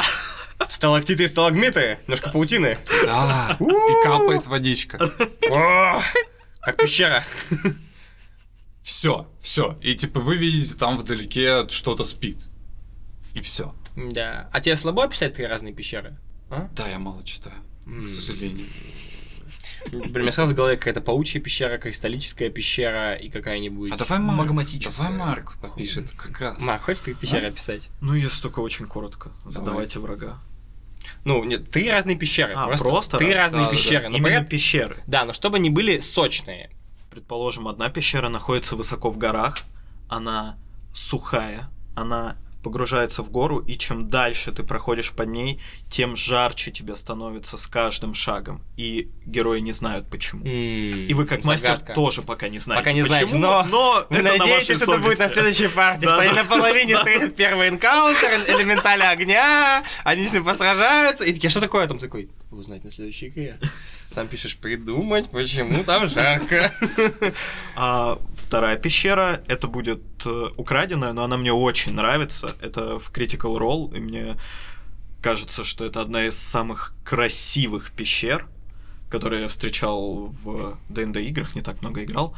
Сталактиты 0.70 1.24
и 1.24 1.28
сталагмиты, 1.28 1.98
немножко 2.06 2.30
паутины. 2.30 2.78
Да, 3.04 3.56
и 3.58 4.04
капает 4.04 4.46
водичка. 4.46 4.98
Как 6.60 6.76
пещера. 6.76 7.24
Все, 8.82 9.28
все. 9.40 9.78
И 9.80 9.94
типа 9.94 10.20
вы 10.20 10.36
видите, 10.36 10.74
там 10.74 10.96
вдалеке 10.96 11.68
что-то 11.68 12.04
спит. 12.04 12.38
И 13.34 13.40
все. 13.40 13.74
Да. 13.96 14.48
А 14.52 14.60
тебе 14.60 14.76
слабо 14.76 15.04
описать 15.04 15.34
три 15.34 15.46
разные 15.46 15.74
пещеры? 15.74 16.16
А? 16.50 16.68
Да, 16.76 16.88
я 16.88 16.98
мало 16.98 17.22
читаю, 17.24 17.56
к 17.86 18.08
сожалению. 18.08 18.66
Блин, 19.90 20.12
меня 20.12 20.32
сразу 20.32 20.52
в 20.52 20.56
голове 20.56 20.76
какая-то 20.76 21.00
паучья 21.00 21.40
пещера, 21.40 21.78
кристаллическая 21.78 22.50
пещера 22.50 23.14
и 23.14 23.28
какая-нибудь... 23.28 23.92
А 23.92 23.96
давай 23.96 24.18
Марк. 24.18 24.38
Магматическая. 24.38 25.08
Давай 25.08 25.18
Марк 25.18 25.56
попишет 25.60 26.10
как 26.12 26.40
раз. 26.40 26.60
Ма, 26.60 26.78
хочешь 26.78 27.02
ты 27.02 27.14
пещеры 27.14 27.46
описать? 27.46 27.88
Ну, 28.00 28.14
если 28.14 28.40
только 28.42 28.60
очень 28.60 28.86
коротко. 28.86 29.30
Задавайте 29.44 29.98
врага. 29.98 30.38
Ну, 31.24 31.42
нет, 31.44 31.70
три 31.70 31.90
разные 31.90 32.16
пещеры. 32.16 32.54
А, 32.54 32.68
просто 32.76 33.18
три 33.18 33.32
раз? 33.32 33.52
разные 33.52 33.64
Да, 33.64 33.70
да, 33.70 33.70
да. 33.70 33.76
пещеры. 33.76 34.08
Ну, 34.08 34.16
Именно 34.16 34.44
пещеры. 34.44 35.02
Да, 35.06 35.24
но 35.24 35.32
чтобы 35.32 35.56
они 35.56 35.70
были 35.70 35.98
сочные. 36.00 36.70
Предположим, 37.10 37.68
одна 37.68 37.90
пещера 37.90 38.28
находится 38.28 38.74
высоко 38.74 39.10
в 39.10 39.18
горах, 39.18 39.58
она 40.08 40.56
сухая, 40.94 41.68
она 41.94 42.36
погружается 42.62 43.22
в 43.22 43.30
гору, 43.30 43.58
и 43.58 43.76
чем 43.76 44.08
дальше 44.08 44.52
ты 44.52 44.62
проходишь 44.62 45.10
под 45.12 45.28
ней, 45.28 45.60
тем 45.90 46.16
жарче 46.16 46.70
тебе 46.70 46.94
становится 46.94 47.56
с 47.56 47.66
каждым 47.66 48.14
шагом. 48.14 48.62
И 48.76 49.10
герои 49.26 49.60
не 49.60 49.72
знают 49.72 50.08
почему. 50.08 50.42
И 50.44 51.06
И 51.08 51.14
вы, 51.14 51.26
как 51.26 51.44
мастер, 51.44 51.78
тоже 51.94 52.22
пока 52.22 52.48
не 52.48 52.58
знаете. 52.58 52.80
Пока 52.82 52.92
не 52.92 53.02
знаете, 53.02 53.26
почему, 53.26 53.40
но- 53.42 53.64
но 53.64 54.06
Вы 54.10 54.16
это 54.18 54.22
на 54.24 54.36
надеетесь, 54.38 54.68
вашей 54.70 54.76
что 54.82 54.92
это 54.94 55.02
будет 55.02 55.18
на 55.18 55.28
следующей 55.28 55.68
партии, 55.68 56.04
Да, 56.04 56.10
что 56.10 56.18
они 56.20 56.34
да. 56.34 56.42
на 56.42 56.48
половине 56.48 56.96
встретят 56.96 57.36
первый 57.36 57.68
энкаунтер, 57.68 58.30
элементали 58.48 59.02
огня, 59.02 59.82
они 60.04 60.26
с 60.26 60.32
ним 60.32 60.44
посражаются, 60.44 61.24
и 61.24 61.32
такие, 61.32 61.48
«А 61.48 61.50
что 61.50 61.60
такое? 61.60 61.86
Там 61.86 61.98
такой, 61.98 62.28
узнать 62.50 62.84
на 62.84 62.90
следующей 62.92 63.28
игре. 63.28 63.58
Сам 64.12 64.28
пишешь, 64.28 64.56
придумать, 64.56 65.30
почему 65.30 65.84
там 65.84 66.08
жарко. 66.08 66.72
А 67.74 68.18
вторая 68.36 68.76
пещера, 68.76 69.42
это 69.48 69.66
будет 69.66 70.02
э, 70.26 70.48
украденная, 70.56 71.12
но 71.14 71.24
она 71.24 71.38
мне 71.38 71.52
очень 71.52 71.94
нравится. 71.94 72.54
Это 72.60 72.98
в 72.98 73.10
Critical 73.10 73.58
Role, 73.58 73.96
и 73.96 74.00
мне 74.00 74.36
кажется, 75.22 75.64
что 75.64 75.86
это 75.86 76.02
одна 76.02 76.26
из 76.26 76.36
самых 76.36 76.94
красивых 77.04 77.92
пещер, 77.92 78.46
которые 79.08 79.42
я 79.42 79.48
встречал 79.48 80.34
в 80.42 80.78
ДНД 80.90 81.16
играх, 81.18 81.54
не 81.54 81.62
так 81.62 81.80
много 81.80 82.04
играл. 82.04 82.36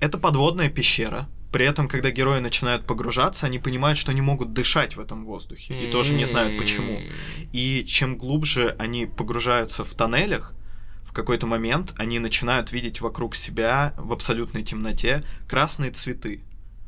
Это 0.00 0.18
подводная 0.18 0.68
пещера. 0.68 1.28
При 1.52 1.66
этом, 1.66 1.86
когда 1.86 2.10
герои 2.10 2.40
начинают 2.40 2.86
погружаться, 2.86 3.46
они 3.46 3.58
понимают, 3.58 3.98
что 3.98 4.10
они 4.10 4.20
могут 4.20 4.52
дышать 4.52 4.96
в 4.96 5.00
этом 5.00 5.24
воздухе. 5.24 5.86
И 5.86 5.90
тоже 5.90 6.14
не 6.14 6.24
знают 6.24 6.58
почему. 6.58 7.00
И 7.52 7.84
чем 7.86 8.16
глубже 8.16 8.74
они 8.78 9.06
погружаются 9.06 9.84
в 9.84 9.94
тоннелях, 9.94 10.54
в 11.12 11.14
какой-то 11.14 11.46
момент 11.46 11.92
они 11.98 12.18
начинают 12.18 12.72
видеть 12.72 13.02
вокруг 13.02 13.36
себя 13.36 13.92
в 13.98 14.14
абсолютной 14.14 14.62
темноте 14.62 15.22
красные 15.46 15.90
цветы. 15.90 16.40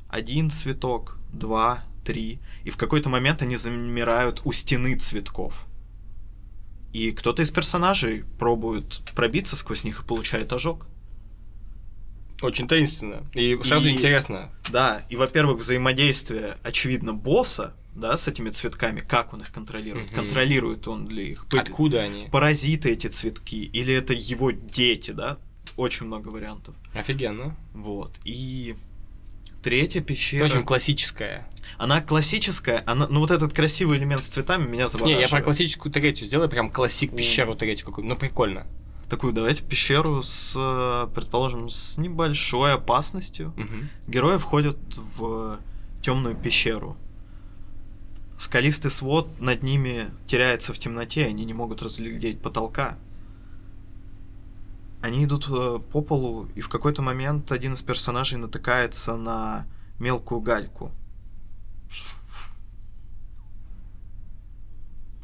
Один 0.09 0.51
цветок, 0.51 1.19
два, 1.31 1.85
три. 2.07 2.39
И 2.65 2.71
в 2.71 2.79
какой-то 2.79 3.11
момент 3.11 3.43
они 3.43 3.57
замирают 3.57 4.41
у 4.47 4.53
стены 4.53 4.97
цветков. 4.97 5.67
И 6.95 7.11
кто-то 7.13 7.43
из 7.43 7.51
персонажей 7.51 8.25
пробует 8.39 9.03
пробиться 9.15 9.57
сквозь 9.57 9.85
них 9.85 10.01
и 10.01 10.07
получает 10.07 10.51
ожог. 10.55 10.87
Очень 12.41 12.67
таинственно. 12.67 13.27
И 13.35 13.61
сразу 13.63 13.89
И- 13.89 13.91
интересно. 13.91 14.51
Да, 14.71 15.03
и, 15.11 15.17
во-первых, 15.17 15.59
взаимодействие, 15.61 16.57
очевидно, 16.63 17.13
босса, 17.13 17.75
да, 17.95 18.17
с 18.19 18.27
этими 18.29 18.51
цветками, 18.51 19.01
как 19.01 19.33
он 19.33 19.43
их 19.43 19.53
контролирует. 19.53 20.07
Мгм. 20.09 20.15
Контролирует 20.17 20.89
он 20.89 21.09
ли 21.09 21.31
их? 21.31 21.47
Откуда 21.57 22.01
они? 22.01 22.29
Паразиты 22.31 22.91
эти 22.91 23.07
цветки, 23.07 23.65
или 23.65 23.95
это 23.95 24.13
его 24.13 24.51
дети, 24.51 25.13
да? 25.13 25.39
Очень 25.77 26.07
много 26.07 26.29
вариантов. 26.29 26.75
Офигенно. 26.95 27.57
Вот. 27.73 28.13
И 28.25 28.77
третья 29.63 30.01
Это 30.01 30.09
пещера. 30.09 30.45
очень 30.45 30.63
классическая. 30.65 31.49
Она 31.79 32.01
классическая, 32.01 32.83
она, 32.87 33.07
ну 33.09 33.21
вот 33.21 33.31
этот 33.31 33.53
красивый 33.53 33.99
элемент 33.99 34.23
с 34.23 34.29
цветами 34.29 34.67
меня 34.69 34.85
Не, 34.85 34.89
завораживает. 34.91 35.29
я 35.31 35.37
про 35.37 35.43
классическую 35.43 35.93
третью 35.93 36.27
сделай, 36.27 36.49
прям 36.49 36.71
классик 36.71 37.15
пещеру 37.17 37.55
третью 37.57 37.87
какую 37.87 38.07
Ну, 38.07 38.17
прикольно. 38.17 38.67
Такую 39.09 39.33
давайте 39.33 39.63
пещеру 39.65 40.23
с, 40.23 40.53
предположим, 41.15 41.69
с 41.71 41.97
небольшой 41.99 42.75
опасностью. 42.75 43.53
Мгм. 43.57 43.89
Герои 44.09 44.39
входят 44.39 44.77
в 45.17 45.59
темную 46.03 46.35
пещеру. 46.37 46.97
Скалистый 48.39 48.91
свод 48.91 49.41
над 49.41 49.63
ними 49.63 50.11
теряется 50.27 50.73
в 50.73 50.79
темноте, 50.79 51.27
они 51.27 51.45
не 51.45 51.55
могут 51.55 51.83
разглядеть 51.83 52.41
потолка. 52.41 52.99
Они 55.03 55.25
идут 55.25 55.47
э, 55.49 55.79
по 55.93 56.01
полу, 56.01 56.49
и 56.55 56.61
в 56.61 56.69
какой-то 56.69 57.03
момент 57.03 57.53
один 57.53 57.75
из 57.75 57.83
персонажей 57.83 58.39
натыкается 58.39 59.17
на 59.17 59.67
мелкую 59.99 60.41
гальку. 60.41 60.91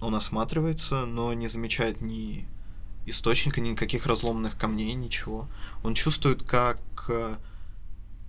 Он 0.00 0.14
осматривается, 0.14 1.04
но 1.04 1.32
не 1.32 1.48
замечает 1.48 2.00
ни 2.00 2.46
источника, 3.06 3.60
никаких 3.60 4.06
разломанных 4.06 4.56
камней, 4.56 4.94
ничего. 4.94 5.46
Он 5.82 5.94
чувствует, 5.94 6.42
как 6.42 6.78
э, 7.08 7.36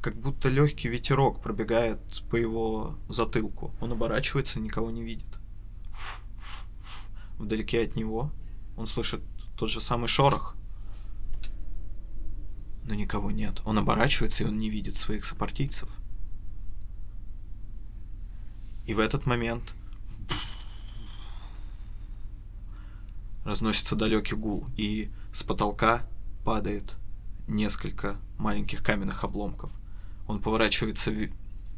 как 0.01 0.15
будто 0.15 0.49
легкий 0.49 0.89
ветерок 0.89 1.41
пробегает 1.41 2.23
по 2.29 2.35
его 2.35 2.97
затылку. 3.07 3.73
Он 3.79 3.91
оборачивается, 3.91 4.59
никого 4.59 4.89
не 4.89 5.03
видит. 5.03 5.39
Вдалеке 7.37 7.83
от 7.83 7.95
него 7.95 8.31
он 8.77 8.87
слышит 8.87 9.21
тот 9.55 9.69
же 9.69 9.79
самый 9.79 10.07
шорох. 10.07 10.55
Но 12.83 12.95
никого 12.95 13.29
нет. 13.29 13.61
Он 13.63 13.77
оборачивается, 13.77 14.43
и 14.43 14.47
он 14.47 14.57
не 14.57 14.69
видит 14.69 14.95
своих 14.95 15.23
сопартийцев. 15.23 15.87
И 18.87 18.95
в 18.95 18.99
этот 18.99 19.27
момент 19.27 19.75
разносится 23.45 23.95
далекий 23.95 24.35
гул, 24.35 24.65
и 24.77 25.11
с 25.31 25.43
потолка 25.43 26.07
падает 26.43 26.97
несколько 27.47 28.17
маленьких 28.39 28.83
каменных 28.83 29.23
обломков. 29.23 29.71
Он 30.31 30.39
поворачивается, 30.39 31.11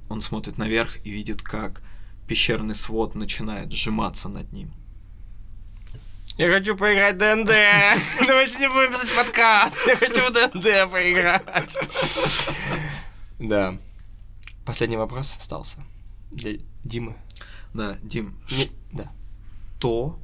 он 0.10 0.22
смотрит 0.22 0.60
наверх 0.60 1.04
и 1.04 1.10
видит, 1.10 1.42
как 1.42 1.82
пещерный 2.28 2.76
свод 2.76 3.16
начинает 3.16 3.72
сжиматься 3.72 4.30
над 4.30 4.52
ним. 4.54 4.72
Я 6.38 6.52
хочу 6.54 6.78
поиграть 6.78 7.16
в 7.16 7.18
ДНД. 7.18 7.48
Давайте 8.28 8.60
не 8.60 8.70
будем 8.70 8.92
писать 8.92 9.16
подкаст. 9.16 9.78
Я 9.88 9.96
хочу 9.98 10.22
в 10.28 10.32
ДНД 10.32 10.92
поиграть. 10.92 11.76
Да. 13.40 13.80
Последний 14.68 14.98
вопрос 14.98 15.36
остался. 15.40 15.84
Для 16.30 16.60
Димы. 16.84 17.16
Да, 17.74 17.98
Дим, 18.04 18.38
Не- 18.52 18.70
Да. 18.92 19.12
что 19.80 20.20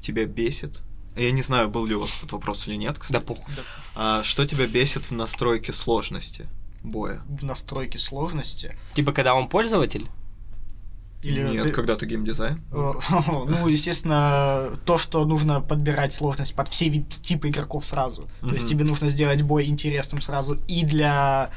тебя 0.00 0.24
бесит? 0.26 0.80
Я 1.16 1.30
не 1.30 1.42
знаю, 1.42 1.68
был 1.68 1.86
ли 1.86 1.94
у 1.94 2.00
вас 2.00 2.16
этот 2.18 2.32
вопрос 2.32 2.66
или 2.66 2.74
нет, 2.74 2.94
Да 2.94 3.00
кстати. 3.00 3.24
похуй. 3.24 3.54
А, 3.94 4.24
что 4.24 4.44
тебя 4.46 4.66
бесит 4.66 5.04
в 5.04 5.12
настройке 5.12 5.72
сложности 5.72 6.48
боя? 6.90 7.20
В 7.28 7.44
настройке 7.44 7.98
сложности. 7.98 8.76
Типа, 8.94 9.12
когда 9.12 9.34
он 9.34 9.48
пользователь? 9.48 10.08
Или 11.20 11.42
Нет, 11.42 11.64
ты- 11.64 11.72
когда 11.72 11.96
ты 11.96 12.06
геймдизайн? 12.06 12.60
Э, 12.70 12.92
Ну, 13.48 13.66
естественно, 13.66 14.78
то, 14.84 14.98
что 14.98 15.24
нужно 15.24 15.60
подбирать 15.60 16.14
сложность 16.14 16.54
под 16.54 16.68
все 16.68 16.88
вид- 16.88 17.20
типы 17.22 17.48
игроков 17.48 17.84
сразу. 17.84 18.28
То 18.40 18.52
есть 18.54 18.68
тебе 18.68 18.84
нужно 18.84 19.08
сделать 19.08 19.42
бой 19.42 19.66
интересным 19.66 20.20
сразу 20.22 20.54
и 20.68 20.84
для 20.84 21.50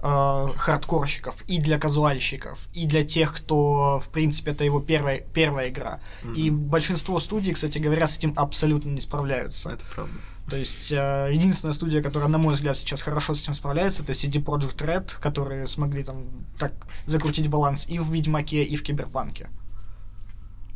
э, 0.00 0.46
хардкорщиков, 0.56 1.42
и 1.48 1.58
для 1.58 1.78
казуальщиков, 1.80 2.68
и 2.72 2.86
для 2.86 3.02
тех, 3.04 3.34
кто, 3.34 3.98
в 3.98 4.10
принципе, 4.10 4.52
это 4.52 4.62
его 4.64 4.80
первая, 4.80 5.20
первая 5.34 5.70
игра. 5.70 5.98
И 6.36 6.48
большинство 6.50 7.18
студий, 7.18 7.52
кстати 7.52 7.78
говоря, 7.78 8.06
с 8.06 8.16
этим 8.16 8.32
абсолютно 8.36 8.90
не 8.90 9.00
справляются. 9.00 9.70
Это 9.70 9.84
правда. 9.92 10.14
То 10.48 10.56
есть 10.56 10.90
э, 10.90 11.28
единственная 11.32 11.74
студия, 11.74 12.02
которая, 12.02 12.28
на 12.28 12.38
мой 12.38 12.54
взгляд, 12.54 12.76
сейчас 12.76 13.02
хорошо 13.02 13.34
с 13.34 13.42
этим 13.42 13.54
справляется, 13.54 14.02
это 14.02 14.12
CD 14.12 14.42
Projekt 14.42 14.78
Red, 14.78 15.20
которые 15.20 15.66
смогли 15.66 16.02
там 16.02 16.26
так 16.58 16.72
закрутить 17.06 17.48
баланс 17.48 17.86
и 17.88 17.98
в 17.98 18.10
Ведьмаке, 18.12 18.64
и 18.64 18.74
в 18.76 18.82
Киберпанке. 18.82 19.48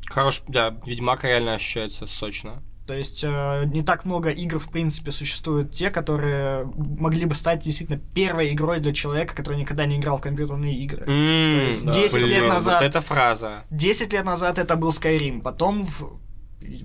Хорош, 0.06 0.42
да, 0.48 0.76
Ведьмак 0.86 1.24
реально 1.24 1.54
ощущается 1.54 2.06
сочно. 2.06 2.62
То 2.86 2.92
есть 2.92 3.24
э, 3.24 3.62
не 3.66 3.82
так 3.82 4.04
много 4.04 4.28
игр, 4.28 4.58
в 4.58 4.68
принципе, 4.70 5.10
существуют 5.10 5.72
те, 5.72 5.88
которые 5.88 6.66
могли 6.76 7.24
бы 7.24 7.34
стать 7.34 7.62
действительно 7.62 7.98
первой 7.98 8.52
игрой 8.52 8.78
для 8.80 8.92
человека, 8.92 9.34
который 9.34 9.56
никогда 9.56 9.86
не 9.86 9.96
играл 9.96 10.18
в 10.18 10.20
компьютерные 10.20 10.76
игры. 10.84 11.06
М, 11.06 11.68
есть 11.68 11.82
да. 11.82 11.92
10 11.92 12.16
лет 12.20 12.40
Блин, 12.40 12.48
назад- 12.48 12.82
Вот 12.82 12.86
эта 12.86 13.00
фраза. 13.00 13.64
10 13.70 14.12
лет 14.12 14.24
назад 14.26 14.58
это 14.58 14.76
был 14.76 14.90
Skyrim, 14.90 15.40
потом, 15.40 15.84
в... 15.84 16.20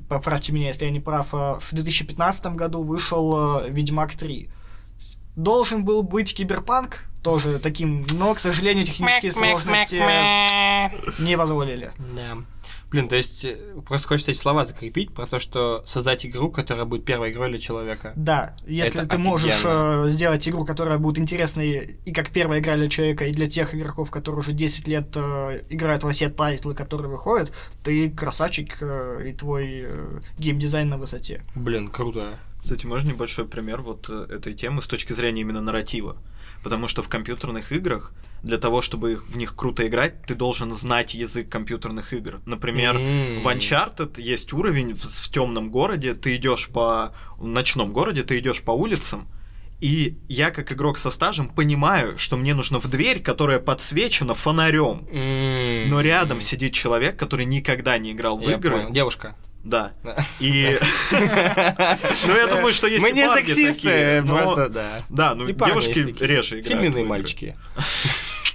поправьте 0.08 0.52
меня, 0.52 0.68
если 0.68 0.86
я 0.86 0.92
не 0.92 1.00
прав, 1.00 1.34
э, 1.34 1.60
в 1.60 1.74
2015 1.74 2.56
году 2.56 2.84
вышел 2.84 3.64
э, 3.64 3.70
Ведьмак 3.70 4.16
3. 4.16 4.50
Должен 5.36 5.86
был 5.86 6.04
быть 6.04 6.36
Киберпанк, 6.36 7.06
тоже 7.24 7.60
таким, 7.60 8.06
но, 8.14 8.34
к 8.34 8.40
сожалению, 8.40 8.86
технические 8.86 9.32
сложности 9.32 9.96
не 11.22 11.38
позволили. 11.38 11.92
Да. 12.16 12.38
Блин, 12.92 13.08
то 13.08 13.16
есть 13.16 13.46
э, 13.46 13.58
просто 13.88 14.08
хочется 14.08 14.32
эти 14.32 14.40
слова 14.40 14.66
закрепить 14.66 15.14
про 15.14 15.28
то, 15.28 15.38
что 15.40 15.84
создать 15.86 16.26
игру, 16.26 16.50
которая 16.50 16.86
будет 16.86 17.06
первой 17.06 17.32
игрой 17.32 17.50
для 17.50 17.60
человека. 17.60 18.14
Да, 18.16 18.56
если 18.66 19.02
Это 19.02 19.10
ты 19.10 19.18
можешь 19.18 19.54
офигенно. 19.54 20.08
э, 20.08 20.10
сделать 20.10 20.48
игру, 20.50 20.66
которая 20.66 20.98
будет 20.98 21.20
интересной 21.20 22.00
и 22.04 22.12
как 22.12 22.32
первая 22.32 22.60
игра 22.60 22.76
для 22.78 22.90
человека, 22.90 23.28
и 23.28 23.32
для 23.32 23.48
тех 23.50 23.76
игроков, 23.76 24.10
которые 24.10 24.40
уже 24.40 24.54
10 24.54 24.88
лет 24.88 25.16
э, 25.16 25.64
играют 25.70 26.04
во 26.04 26.12
все 26.12 26.30
тайтлы, 26.30 26.74
которые 26.74 27.12
выходят, 27.12 27.52
ты 27.84 28.10
красавчик, 28.10 28.78
э, 28.82 29.30
и 29.30 29.34
твой 29.34 29.84
э, 29.86 30.20
геймдизайн 30.40 30.90
на 30.90 30.98
высоте. 30.98 31.44
Блин, 31.56 31.90
круто. 31.90 32.40
Кстати, 32.60 32.86
можно 32.86 33.10
небольшой 33.12 33.46
пример 33.46 33.82
вот 33.82 34.10
э, 34.10 34.28
этой 34.30 34.54
темы 34.54 34.82
с 34.82 34.88
точки 34.88 35.14
зрения 35.14 35.42
именно 35.42 35.62
нарратива? 35.62 36.18
Потому 36.64 36.88
что 36.88 37.02
в 37.02 37.08
компьютерных 37.08 37.72
играх 37.72 38.14
для 38.44 38.58
того, 38.58 38.82
чтобы 38.82 39.18
в 39.18 39.38
них 39.38 39.56
круто 39.56 39.86
играть, 39.88 40.22
ты 40.26 40.36
должен 40.36 40.74
знать 40.74 41.14
язык 41.14 41.50
компьютерных 41.50 42.14
игр. 42.14 42.42
Например, 42.46 42.96
М. 42.96 43.42
в 43.44 43.48
Uncharted 43.48 44.20
есть 44.22 44.54
уровень 44.54 44.94
в, 44.96 45.30
темном 45.32 45.70
городе, 45.72 46.14
ты 46.14 46.36
идешь 46.36 46.68
по 46.70 47.14
в 47.38 47.46
ночном 47.48 47.92
городе, 47.94 48.24
ты 48.24 48.38
идешь 48.40 48.62
по 48.62 48.72
улицам, 48.72 49.28
и 49.82 50.18
я 50.28 50.52
как 50.52 50.72
игрок 50.74 50.98
со 50.98 51.10
стажем 51.10 51.48
понимаю, 51.50 52.18
что 52.18 52.36
мне 52.36 52.54
нужно 52.54 52.80
в 52.80 52.88
дверь, 52.88 53.22
которая 53.22 53.60
подсвечена 53.60 54.34
фонарем. 54.34 55.08
М. 55.12 55.90
Но 55.90 56.02
рядом 56.02 56.42
сидит 56.42 56.74
человек, 56.74 57.18
который 57.18 57.46
никогда 57.46 57.98
не 57.98 58.12
играл 58.12 58.38
в 58.38 58.42
Я 58.42 58.56
игры. 58.56 58.78
понял. 58.78 58.92
Девушка. 58.92 59.36
Да. 59.64 59.93
И. 60.39 60.78
Ну, 61.12 62.36
я 62.36 62.47
думаю, 62.47 62.74
что 62.74 62.88
есть 62.88 63.01
Мы 63.01 63.12
не 63.12 63.28
сексисты, 63.28 64.24
просто, 64.26 64.70
да. 64.70 65.01
Да, 65.10 65.36
ну 65.36 65.49
девушки 65.49 66.16
реже 66.20 66.60
играют. 66.60 66.80
Феминные 66.80 67.05
мальчики. 67.05 67.55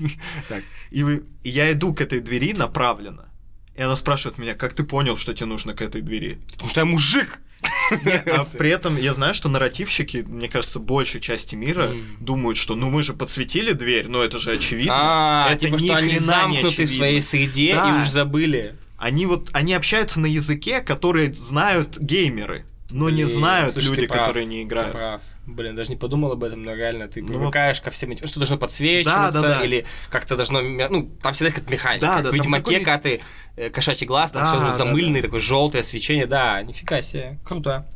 И, 0.90 1.22
я 1.42 1.72
иду 1.72 1.94
к 1.94 2.00
этой 2.00 2.20
двери 2.20 2.52
направленно. 2.52 3.28
И 3.74 3.82
она 3.82 3.96
спрашивает 3.96 4.38
меня, 4.38 4.54
как 4.54 4.74
ты 4.74 4.84
понял, 4.84 5.16
что 5.16 5.34
тебе 5.34 5.46
нужно 5.46 5.74
к 5.74 5.82
этой 5.82 6.00
двери? 6.00 6.40
Потому 6.52 6.70
что 6.70 6.80
я 6.80 6.84
мужик. 6.84 7.40
А 7.90 8.44
при 8.44 8.70
этом 8.70 8.96
я 8.96 9.12
знаю, 9.14 9.34
что 9.34 9.48
нарративщики, 9.48 10.24
мне 10.26 10.48
кажется, 10.48 10.78
большей 10.78 11.20
части 11.20 11.54
мира 11.54 11.94
думают, 12.20 12.58
что 12.58 12.74
ну 12.74 12.90
мы 12.90 13.02
же 13.02 13.14
подсветили 13.14 13.72
дверь, 13.72 14.08
но 14.08 14.22
это 14.22 14.38
же 14.38 14.52
очевидно. 14.52 14.94
А, 14.94 15.48
это 15.50 15.66
типа, 15.66 15.76
ни 15.76 15.86
что 15.86 15.96
они 15.96 16.12
не 16.12 16.18
замкнуты 16.18 16.84
в 16.84 16.90
своей 16.90 17.22
среде 17.22 17.74
Да. 17.74 17.88
и 17.88 18.02
уж 18.02 18.08
забыли. 18.08 18.76
Они 19.04 19.26
вот, 19.26 19.50
они 19.52 19.74
общаются 19.74 20.18
на 20.18 20.24
языке, 20.24 20.80
который 20.80 21.30
знают 21.34 21.98
геймеры, 21.98 22.64
но 22.88 23.10
не 23.10 23.24
Блин, 23.24 23.28
знают 23.36 23.74
слушай, 23.74 23.88
люди, 23.88 24.00
ты 24.00 24.08
прав, 24.08 24.20
которые 24.28 24.46
не 24.46 24.56
Ты 24.56 24.62
играют. 24.62 24.92
прав. 24.92 25.20
Блин, 25.44 25.76
даже 25.76 25.90
не 25.90 25.96
подумал 25.96 26.32
об 26.32 26.42
этом, 26.42 26.62
но 26.62 26.74
реально 26.74 27.06
ты 27.06 27.20
Ну 27.20 27.28
привыкаешь 27.28 27.82
ко 27.82 27.90
всем 27.90 28.12
этим, 28.12 28.26
что 28.26 28.40
должно 28.40 28.56
подсвечиваться, 28.56 29.30
Да, 29.30 29.42
да, 29.42 29.58
да. 29.58 29.64
или 29.66 29.84
как-то 30.08 30.36
должно, 30.36 30.62
ну, 30.62 31.10
там 31.22 31.34
всегда 31.34 31.50
какая-то 31.50 31.70
механика. 31.70 32.06
Да, 32.06 32.22
да, 32.22 32.30
в 32.30 32.32
Ведьмаке, 32.32 32.62
какой-нибудь- 32.62 32.84
когда 32.86 32.98
ты 33.02 33.20
э, 33.56 33.68
кошачий 33.68 34.06
глаз, 34.06 34.30
там 34.30 34.42
Да, 34.42 34.48
все 34.52 34.58
да, 34.60 34.72
замыленный, 34.72 35.20
да. 35.20 35.28
такое 35.28 35.40
желтое 35.40 35.84
свечение, 35.84 36.26
да, 36.26 36.62
нифига 36.62 37.02
себе, 37.02 37.38
круто. 37.44 37.86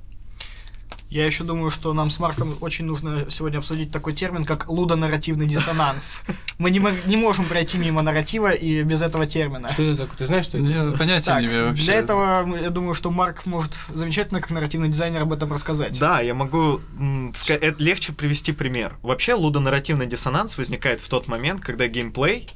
Я 1.10 1.24
еще 1.24 1.42
думаю, 1.42 1.70
что 1.70 1.94
нам 1.94 2.10
с 2.10 2.18
Марком 2.18 2.54
очень 2.60 2.84
нужно 2.84 3.30
сегодня 3.30 3.58
обсудить 3.58 3.90
такой 3.90 4.12
термин, 4.12 4.44
как 4.44 4.68
лудонарративный 4.68 5.46
диссонанс. 5.46 6.22
Мы 6.58 6.70
не, 6.70 6.80
мог- 6.80 7.06
не 7.06 7.16
можем 7.16 7.46
пройти 7.46 7.78
мимо 7.78 8.02
нарратива 8.02 8.50
и 8.52 8.82
без 8.82 9.00
этого 9.00 9.26
термина. 9.26 9.72
Что 9.72 9.84
это 9.84 10.02
такое? 10.02 10.18
Ты 10.18 10.26
знаешь, 10.26 10.44
что 10.44 10.58
это? 10.58 10.66
Я 10.66 10.90
понятия 10.98 11.24
Так, 11.26 11.40
не 11.40 11.46
имею 11.46 11.68
вообще. 11.68 11.84
для 11.84 11.94
этого 11.94 12.56
я 12.58 12.68
думаю, 12.68 12.92
что 12.94 13.10
Марк 13.10 13.46
может 13.46 13.78
замечательно 13.88 14.40
как 14.42 14.50
нарративный 14.50 14.90
дизайнер 14.90 15.22
об 15.22 15.32
этом 15.32 15.50
рассказать. 15.50 15.98
Да, 15.98 16.20
я 16.20 16.34
могу... 16.34 16.82
э, 17.00 17.72
легче 17.78 18.12
привести 18.12 18.52
пример. 18.52 18.96
Вообще, 19.00 19.32
лудонарративный 19.32 20.06
диссонанс 20.06 20.58
возникает 20.58 21.00
в 21.00 21.08
тот 21.08 21.26
момент, 21.26 21.62
когда 21.62 21.86
геймплей 21.88 22.48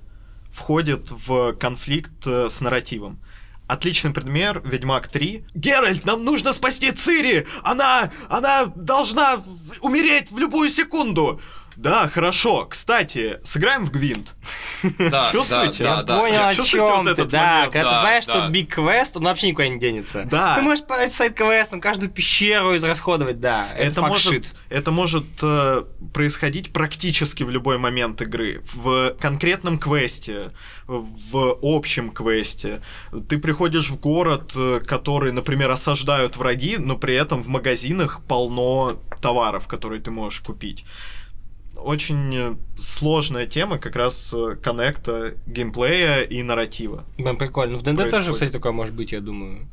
входит 0.53 1.11
в 1.11 1.55
конфликт 1.55 2.27
э, 2.27 2.49
с 2.51 2.61
нарративом. 2.61 3.19
Отличный 3.67 4.13
пример 4.13 4.61
Ведьмак 4.65 5.09
3. 5.09 5.47
Геральт, 5.55 6.05
нам 6.05 6.25
нужно 6.25 6.53
спасти 6.53 6.91
Цири! 6.91 7.47
Она... 7.63 8.13
она 8.29 8.67
должна 8.67 9.43
умереть 9.81 10.31
в 10.31 10.39
любую 10.39 10.69
секунду! 10.69 11.41
Да, 11.77 12.09
хорошо. 12.09 12.67
Кстати, 12.67 13.41
сыграем 13.45 13.87
в 13.87 13.91
Гвинт. 13.91 14.35
Да, 14.99 15.29
Чувствуете? 15.33 15.85
Да, 15.85 15.97
Я 15.97 16.03
да, 16.03 16.19
понял, 16.19 16.41
о 16.41 16.55
Чувствуете 16.55 16.87
чем 16.87 17.05
вот 17.05 17.17
ты, 17.17 17.25
да. 17.25 17.55
момент? 17.55 17.73
Когда 17.73 17.91
ты 17.91 18.01
знаешь, 18.01 18.27
да. 18.27 18.33
что 18.33 18.53
Big 18.53 18.69
Quest, 18.69 19.11
он 19.15 19.25
вообще 19.25 19.49
никуда 19.49 19.69
не 19.69 19.79
денется. 19.79 20.27
Да. 20.31 20.57
Ты 20.57 20.63
можешь 20.63 20.85
по 20.85 20.97
сайт-квестам 21.11 21.81
каждую 21.81 22.11
пещеру 22.11 22.77
израсходовать, 22.77 23.41
да. 23.41 23.73
Это, 23.75 24.03
может, 24.03 24.55
это 24.69 24.91
может 24.91 25.25
э, 25.43 25.85
происходить 26.13 26.73
практически 26.73 27.43
в 27.43 27.51
любой 27.51 27.79
момент 27.79 28.21
игры. 28.23 28.63
В 28.73 29.17
конкретном 29.21 29.79
квесте, 29.79 30.53
в 30.87 31.59
общем 31.63 32.11
квесте. 32.11 32.83
Ты 33.29 33.39
приходишь 33.39 33.91
в 33.91 34.01
город, 34.01 34.53
э, 34.55 34.81
который, 34.87 35.33
например, 35.33 35.71
осаждают 35.71 36.37
враги, 36.37 36.77
но 36.77 36.97
при 36.97 37.15
этом 37.15 37.43
в 37.43 37.49
магазинах 37.49 38.21
полно 38.27 38.99
товаров, 39.21 39.69
которые 39.69 40.01
ты 40.01 40.11
можешь 40.11 40.41
купить. 40.41 40.85
Очень 41.85 42.35
э, 42.35 42.57
сложная 42.79 43.47
тема 43.47 43.79
как 43.79 43.97
раз 43.97 44.33
э, 44.35 44.57
коннекта 44.63 45.35
геймплея 45.47 46.23
и 46.23 46.43
нарратива. 46.43 47.05
Блин, 47.19 47.37
прикольно. 47.37 47.79
В 47.79 47.83
ДНД 47.83 47.99
тоже, 47.99 48.09
происходит. 48.11 48.35
кстати, 48.35 48.53
такое 48.53 48.73
может 48.73 48.95
быть, 48.95 49.13
я 49.13 49.21
думаю. 49.21 49.69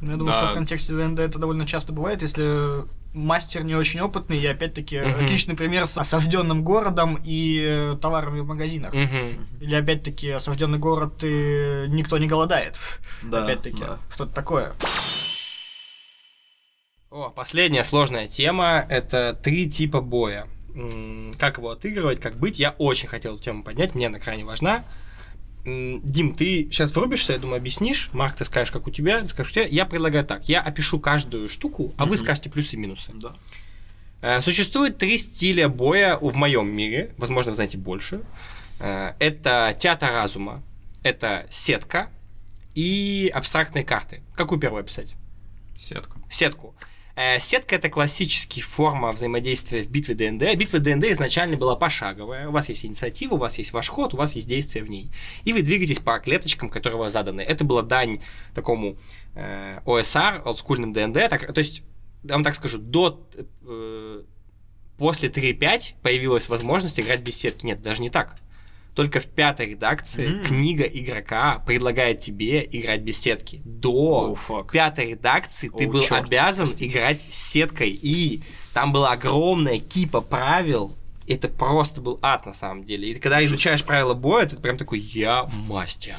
Ну, 0.00 0.10
Я 0.12 0.16
думаю, 0.16 0.34
Да. 0.34 0.40
что 0.40 0.50
в 0.50 0.54
контексте 0.54 0.92
ДНД 0.92 1.20
это 1.20 1.38
довольно 1.38 1.66
часто 1.66 1.92
бывает, 1.92 2.20
если 2.22 2.84
мастер 3.14 3.62
не 3.62 3.74
очень 3.76 4.00
опытный, 4.00 4.38
и 4.38 4.46
опять-таки 4.46 4.98
Мгм. 5.00 5.24
отличный 5.24 5.54
пример 5.54 5.86
с 5.86 5.96
осажденным 5.96 6.64
городом 6.64 7.20
и 7.24 7.62
э, 7.64 7.96
товарами 8.02 8.40
в 8.40 8.46
магазинах. 8.46 8.92
Мгм. 8.92 9.46
Или 9.60 9.74
опять-таки 9.74 10.30
осажденный 10.30 10.78
город 10.78 11.22
и 11.22 11.84
никто 11.88 12.18
не 12.18 12.26
голодает. 12.26 12.80
Да, 13.22 13.44
опять-таки, 13.44 13.80
да. 13.80 13.98
что-то 14.10 14.34
такое. 14.34 14.72
О, 17.10 17.30
последняя 17.30 17.84
сложная 17.84 18.26
тема— 18.26 18.84
это 18.88 19.38
три 19.40 19.70
типа 19.70 20.00
боя. 20.00 20.48
Как 21.38 21.58
его 21.58 21.70
отыгрывать, 21.70 22.20
как 22.20 22.36
быть. 22.36 22.58
Я 22.58 22.70
очень 22.78 23.08
хотел 23.08 23.34
эту 23.34 23.44
тему 23.44 23.62
поднять, 23.62 23.94
мне 23.94 24.08
она 24.08 24.18
крайне 24.18 24.44
важна. 24.44 24.84
Дим, 25.64 26.34
ты 26.34 26.68
сейчас 26.70 26.94
врубишься, 26.94 27.32
я 27.32 27.38
думаю, 27.38 27.56
объяснишь. 27.56 28.10
Марк, 28.12 28.36
ты 28.36 28.44
скажешь, 28.44 28.70
как 28.70 28.86
у 28.86 28.90
тебя, 28.90 29.20
ты 29.20 29.28
скажешь, 29.28 29.52
у 29.52 29.54
тебя. 29.54 29.66
Я 29.66 29.86
предлагаю 29.86 30.24
так. 30.24 30.48
Я 30.48 30.60
опишу 30.60 31.00
каждую 31.00 31.48
штуку, 31.48 31.94
а 31.96 32.04
вы 32.04 32.16
скажете 32.16 32.50
плюсы 32.50 32.74
и 32.74 32.78
минусы. 32.78 33.12
Да. 33.14 33.36
Э, 34.20 34.42
Существует 34.42 34.98
три 34.98 35.16
стиля 35.16 35.68
боя 35.68 36.18
в 36.20 36.34
моем 36.34 36.68
мире, 36.70 37.14
возможно, 37.18 37.52
вы 37.52 37.56
знаете 37.56 37.78
больше. 37.78 38.22
Э, 38.80 39.12
Это 39.18 39.76
театр 39.78 40.10
разума, 40.12 40.62
это 41.02 41.46
сетка 41.50 42.10
и 42.74 43.30
абстрактные 43.34 43.84
карты. 43.84 44.22
Какую 44.34 44.60
первую 44.60 44.80
описать? 44.80 45.14
Сетку. 45.76 46.20
Сетку. 46.30 46.74
Э, 47.16 47.38
Сетка 47.38 47.76
это 47.76 47.88
классическая 47.88 48.60
форма 48.60 49.12
взаимодействия 49.12 49.82
в 49.82 49.88
битве 49.88 50.14
ДНД. 50.14 50.56
Битва 50.56 50.80
ДНД 50.80 51.04
изначально 51.12 51.56
была 51.56 51.76
пошаговая. 51.76 52.48
У 52.48 52.52
вас 52.52 52.68
есть 52.68 52.84
инициатива, 52.84 53.34
у 53.34 53.38
вас 53.38 53.56
есть 53.58 53.72
ваш 53.72 53.88
ход, 53.88 54.14
у 54.14 54.16
вас 54.16 54.34
есть 54.34 54.48
действие 54.48 54.84
в 54.84 54.90
ней. 54.90 55.12
И 55.44 55.52
вы 55.52 55.62
двигаетесь 55.62 56.00
по 56.00 56.18
клеточкам, 56.18 56.68
которые 56.68 56.98
у 56.98 57.00
вас 57.04 57.12
заданы. 57.12 57.40
Это 57.40 57.64
была 57.64 57.82
дань 57.82 58.20
такому 58.52 58.96
э, 59.34 59.80
OSR, 59.84 60.42
олдскульным 60.44 60.92
ДНД. 60.92 61.28
Так, 61.30 61.52
то 61.52 61.58
есть, 61.58 61.84
я 62.24 62.34
вам 62.34 62.42
так 62.42 62.56
скажу, 62.56 62.78
до 62.78 63.24
э, 63.64 64.22
после 64.98 65.28
3.5 65.28 65.94
появилась 66.02 66.48
возможность 66.48 66.98
играть 66.98 67.20
без 67.20 67.36
сетки. 67.36 67.64
Нет, 67.64 67.80
даже 67.80 68.02
не 68.02 68.10
так. 68.10 68.36
Только 68.94 69.18
в 69.18 69.26
пятой 69.26 69.70
редакции 69.70 70.26
М. 70.38 70.44
книга 70.44 70.84
игрока 70.84 71.58
предлагает 71.66 72.20
тебе 72.20 72.64
играть 72.70 73.00
без 73.02 73.18
сетки. 73.20 73.60
До 73.64 74.34
фак. 74.36 74.70
пятой 74.72 75.10
редакции 75.10 75.68
ты 75.68 75.86
О, 75.86 75.90
был 75.90 76.02
чёрт, 76.02 76.26
обязан 76.26 76.66
простите. 76.66 76.92
играть 76.96 77.20
с 77.28 77.50
сеткой. 77.50 77.90
И 77.90 78.42
там 78.72 78.92
была 78.92 79.12
огромная 79.12 79.78
кипа 79.80 80.20
правил, 80.20 80.96
это 81.26 81.48
просто 81.48 82.00
был 82.00 82.18
ад 82.22 82.46
на 82.46 82.52
самом 82.52 82.84
деле. 82.84 83.08
И 83.08 83.14
когда 83.14 83.44
изучаешь 83.44 83.84
правила 83.84 84.14
боя, 84.14 84.46
ты 84.46 84.56
прям 84.56 84.76
такой, 84.76 84.98
я 84.98 85.48
мастер. 85.68 86.16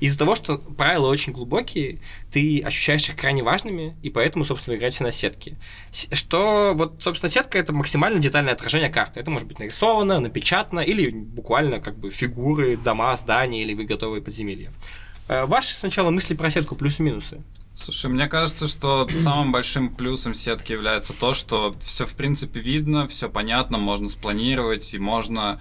Из-за 0.00 0.18
того, 0.18 0.34
что 0.34 0.58
правила 0.58 1.06
очень 1.08 1.32
глубокие, 1.32 2.00
ты 2.30 2.60
ощущаешь 2.60 3.08
их 3.08 3.16
крайне 3.16 3.42
важными, 3.42 3.96
и 4.02 4.10
поэтому, 4.10 4.44
собственно, 4.44 4.76
играете 4.76 5.04
на 5.04 5.12
сетке. 5.12 5.56
Что, 5.92 6.72
вот, 6.74 7.02
собственно, 7.02 7.30
сетка 7.30 7.58
это 7.58 7.72
максимально 7.72 8.18
детальное 8.18 8.54
отражение 8.54 8.90
карты. 8.90 9.20
Это 9.20 9.30
может 9.30 9.46
быть 9.48 9.58
нарисовано, 9.58 10.20
напечатано, 10.20 10.80
или 10.80 11.10
буквально 11.10 11.80
как 11.80 11.96
бы 11.96 12.10
фигуры, 12.10 12.76
дома, 12.76 13.14
здания, 13.16 13.62
или 13.62 13.74
вы 13.74 13.84
готовые 13.84 14.20
подземелья. 14.20 14.72
Э, 15.28 15.46
Ваши 15.46 15.74
сначала 15.74 16.10
мысли 16.10 16.34
про 16.34 16.50
сетку 16.50 16.74
плюсы-минусы. 16.74 17.40
Слушай, 17.76 18.10
мне 18.10 18.28
кажется, 18.28 18.68
что 18.68 19.08
самым 19.18 19.52
большим 19.52 19.94
плюсом 19.94 20.32
сетки 20.32 20.72
является 20.72 21.12
то, 21.12 21.34
что 21.34 21.74
все 21.82 22.06
в 22.06 22.14
принципе 22.14 22.60
видно, 22.60 23.08
все 23.08 23.28
понятно, 23.28 23.78
можно 23.78 24.08
спланировать 24.08 24.94
и 24.94 24.98
можно 24.98 25.60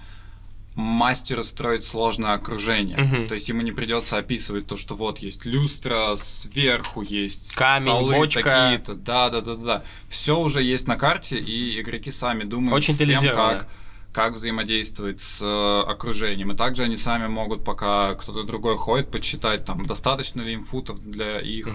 мастеру 0.75 1.43
строить 1.43 1.83
сложное 1.83 2.33
окружение. 2.33 2.97
Мгм. 2.97 3.27
То 3.27 3.35
есть 3.35 3.47
ему 3.49 3.61
не 3.61 3.71
придется 3.71 4.17
описывать 4.17 4.67
то, 4.67 4.77
что 4.77 4.95
вот 4.95 5.19
есть 5.19 5.45
люстра, 5.45 6.15
сверху 6.15 7.01
есть 7.01 7.53
Камень, 7.55 7.91
столы 7.91 8.15
бочка. 8.15 8.43
такие-то, 8.43 8.95
да, 8.95 9.29
да, 9.29 9.41
да, 9.41 9.55
да. 9.55 9.83
Все 10.09 10.39
уже 10.39 10.63
есть 10.63 10.87
на 10.87 10.97
карте, 10.97 11.37
и 11.37 11.79
игроки 11.79 12.11
сами 12.11 12.43
думают 12.43 12.75
Очень 12.75 12.95
с 12.95 12.97
тем, 12.97 13.21
как 13.21 13.67
как 14.13 14.33
взаимодействовать 14.33 15.19
с 15.19 15.41
э, 15.41 15.89
окружением. 15.91 16.51
И 16.51 16.55
также 16.55 16.83
они 16.83 16.95
сами 16.95 17.27
могут, 17.27 17.65
пока 17.65 18.13
кто-то 18.13 18.43
другой 18.43 18.77
ходит, 18.77 19.09
подсчитать, 19.09 19.65
там, 19.65 19.85
достаточно 19.85 20.41
ли 20.41 20.53
им 20.53 20.63
футов 20.63 20.99
для 20.99 21.39
их 21.39 21.67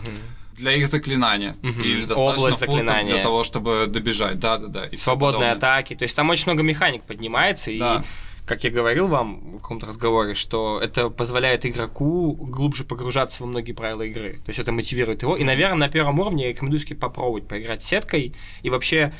для 0.54 0.72
их 0.72 0.88
заклинания. 0.88 1.56
Мгм. 1.62 1.82
Или 1.82 2.04
достаточно 2.04 2.42
Область 2.42 2.58
футов 2.58 2.74
заклинания. 2.74 3.14
для 3.14 3.22
того, 3.22 3.44
чтобы 3.44 3.86
добежать. 3.88 4.40
Да, 4.40 4.58
да, 4.58 4.66
да. 4.66 4.86
и 4.86 4.96
свободные 4.96 5.52
атаки. 5.52 5.94
То 5.94 6.02
есть 6.02 6.16
там 6.16 6.30
очень 6.30 6.46
много 6.46 6.62
механик 6.62 7.04
поднимается, 7.04 7.70
и 7.70 7.78
Да. 7.78 8.04
как 8.44 8.64
я 8.64 8.70
говорил 8.70 9.06
вам 9.06 9.58
в 9.58 9.60
каком-то 9.60 9.86
разговоре, 9.86 10.34
что 10.34 10.80
это 10.80 11.10
позволяет 11.10 11.64
игроку 11.64 12.32
глубже 12.32 12.84
погружаться 12.84 13.42
во 13.44 13.48
многие 13.48 13.72
правила 13.72 14.02
игры. 14.02 14.40
То 14.44 14.48
есть 14.48 14.58
это 14.58 14.72
мотивирует 14.72 15.22
его. 15.22 15.36
И, 15.36 15.44
наверное, 15.44 15.86
на 15.86 15.88
первом 15.88 16.18
уровне 16.18 16.44
я 16.44 16.48
рекомендую 16.50 16.82
попробовать 16.98 17.46
поиграть 17.46 17.82
с 17.82 17.86
сеткой 17.86 18.34
и 18.62 18.70
вообще 18.70 19.12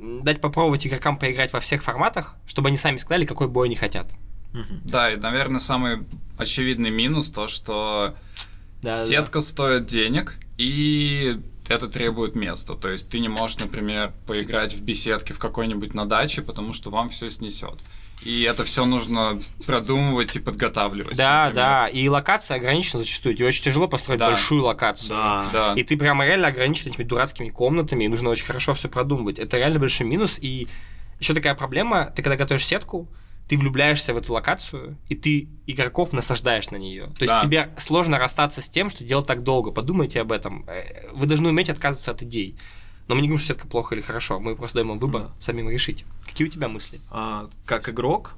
дать 0.00 0.40
попробовать 0.40 0.86
игрокам 0.86 1.18
поиграть 1.18 1.52
во 1.52 1.60
всех 1.60 1.82
форматах, 1.82 2.36
чтобы 2.46 2.68
они 2.68 2.76
сами 2.76 2.96
сказали, 2.96 3.26
какой 3.26 3.48
бой 3.48 3.68
они 3.68 3.76
хотят. 3.76 4.10
Да, 4.84 5.12
и, 5.12 5.16
наверное, 5.16 5.60
самый 5.60 6.04
очевидный 6.36 6.90
минус 6.90 7.30
то, 7.30 7.46
что 7.46 8.14
Да, 8.82 8.90
да, 8.90 9.04
сетка 9.04 9.40
стоит 9.40 9.86
денег, 9.86 10.38
и 10.58 11.40
это 11.68 11.88
требует 11.88 12.34
места. 12.34 12.74
То 12.74 12.88
есть 12.88 13.10
ты 13.10 13.20
не 13.20 13.28
можешь, 13.28 13.58
например, 13.58 14.12
поиграть 14.26 14.74
в 14.74 14.82
беседке 14.82 15.34
в 15.34 15.38
какой-нибудь 15.38 15.94
на 15.94 16.06
даче, 16.06 16.42
потому 16.42 16.72
что 16.72 16.90
вам 16.90 17.10
все 17.10 17.30
снесет. 17.30 17.78
И 18.22 18.42
это 18.42 18.64
все 18.64 18.84
нужно 18.84 19.38
продумывать 19.66 20.36
и 20.36 20.40
подготавливать. 20.40 21.16
Да, 21.16 21.46
например. 21.46 21.54
да, 21.64 21.88
и 21.88 22.06
локация 22.08 22.56
ограничена 22.58 23.00
зачастую. 23.02 23.34
Тебе 23.34 23.46
очень 23.46 23.64
тяжело 23.64 23.88
построить 23.88 24.20
Да. 24.20 24.28
большую 24.30 24.62
локацию. 24.62 25.08
Да. 25.08 25.48
Да. 25.52 25.74
И 25.74 25.82
ты 25.84 25.96
прямо 25.96 26.26
реально 26.26 26.48
ограничен 26.48 26.90
этими 26.90 27.04
дурацкими 27.04 27.48
комнатами, 27.48 28.04
и 28.04 28.08
нужно 28.08 28.28
очень 28.30 28.44
хорошо 28.44 28.74
все 28.74 28.88
продумывать. 28.88 29.38
Это 29.38 29.56
реально 29.56 29.78
большой 29.78 30.06
минус. 30.06 30.36
И 30.40 30.68
еще 31.18 31.32
такая 31.34 31.54
проблема, 31.54 32.12
ты 32.14 32.22
когда 32.22 32.36
готовишь 32.36 32.66
сетку, 32.66 33.08
ты 33.48 33.56
влюбляешься 33.58 34.14
в 34.14 34.16
эту 34.16 34.32
локацию, 34.34 34.96
и 35.08 35.14
ты 35.16 35.48
игроков 35.66 36.12
насаждаешь 36.12 36.70
на 36.70 36.76
нее. 36.76 37.06
То 37.18 37.22
есть 37.22 37.26
Да. 37.26 37.40
тебе 37.40 37.70
сложно 37.78 38.18
расстаться 38.18 38.62
с 38.62 38.68
тем, 38.68 38.90
что 38.90 39.02
делать 39.02 39.26
так 39.26 39.42
долго. 39.42 39.70
Подумайте 39.72 40.20
об 40.20 40.30
этом. 40.30 40.64
Э, 40.68 41.08
Вы 41.12 41.26
должны 41.26 41.48
уметь 41.48 41.68
отказываться 41.70 42.10
от 42.12 42.22
идей. 42.22 42.56
Но 43.10 43.16
мы 43.16 43.22
не 43.22 43.26
говорим, 43.26 43.44
что 43.44 43.54
сетка 43.54 43.66
плохо 43.66 43.96
или 43.96 44.02
хорошо. 44.02 44.38
Мы 44.38 44.54
просто 44.54 44.76
даем 44.76 44.90
вам 44.90 45.00
выбор 45.00 45.22
Да. 45.22 45.30
самим 45.40 45.68
решить. 45.68 46.04
Какие 46.24 46.46
у 46.46 46.50
тебя 46.50 46.68
мысли? 46.68 47.00
А, 47.10 47.50
как 47.66 47.88
игрок, 47.88 48.34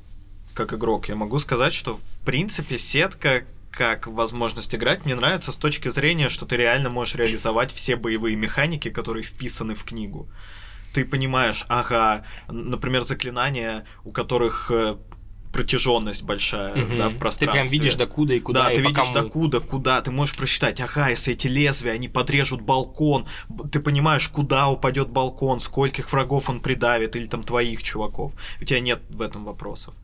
как 0.55 0.73
игрок, 0.73 1.11
я 1.11 1.15
могу 1.15 1.39
сказать, 1.41 1.75
что 1.75 1.97
в 1.97 2.25
принципе 2.25 2.79
сетка 2.79 3.45
как 3.71 4.07
возможность 4.07 4.75
играть 4.75 5.05
мне 5.05 5.15
нравится 5.15 5.53
с 5.53 5.57
точки 5.57 5.91
зрения, 5.91 6.31
что 6.31 6.47
ты 6.47 6.57
реально 6.57 6.89
можешь 6.89 7.17
реализовать 7.17 7.71
все 7.71 7.97
боевые 7.97 8.35
механики, 8.35 8.89
которые 8.89 9.25
вписаны 9.25 9.75
в 9.75 9.85
книгу. 9.85 10.27
Ты 10.95 11.05
понимаешь, 11.05 11.67
ага, 11.69 12.25
например, 12.49 13.03
заклинания, 13.03 13.85
у 14.05 14.11
которых 14.11 14.71
э, 14.71 14.97
протяженность 15.53 16.23
большая, 16.23 16.75
Мгм. 16.75 16.99
да, 16.99 17.09
в 17.09 17.13
Ты 17.13 17.19
пространстве. 17.19 17.61
прям 17.61 17.69
видишь 17.71 17.95
докуда 17.95 18.35
и 18.35 18.41
куда, 18.41 18.65
да, 18.65 18.73
и 18.73 18.77
ты 18.77 18.83
видишь 18.83 18.97
кому. 18.97 19.15
докуда, 19.15 19.61
куда, 19.61 20.01
ты 20.01 20.11
можешь 20.11 20.37
просчитать, 20.37 20.81
ага, 20.81 21.09
если 21.11 21.35
эти 21.35 21.47
лезвия, 21.47 21.93
они 21.93 22.09
подрежут 22.09 22.63
балкон, 22.63 23.27
ты 23.71 23.81
понимаешь, 23.81 24.29
куда 24.29 24.69
упадет 24.69 25.11
балкон, 25.11 25.61
скольких 25.61 26.11
врагов 26.13 26.49
он 26.49 26.61
придавит, 26.61 27.17
или 27.17 27.27
там 27.27 27.43
твоих 27.43 27.83
чуваков. 27.83 28.33
У 28.61 28.65
тебя 28.65 28.81
нет 28.81 29.01
в 29.11 29.21
этом 29.21 29.45
вопросов. 29.45 29.95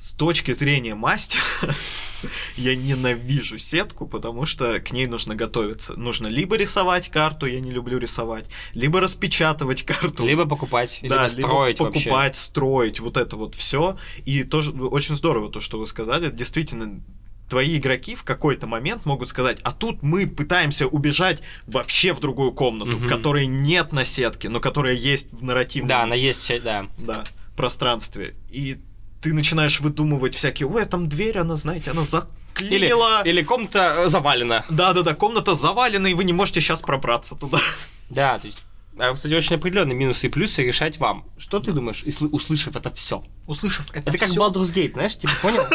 С 0.00 0.12
точки 0.12 0.52
зрения 0.54 0.94
мастера, 0.94 1.42
я 2.56 2.74
ненавижу 2.74 3.58
сетку, 3.58 4.06
потому 4.06 4.46
что 4.46 4.80
к 4.80 4.92
ней 4.92 5.06
нужно 5.06 5.34
готовиться. 5.34 5.92
Нужно 5.94 6.26
либо 6.26 6.56
рисовать 6.56 7.10
карту, 7.10 7.44
я 7.44 7.60
не 7.60 7.70
люблю 7.70 7.98
рисовать, 7.98 8.46
либо 8.72 8.98
распечатывать 9.00 9.82
карту. 9.84 10.24
Либо 10.24 10.46
покупать, 10.46 11.00
Да, 11.02 11.26
либо 11.28 11.42
строить 11.46 11.80
вообще. 11.80 12.00
покупать, 12.00 12.36
строить, 12.36 12.98
вот 12.98 13.18
это 13.18 13.36
вот 13.36 13.54
все. 13.54 13.98
И 14.24 14.42
тоже 14.42 14.70
очень 14.72 15.16
здорово 15.16 15.50
то, 15.52 15.60
что 15.60 15.78
вы 15.78 15.86
сказали. 15.86 16.30
Действительно, 16.30 17.02
твои 17.50 17.76
игроки 17.76 18.14
в 18.14 18.24
какой-то 18.24 18.66
момент 18.66 19.04
могут 19.04 19.28
сказать, 19.28 19.58
а 19.64 19.72
тут 19.72 20.02
мы 20.02 20.26
пытаемся 20.26 20.86
убежать 20.86 21.42
вообще 21.66 22.14
в 22.14 22.20
другую 22.20 22.52
комнату, 22.52 22.96
Мгм. 22.96 23.06
которой 23.06 23.46
нет 23.46 23.92
на 23.92 24.06
сетке, 24.06 24.48
но 24.48 24.60
которая 24.60 24.94
есть 24.94 25.30
в 25.30 25.44
нарративном 25.44 25.88
Да, 25.90 26.02
она 26.04 26.14
есть, 26.14 26.50
да. 26.64 26.86
да, 26.96 27.24
пространстве. 27.54 28.34
И 28.48 28.78
ты 29.20 29.32
начинаешь 29.32 29.80
выдумывать 29.80 30.34
всякие, 30.34 30.66
ой, 30.68 30.82
а 30.82 30.86
там 30.86 31.08
дверь, 31.08 31.38
она, 31.38 31.56
знаете, 31.56 31.90
она 31.90 32.02
Или, 32.02 32.08
заклинила. 32.08 33.22
или 33.24 33.42
комната 33.42 33.94
э, 34.04 34.08
завалена. 34.08 34.64
Да-да-да, 34.70 35.14
комната 35.14 35.54
завалена, 35.54 36.08
и 36.08 36.14
вы 36.14 36.24
не 36.24 36.32
можете 36.32 36.60
сейчас 36.60 36.80
пробраться 36.80 37.34
туда. 37.36 37.58
Да, 38.08 38.38
то 38.38 38.46
есть, 38.46 38.64
а, 38.98 39.12
кстати, 39.14 39.34
очень 39.34 39.56
определенные 39.56 39.94
минусы 39.96 40.26
и 40.26 40.30
плюсы 40.30 40.62
решать 40.64 40.98
вам. 40.98 41.24
Что 41.38 41.60
ты 41.60 41.72
думаешь, 41.72 42.02
если- 42.04 42.26
услышав 42.26 42.76
это 42.76 42.90
все? 42.92 43.22
Услышав 43.46 43.88
это, 43.94 44.10
Это 44.10 44.18
как 44.18 44.28
всё- 44.30 44.40
Baldur's 44.48 44.72
Gate, 44.72 44.92
знаешь, 44.94 45.16
типа, 45.16 45.32
понял? 45.42 45.64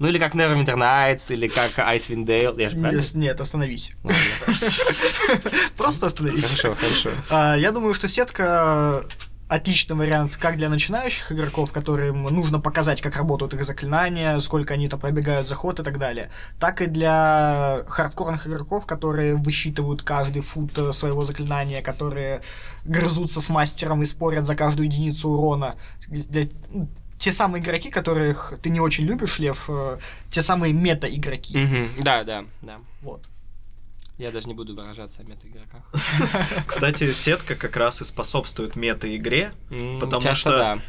Ну 0.00 0.08
или 0.08 0.18
как 0.18 0.34
Neverwinter 0.34 0.74
Nights, 0.76 1.32
или 1.32 1.46
как 1.46 1.70
Icewind 1.78 2.26
Dale, 2.26 2.60
я 2.60 2.68
же 2.68 2.76
правильно? 2.76 3.00
Нет, 3.00 3.14
Нет, 3.14 3.40
остановись. 3.40 3.92
Ладно. 4.02 4.18
Просто 5.76 6.06
остановись. 6.06 6.44
Хорошо, 6.44 6.74
хорошо. 6.74 7.10
А, 7.30 7.54
Я 7.56 7.70
думаю, 7.70 7.94
что 7.94 8.08
сетка 8.08 9.04
отличный 9.48 9.94
вариант 9.96 10.36
как 10.36 10.56
для 10.56 10.68
начинающих 10.68 11.30
игроков, 11.32 11.70
которым 11.70 12.24
нужно 12.24 12.60
показать, 12.60 13.00
как 13.02 13.16
работают 13.16 13.54
их 13.54 13.64
заклинания, 13.64 14.38
сколько 14.40 14.74
они 14.74 14.88
там 14.88 15.00
пробегают 15.00 15.46
заход 15.48 15.80
и 15.80 15.82
так 15.82 15.98
далее, 15.98 16.30
так 16.58 16.80
и 16.80 16.86
для 16.86 17.84
хардкорных 17.88 18.46
игроков, 18.46 18.86
которые 18.86 19.34
высчитывают 19.36 20.02
каждый 20.02 20.40
фут 20.42 20.78
э, 20.78 20.92
своего 20.92 21.24
заклинания, 21.24 21.82
которые 21.82 22.40
грызутся 22.84 23.40
с 23.40 23.48
мастером 23.48 24.02
и 24.02 24.06
спорят 24.06 24.46
за 24.46 24.56
каждую 24.56 24.86
единицу 24.86 25.28
урона. 25.28 25.76
Для- 26.08 26.48
ну, 26.72 26.88
те 27.18 27.32
самые 27.32 27.62
игроки, 27.62 27.90
которых 27.90 28.54
ты 28.62 28.70
не 28.70 28.80
очень 28.80 29.04
любишь, 29.04 29.38
Лев, 29.38 29.66
э, 29.68 29.98
те 30.30 30.42
самые 30.42 30.72
мета-игроки. 30.72 31.56
Мгм, 31.56 31.88
Да, 32.02 32.24
да, 32.24 32.44
да. 32.62 32.76
Вот. 33.02 33.22
Я 34.16 34.30
даже 34.30 34.46
не 34.46 34.54
буду 34.54 34.74
выражаться 34.76 35.22
о 35.22 35.24
мета-игроках. 35.24 35.82
Кстати, 36.66 37.12
сетка 37.12 37.56
как 37.56 37.76
раз 37.76 38.00
и 38.00 38.04
способствует 38.04 38.76
мета-игре, 38.76 39.52
Потому 40.00 40.34
что- 40.34 40.80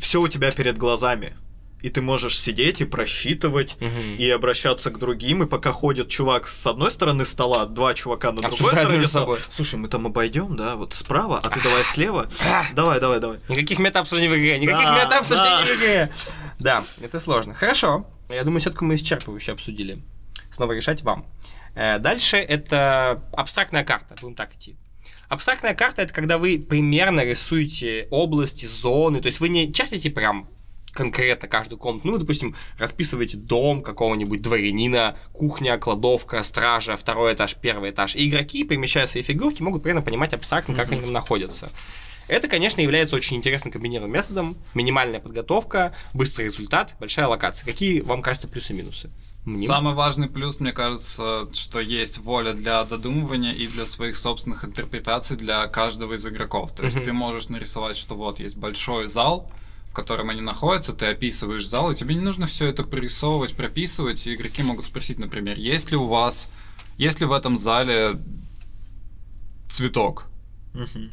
все 0.00 0.20
у 0.20 0.28
тебя 0.28 0.50
перед 0.50 0.76
глазами. 0.76 1.36
И 1.82 1.90
ты 1.90 2.00
можешь 2.00 2.38
сидеть 2.40 2.80
и 2.80 2.86
просчитывать, 2.86 3.76
Мгм. 3.78 4.14
и 4.14 4.28
обращаться 4.30 4.90
к 4.90 4.98
другим, 4.98 5.42
и 5.42 5.46
пока 5.46 5.70
ходит 5.70 6.08
чувак 6.08 6.48
с 6.48 6.66
одной 6.66 6.90
стороны 6.90 7.26
стола, 7.26 7.66
два 7.66 7.92
чувака 7.92 8.32
на 8.32 8.40
другой 8.40 8.72
стороне 8.72 9.06
стола. 9.06 9.36
Слушай, 9.50 9.74
мы 9.78 9.88
там 9.88 10.06
обойдем, 10.06 10.56
да, 10.56 10.76
вот 10.76 10.94
справа, 10.94 11.40
а 11.44 11.48
ты 11.50 11.62
давай 11.62 11.84
слева. 11.84 12.26
Давай, 12.72 13.00
давай, 13.00 13.20
давай. 13.20 13.38
Никаких 13.50 13.78
мета-обсуждений 13.80 14.28
в 14.34 14.38
игре, 14.38 14.58
никаких 14.58 14.88
мета-обсуждений 14.88 15.66
да. 15.66 15.74
в 15.74 15.76
игре. 15.78 16.12
Да, 16.58 16.84
это 17.02 17.20
сложно. 17.20 17.52
Хорошо. 17.54 18.06
Я 18.30 18.44
думаю, 18.44 18.60
все-таки 18.60 18.82
мы 18.84 18.94
исчерпывающе 18.94 19.52
обсудили. 19.52 20.02
Снова 20.50 20.72
решать 20.72 21.02
вам. 21.02 21.26
Э, 21.74 21.98
Дальше 21.98 22.36
это 22.36 23.22
абстрактная 23.32 23.84
карта. 23.84 24.16
Будем 24.20 24.34
так 24.34 24.54
идти. 24.54 24.76
Абстрактная 25.28 25.74
карта 25.74 26.02
это 26.02 26.12
когда 26.12 26.38
вы 26.38 26.58
примерно 26.58 27.24
рисуете 27.24 28.08
области, 28.10 28.66
зоны. 28.66 29.20
То 29.20 29.26
есть 29.26 29.40
вы 29.40 29.48
не 29.48 29.72
чертите 29.72 30.10
прям 30.10 30.48
конкретно 30.92 31.48
каждую 31.48 31.78
комнату. 31.78 32.06
Ну, 32.06 32.12
вы, 32.14 32.18
допустим, 32.20 32.54
расписываете 32.78 33.36
дом 33.36 33.82
какого-нибудь 33.82 34.40
дворянина, 34.40 35.16
кухня, 35.32 35.76
кладовка, 35.76 36.42
стража, 36.42 36.96
второй 36.96 37.34
этаж, 37.34 37.56
первый 37.56 37.90
этаж. 37.90 38.14
И 38.14 38.28
игроки, 38.28 38.64
перемещая 38.64 39.06
свои 39.06 39.22
фигурки, 39.22 39.60
могут 39.60 39.82
примерно 39.82 40.02
понимать 40.02 40.32
абстрактно, 40.32 40.74
как 40.74 40.92
они 40.92 41.00
там 41.00 41.12
находятся. 41.12 41.70
Это, 42.26 42.48
конечно, 42.48 42.80
является 42.80 43.16
очень 43.16 43.36
интересным 43.36 43.72
комбинированным 43.72 44.14
методом. 44.14 44.56
Минимальная 44.72 45.20
подготовка, 45.20 45.94
быстрый 46.14 46.46
результат, 46.46 46.94
большая 46.98 47.26
локация. 47.26 47.66
Какие 47.66 48.00
вам 48.00 48.22
кажется 48.22 48.48
плюсы 48.48 48.72
и 48.72 48.76
минусы? 48.76 49.10
Мним. 49.44 49.66
Самый 49.66 49.92
важный 49.92 50.28
плюс, 50.28 50.58
мне 50.58 50.72
кажется, 50.72 51.48
что 51.52 51.78
есть 51.78 52.18
воля 52.18 52.54
для 52.54 52.82
додумывания 52.84 53.52
и 53.52 53.66
для 53.66 53.84
своих 53.84 54.16
собственных 54.16 54.64
интерпретаций 54.64 55.36
для 55.36 55.66
каждого 55.66 56.14
из 56.14 56.26
игроков. 56.26 56.72
То 56.74 56.84
есть 56.84 56.96
Мгм. 56.96 57.04
ты 57.04 57.12
можешь 57.12 57.48
нарисовать, 57.50 57.96
что 57.98 58.14
вот 58.14 58.40
есть 58.40 58.56
большой 58.56 59.06
зал, 59.06 59.50
в 59.90 59.94
котором 59.94 60.30
они 60.30 60.40
находятся, 60.40 60.94
ты 60.94 61.06
описываешь 61.06 61.66
зал, 61.68 61.92
и 61.92 61.94
тебе 61.94 62.14
не 62.14 62.22
нужно 62.22 62.46
все 62.46 62.66
это 62.68 62.84
прорисовывать, 62.84 63.54
прописывать, 63.54 64.26
и 64.26 64.34
игроки 64.34 64.62
могут 64.62 64.86
спросить, 64.86 65.18
например, 65.18 65.58
есть 65.58 65.90
ли 65.90 65.96
у 65.96 66.06
вас, 66.06 66.50
есть 66.96 67.20
ли 67.20 67.26
в 67.26 67.32
этом 67.32 67.58
зале 67.58 68.18
цветок, 69.70 70.26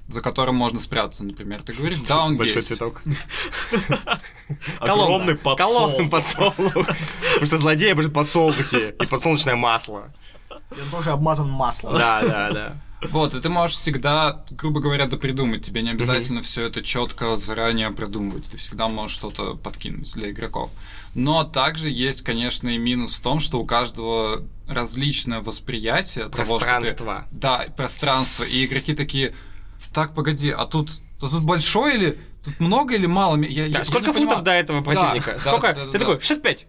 За 0.07 0.21
которым 0.21 0.55
можно 0.55 0.79
спрятаться, 0.79 1.23
например. 1.23 1.61
Ты 1.61 1.73
говоришь, 1.73 1.99
да, 2.07 2.23
он 2.25 2.37
Большой 2.37 2.57
есть. 2.57 2.69
цветок. 2.69 3.01
Огромный 4.79 5.35
подсолнух. 5.35 6.09
подсолнух. 6.09 6.73
Потому 6.73 7.45
что 7.45 7.57
злодеи 7.57 7.91
обожают 7.91 8.13
подсолнухи 8.13 8.95
и 9.01 9.05
подсолнечное 9.05 9.55
масло. 9.55 10.11
Я 10.49 10.83
тоже 10.91 11.11
обмазан 11.11 11.49
маслом. 11.49 11.93
Да, 11.97 12.21
да, 12.21 12.51
да. 12.51 12.81
Вот, 13.09 13.33
и 13.33 13.41
ты 13.41 13.49
можешь 13.49 13.77
всегда, 13.77 14.45
грубо 14.51 14.79
говоря, 14.79 15.07
допридумать. 15.07 15.65
Тебе 15.65 15.81
не 15.81 15.89
обязательно 15.89 16.41
все 16.43 16.63
это 16.67 16.81
четко 16.83 17.35
заранее 17.35 17.89
продумывать. 17.91 18.49
Ты 18.49 18.57
всегда 18.57 18.87
можешь 18.87 19.15
что-то 19.17 19.55
подкинуть 19.55 20.11
для 20.13 20.29
игроков. 20.31 20.69
Но 21.15 21.43
также 21.43 21.89
есть, 21.89 22.21
конечно, 22.23 22.69
и 22.69 22.77
минус 22.77 23.15
в 23.15 23.21
том, 23.21 23.39
что 23.39 23.59
у 23.59 23.65
каждого 23.65 24.43
различное 24.67 25.41
восприятие 25.41 26.25
того, 26.29 26.43
что 26.45 26.59
ты- 26.59 26.65
Пространство. 26.65 27.25
Да, 27.31 27.65
пространство. 27.75 28.43
И 28.43 28.65
игроки 28.65 28.93
такие, 28.93 29.33
так, 29.93 30.13
погоди, 30.15 30.51
а 30.51 30.65
тут, 30.65 30.91
а 31.21 31.27
тут 31.27 31.43
большой 31.43 31.95
или 31.95 32.19
тут 32.43 32.59
много 32.59 32.95
или 32.95 33.05
мало? 33.05 33.37
Я, 33.41 33.47
я- 33.47 33.65
я 33.67 33.73
Да, 33.73 33.79
не 33.79 33.85
Сколько 33.85 34.13
понимаю. 34.13 34.29
футов 34.29 34.43
до 34.43 34.51
этого 34.51 34.81
противника? 34.81 35.31
да, 35.33 35.39
Сколько? 35.39 35.67
да, 35.73 35.73
да, 35.73 35.85
Ты 35.87 35.91
да. 35.93 35.99
такой, 35.99 36.19
65. 36.21 36.67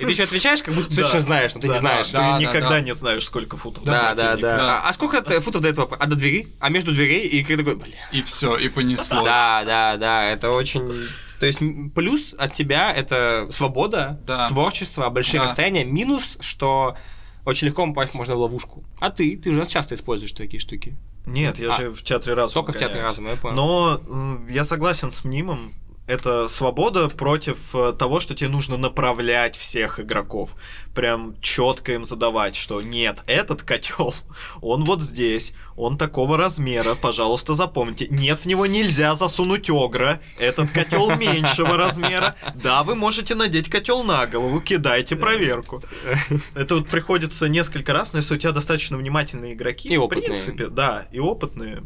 И 0.00 0.04
ты 0.04 0.10
еще 0.10 0.24
отвечаешь, 0.24 0.60
как 0.62 0.74
будто 0.74 0.88
ты 0.90 0.96
Да. 0.96 1.02
точно 1.02 1.20
знаешь, 1.20 1.54
но 1.54 1.60
ты 1.60 1.68
Да, 1.68 1.74
не 1.74 1.78
знаешь. 1.80 2.08
да, 2.10 2.18
Ты 2.18 2.24
да, 2.24 2.38
никогда 2.50 2.68
да. 2.70 2.80
не 2.80 2.94
знаешь, 2.94 3.24
сколько 3.24 3.56
футов 3.56 3.84
до 3.84 3.92
Да, 3.92 4.14
да, 4.16 4.36
да. 4.36 4.56
Да. 4.56 4.78
А, 4.84 4.88
а 4.88 4.92
сколько 4.92 5.22
ты 5.22 5.38
футов 5.40 5.62
до 5.62 5.68
этого? 5.68 5.96
А 5.96 6.06
до 6.06 6.16
двери? 6.16 6.48
А 6.58 6.68
между 6.68 6.92
дверей? 6.92 7.28
И 7.28 7.44
ты 7.44 7.56
такой, 7.56 7.76
бля. 7.76 7.86
И 8.10 8.22
все, 8.22 8.56
и 8.56 8.68
понеслось. 8.68 9.24
Да, 9.24 9.62
да, 9.64 9.96
да, 9.96 10.24
это 10.24 10.50
очень... 10.50 10.90
То 11.38 11.46
есть 11.46 11.58
плюс 11.94 12.34
от 12.38 12.54
тебя 12.54 12.92
это 12.92 13.48
свобода, 13.52 14.20
Да. 14.26 14.48
творчество, 14.48 15.08
большие 15.10 15.38
Да. 15.40 15.44
расстояния. 15.44 15.84
Минус, 15.84 16.38
что 16.40 16.96
очень 17.44 17.68
легко 17.68 17.86
попасть 17.86 18.14
можно 18.14 18.34
в 18.34 18.38
ловушку. 18.38 18.82
А 18.98 19.10
ты, 19.10 19.36
ты 19.36 19.52
же 19.52 19.64
часто 19.66 19.94
используешь 19.94 20.32
такие 20.32 20.58
штуки. 20.60 20.96
Нет, 21.26 21.58
я 21.58 21.70
А, 21.70 21.72
же 21.72 21.90
в 21.90 22.02
театре 22.02 22.34
разума. 22.34 22.64
Только 22.66 22.76
в 22.76 22.80
театре 22.80 23.02
разума, 23.02 23.30
я 23.30 23.36
понял. 23.36 23.56
Но 23.56 24.46
я 24.48 24.64
согласен 24.64 25.10
с 25.10 25.24
Мнимом. 25.24 25.74
Это 26.06 26.48
свобода 26.48 27.08
против 27.08 27.74
э, 27.74 27.94
того, 27.98 28.20
что 28.20 28.34
тебе 28.34 28.50
нужно 28.50 28.76
направлять 28.76 29.56
всех 29.56 29.98
игроков. 30.00 30.50
Прям 30.94 31.34
четко 31.40 31.94
им 31.94 32.04
задавать, 32.04 32.56
что 32.56 32.82
нет, 32.82 33.20
этот 33.26 33.62
котел, 33.62 34.14
он 34.60 34.84
вот 34.84 35.00
здесь, 35.00 35.54
он 35.76 35.96
такого 35.96 36.36
размера, 36.36 36.94
пожалуйста, 36.94 37.54
запомните. 37.54 38.06
Нет, 38.10 38.38
в 38.40 38.44
него 38.44 38.66
нельзя 38.66 39.14
засунуть 39.14 39.70
огра. 39.70 40.20
Этот 40.38 40.70
котел 40.72 41.10
меньшего 41.16 41.78
размера. 41.78 42.36
Да, 42.54 42.82
вы 42.82 42.96
можете 42.96 43.34
надеть 43.34 43.70
котел 43.70 44.04
на 44.04 44.26
голову, 44.26 44.60
кидайте 44.60 45.16
проверку. 45.16 45.82
Это 46.54 46.74
вот 46.74 46.88
приходится 46.88 47.48
несколько 47.48 47.94
раз, 47.94 48.12
но 48.12 48.18
если 48.18 48.34
у 48.34 48.38
тебя 48.38 48.52
достаточно 48.52 48.98
внимательные 48.98 49.54
игроки, 49.54 49.88
И 49.88 49.96
в 49.96 50.02
опытные. 50.02 50.26
принципе, 50.28 50.66
да, 50.66 51.06
и 51.12 51.18
опытные, 51.18 51.82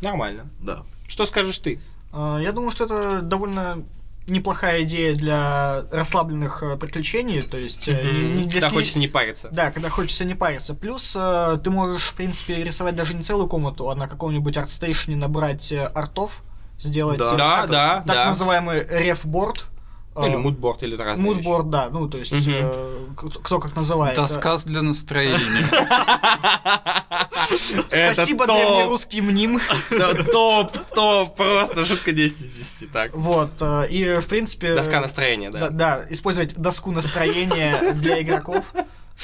Нормально. 0.00 0.48
да. 0.60 0.84
Что 1.08 1.26
скажешь 1.26 1.58
ты? 1.58 1.80
А, 2.12 2.38
Я 2.38 2.52
думаю, 2.52 2.70
что 2.70 2.84
это 2.84 3.22
довольно 3.22 3.82
неплохая 4.28 4.82
идея 4.84 5.14
для 5.16 5.84
расслабленных 5.90 6.62
э, 6.62 6.76
приключений, 6.76 7.42
то 7.42 7.58
есть 7.58 7.88
э, 7.88 7.92
не- 8.12 8.42
не 8.42 8.44
для 8.48 8.60
Да, 8.60 8.68
сли- 8.68 8.74
хочется 8.74 8.98
не 9.00 9.08
париться. 9.08 9.48
Да, 9.50 9.72
когда 9.72 9.88
хочется 9.88 10.24
не 10.24 10.34
париться. 10.34 10.74
Плюс 10.74 11.16
э, 11.18 11.58
ты 11.62 11.70
можешь, 11.70 12.04
в 12.04 12.14
принципе, 12.14 12.62
рисовать 12.62 12.94
даже 12.94 13.14
не 13.14 13.22
целую 13.24 13.48
комнату, 13.48 13.90
а 13.90 13.96
на 13.96 14.06
каком-нибудь 14.06 14.56
артстейшне 14.56 15.16
набрать 15.16 15.72
артов, 15.72 16.42
сделать 16.78 17.18
Да. 17.18 17.34
Да, 17.34 17.60
так, 17.62 17.70
да, 17.70 17.94
так 18.06 18.16
да. 18.16 18.24
называемый 18.26 18.86
рефборд. 18.88 19.66
Ну, 20.14 20.26
или 20.26 20.36
мудборд, 20.36 20.82
или 20.82 20.94
это 20.94 21.04
разные. 21.04 21.34
Мудборд, 21.34 21.70
да, 21.70 21.88
ну, 21.90 22.08
то 22.08 22.18
есть, 22.18 22.32
Мгм. 22.32 22.42
э, 22.46 22.98
кто, 23.42 23.58
как 23.58 23.74
называет. 23.74 24.16
Доска 24.16 24.56
для 24.66 24.82
настроения. 24.82 25.38
Спасибо, 27.88 28.46
топ. 28.46 28.56
древнерусский 28.56 29.20
мним. 29.20 29.60
Да, 29.90 30.14
Топ, 30.14 30.72
топ, 30.94 31.36
просто 31.36 31.84
шутка 31.84 32.12
10 32.12 32.40
из 32.40 32.50
10. 32.50 32.92
Так. 32.92 33.14
Вот, 33.14 33.50
э, 33.60 33.86
и, 33.88 34.20
в 34.20 34.26
принципе... 34.26 34.74
Доска 34.74 35.00
настроения, 35.00 35.50
Да, 35.50 35.68
да. 35.70 36.02
использовать 36.10 36.54
доску 36.56 36.90
настроения 36.92 37.92
для 37.94 38.20
игроков. 38.22 38.64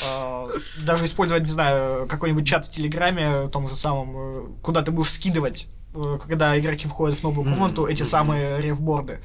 Э, 0.05 0.49
Даже 0.85 1.05
использовать, 1.05 1.45
не 1.45 1.51
знаю, 1.51 2.07
какой-нибудь 2.07 2.47
чат 2.47 2.67
в 2.67 2.71
Телеграме, 2.71 3.49
том 3.49 3.69
же 3.69 3.77
самом, 3.77 4.17
э, 4.17 4.47
куда 4.63 4.83
ты 4.83 4.91
будешь 4.91 5.11
скидывать, 5.11 5.67
э, 5.95 6.19
когда 6.23 6.59
игроки 6.59 6.87
входят 6.87 7.19
в 7.19 7.23
новую 7.23 7.55
комнату, 7.55 7.87
эти 7.87 8.03
самые 8.05 8.61
рефборды. 8.63 9.21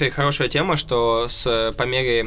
Это 0.00 0.14
хорошая 0.14 0.48
тема, 0.48 0.76
что 0.78 1.28
с, 1.28 1.74
по 1.76 1.82
мере 1.82 2.24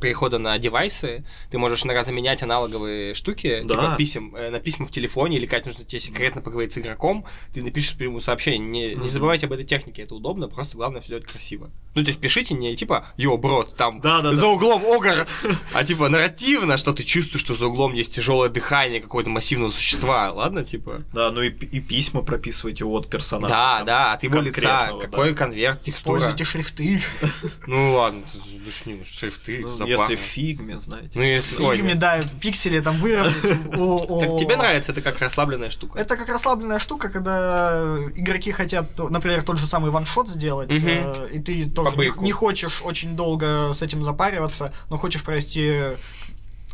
перехода 0.00 0.38
на 0.38 0.56
девайсы 0.58 1.24
ты 1.50 1.58
можешь 1.58 1.84
иногда 1.84 2.04
заменять 2.04 2.42
аналоговые 2.42 3.12
штуки, 3.12 3.60
Да. 3.64 3.74
типа 3.74 3.94
писем, 3.98 4.34
э, 4.34 4.48
на 4.48 4.60
письма 4.60 4.86
в 4.86 4.90
телефоне, 4.90 5.36
или 5.36 5.44
как 5.44 5.66
нужно 5.66 5.84
тебе 5.84 6.00
секретно 6.00 6.40
поговорить 6.40 6.72
с 6.72 6.78
игроком, 6.78 7.26
ты 7.52 7.62
напишешь 7.62 7.96
ему 8.00 8.20
сообщение. 8.20 8.58
Не, 8.58 8.88
не 8.90 8.94
Мгм. 8.96 9.08
забывайте 9.08 9.44
об 9.46 9.52
этой 9.52 9.66
технике, 9.66 10.02
это 10.02 10.14
удобно, 10.14 10.48
просто 10.48 10.78
главное 10.78 11.02
все 11.02 11.10
делать 11.10 11.26
красиво. 11.26 11.70
Ну, 11.94 12.02
то 12.02 12.08
есть 12.08 12.18
пишите 12.20 12.54
не 12.54 12.74
типа, 12.74 13.06
йо, 13.18 13.36
брод, 13.36 13.76
там 13.76 14.00
Да-да-да. 14.00 14.34
за 14.34 14.46
углом 14.46 14.82
огр, 14.86 15.26
а 15.74 15.84
типа 15.84 16.08
нарративно, 16.08 16.78
что 16.78 16.94
ты 16.94 17.02
чувствуешь, 17.02 17.44
что 17.44 17.54
за 17.54 17.66
углом 17.66 17.92
есть 17.92 18.14
тяжелое 18.14 18.48
дыхание 18.48 19.00
какого-то 19.02 19.28
массивного 19.28 19.70
существа, 19.70 20.32
ладно, 20.32 20.64
типа? 20.64 21.02
Да, 21.12 21.30
ну 21.30 21.42
и, 21.42 21.50
и 21.50 21.80
письма 21.80 22.22
прописывайте 22.22 22.86
от 22.86 23.10
персонажа. 23.10 23.52
Да, 23.54 23.82
да, 23.84 24.12
от 24.14 24.22
его 24.22 24.40
лица, 24.40 24.62
да. 24.92 24.98
какой 24.98 25.34
конверт, 25.34 25.82
текстура. 25.82 26.18
Используйте 26.20 26.44
шрифты. 26.44 27.01
Ну 27.66 27.94
ладно, 27.94 28.22
ну, 28.34 29.04
шрифты, 29.04 29.64
Ну, 29.78 29.86
если 29.86 30.16
в 30.16 30.20
фигме, 30.20 30.78
знаете. 30.78 31.18
Ну, 31.18 31.24
если... 31.24 31.56
Фигме, 31.56 31.94
да, 31.94 32.20
пиксели 32.40 32.80
там 32.80 32.96
выровнять. 32.96 33.76
О, 33.76 34.04
о. 34.08 34.20
Так 34.20 34.38
тебе 34.38 34.56
нравится 34.56 34.92
это 34.92 35.00
как 35.02 35.20
расслабленная 35.20 35.70
штука? 35.70 35.98
Это 35.98 36.16
как 36.16 36.28
расслабленная 36.28 36.78
штука, 36.78 37.08
когда 37.08 37.96
игроки 38.14 38.50
хотят, 38.52 38.98
например, 38.98 39.42
тот 39.42 39.58
же 39.58 39.66
самый 39.66 39.90
ваншот 39.90 40.28
сделать, 40.28 40.70
э, 40.70 41.28
и 41.32 41.38
ты 41.40 41.68
тоже 41.68 41.96
не 42.20 42.32
хочешь 42.32 42.82
очень 42.82 43.16
долго 43.16 43.72
с 43.72 43.82
этим 43.82 44.04
запариваться, 44.04 44.72
но 44.90 44.98
хочешь 44.98 45.22
провести 45.22 45.96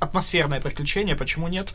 атмосферное 0.01 0.61
приключение, 0.61 1.17
почему 1.17 1.49
нет? 1.49 1.73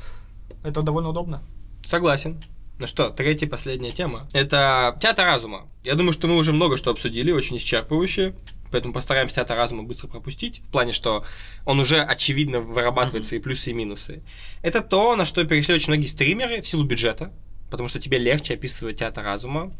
Это 0.63 0.81
довольно 0.81 1.09
удобно. 1.09 1.43
Согласен. 1.85 2.41
Ну 2.79 2.87
что, 2.87 3.09
третья 3.09 3.45
и 3.45 3.49
последняя 3.49 3.91
тема. 3.91 4.27
Это 4.33 4.97
театр 4.99 5.25
разума. 5.25 5.67
Я 5.83 5.95
думаю, 5.95 6.11
что 6.13 6.27
мы 6.27 6.35
уже 6.37 6.53
много 6.53 6.77
что 6.77 6.91
обсудили, 6.91 7.31
очень 7.31 7.57
исчерпывающе. 7.57 8.35
Поэтому 8.71 8.93
постараемся 8.93 9.35
театр 9.35 9.55
разума 9.55 9.83
быстро 9.83 10.07
пропустить. 10.07 10.61
В 10.67 10.71
плане, 10.71 10.93
что 10.93 11.23
он 11.65 11.79
уже 11.79 12.01
очевидно 12.01 12.59
вырабатывает 12.59 13.23
свои 13.23 13.39
плюсы 13.39 13.69
и 13.69 13.73
минусы. 13.73 14.23
Это 14.63 14.81
то, 14.81 15.15
на 15.15 15.25
что 15.25 15.43
перешли 15.43 15.75
очень 15.75 15.89
многие 15.89 16.07
стримеры 16.07 16.61
в 16.61 16.67
силу 16.67 16.83
бюджета. 16.83 17.31
Потому 17.69 17.87
что 17.89 17.99
тебе 17.99 18.17
легче 18.17 18.55
описывать 18.55 18.97
театр 18.97 19.23
разума. 19.23 19.71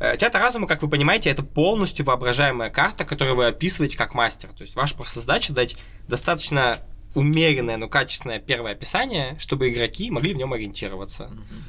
Э, 0.00 0.16
Театр 0.16 0.40
разума, 0.40 0.66
как 0.66 0.82
вы 0.82 0.88
понимаете, 0.88 1.30
это 1.30 1.42
полностью 1.42 2.04
воображаемая 2.04 2.70
карта, 2.70 3.04
которую 3.04 3.36
вы 3.36 3.46
описываете 3.46 3.96
как 3.96 4.14
мастер. 4.14 4.48
То 4.48 4.62
есть 4.62 4.74
ваша 4.74 4.96
просто 4.96 5.20
задача 5.20 5.52
дать 5.52 5.76
достаточно 6.08 6.78
умеренное, 7.14 7.76
но 7.76 7.88
качественное 7.88 8.40
первое 8.40 8.72
описание, 8.72 9.36
чтобы 9.38 9.68
игроки 9.68 10.10
могли 10.10 10.34
в 10.34 10.36
нем 10.38 10.52
ориентироваться. 10.54 11.28
Мгм. 11.28 11.64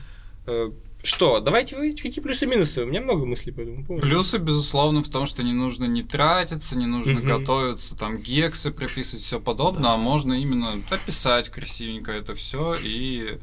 Э, 0.46 0.72
Что, 1.06 1.41
давайте 1.41 1.76
вы 1.76 1.91
какие 1.91 2.22
плюсы 2.22 2.46
и 2.46 2.48
минусы? 2.48 2.82
У 2.82 2.86
меня 2.86 3.02
много 3.02 3.26
мыслей 3.26 3.52
по 3.52 3.60
этому 3.60 3.84
поводу. 3.86 4.08
Плюсы, 4.08 4.38
безусловно, 4.38 5.04
в 5.04 5.10
том, 5.10 5.26
что 5.26 5.44
не 5.44 5.52
нужно 5.52 5.84
не 5.84 6.02
тратиться, 6.02 6.78
не 6.78 6.86
нужно 6.86 7.20
Мгм. 7.20 7.28
готовиться, 7.28 7.98
там, 7.98 8.18
гексы 8.20 8.72
прописывать, 8.72 9.22
все 9.22 9.39
подобное, 9.41 9.91
а 9.91 9.98
можно 9.98 10.32
именно 10.34 10.82
описать 10.89 11.50
красивенько 11.50 12.12
это 12.14 12.36
все 12.36 12.76
и 12.82 13.38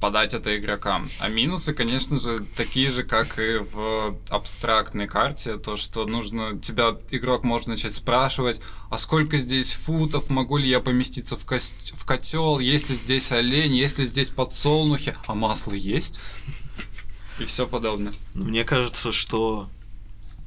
подать 0.00 0.32
это 0.34 0.56
игрокам. 0.56 1.10
А 1.18 1.28
минусы, 1.28 1.74
конечно 1.74 2.18
же, 2.18 2.40
такие 2.56 2.90
же, 2.90 3.04
как 3.04 3.38
и 3.38 3.58
в 3.58 4.16
абстрактной 4.30 5.06
карте, 5.06 5.58
то, 5.58 5.76
что 5.76 6.06
нужно, 6.06 6.58
тебя 6.58 6.96
игрок 7.10 7.44
может 7.44 7.68
начать 7.68 7.94
спрашивать, 7.94 8.60
а 8.90 8.98
сколько 8.98 9.36
здесь 9.38 9.72
футов, 9.74 10.30
могу 10.30 10.56
ли 10.56 10.68
я 10.68 10.80
поместиться 10.80 11.36
в, 11.36 11.44
кост... 11.44 11.74
в 11.94 12.04
котел, 12.04 12.58
есть 12.58 12.88
ли 12.88 12.96
здесь 12.96 13.30
олень, 13.30 13.74
есть 13.74 13.98
ли 13.98 14.06
здесь 14.06 14.30
подсолнухи, 14.30 15.14
а 15.26 15.34
масло 15.34 15.72
есть? 15.74 16.20
И 17.38 17.44
все 17.44 17.66
подобное. 17.66 18.12
Ну, 18.34 18.46
Мне 18.46 18.64
кажется, 18.64 19.12
что 19.12 19.68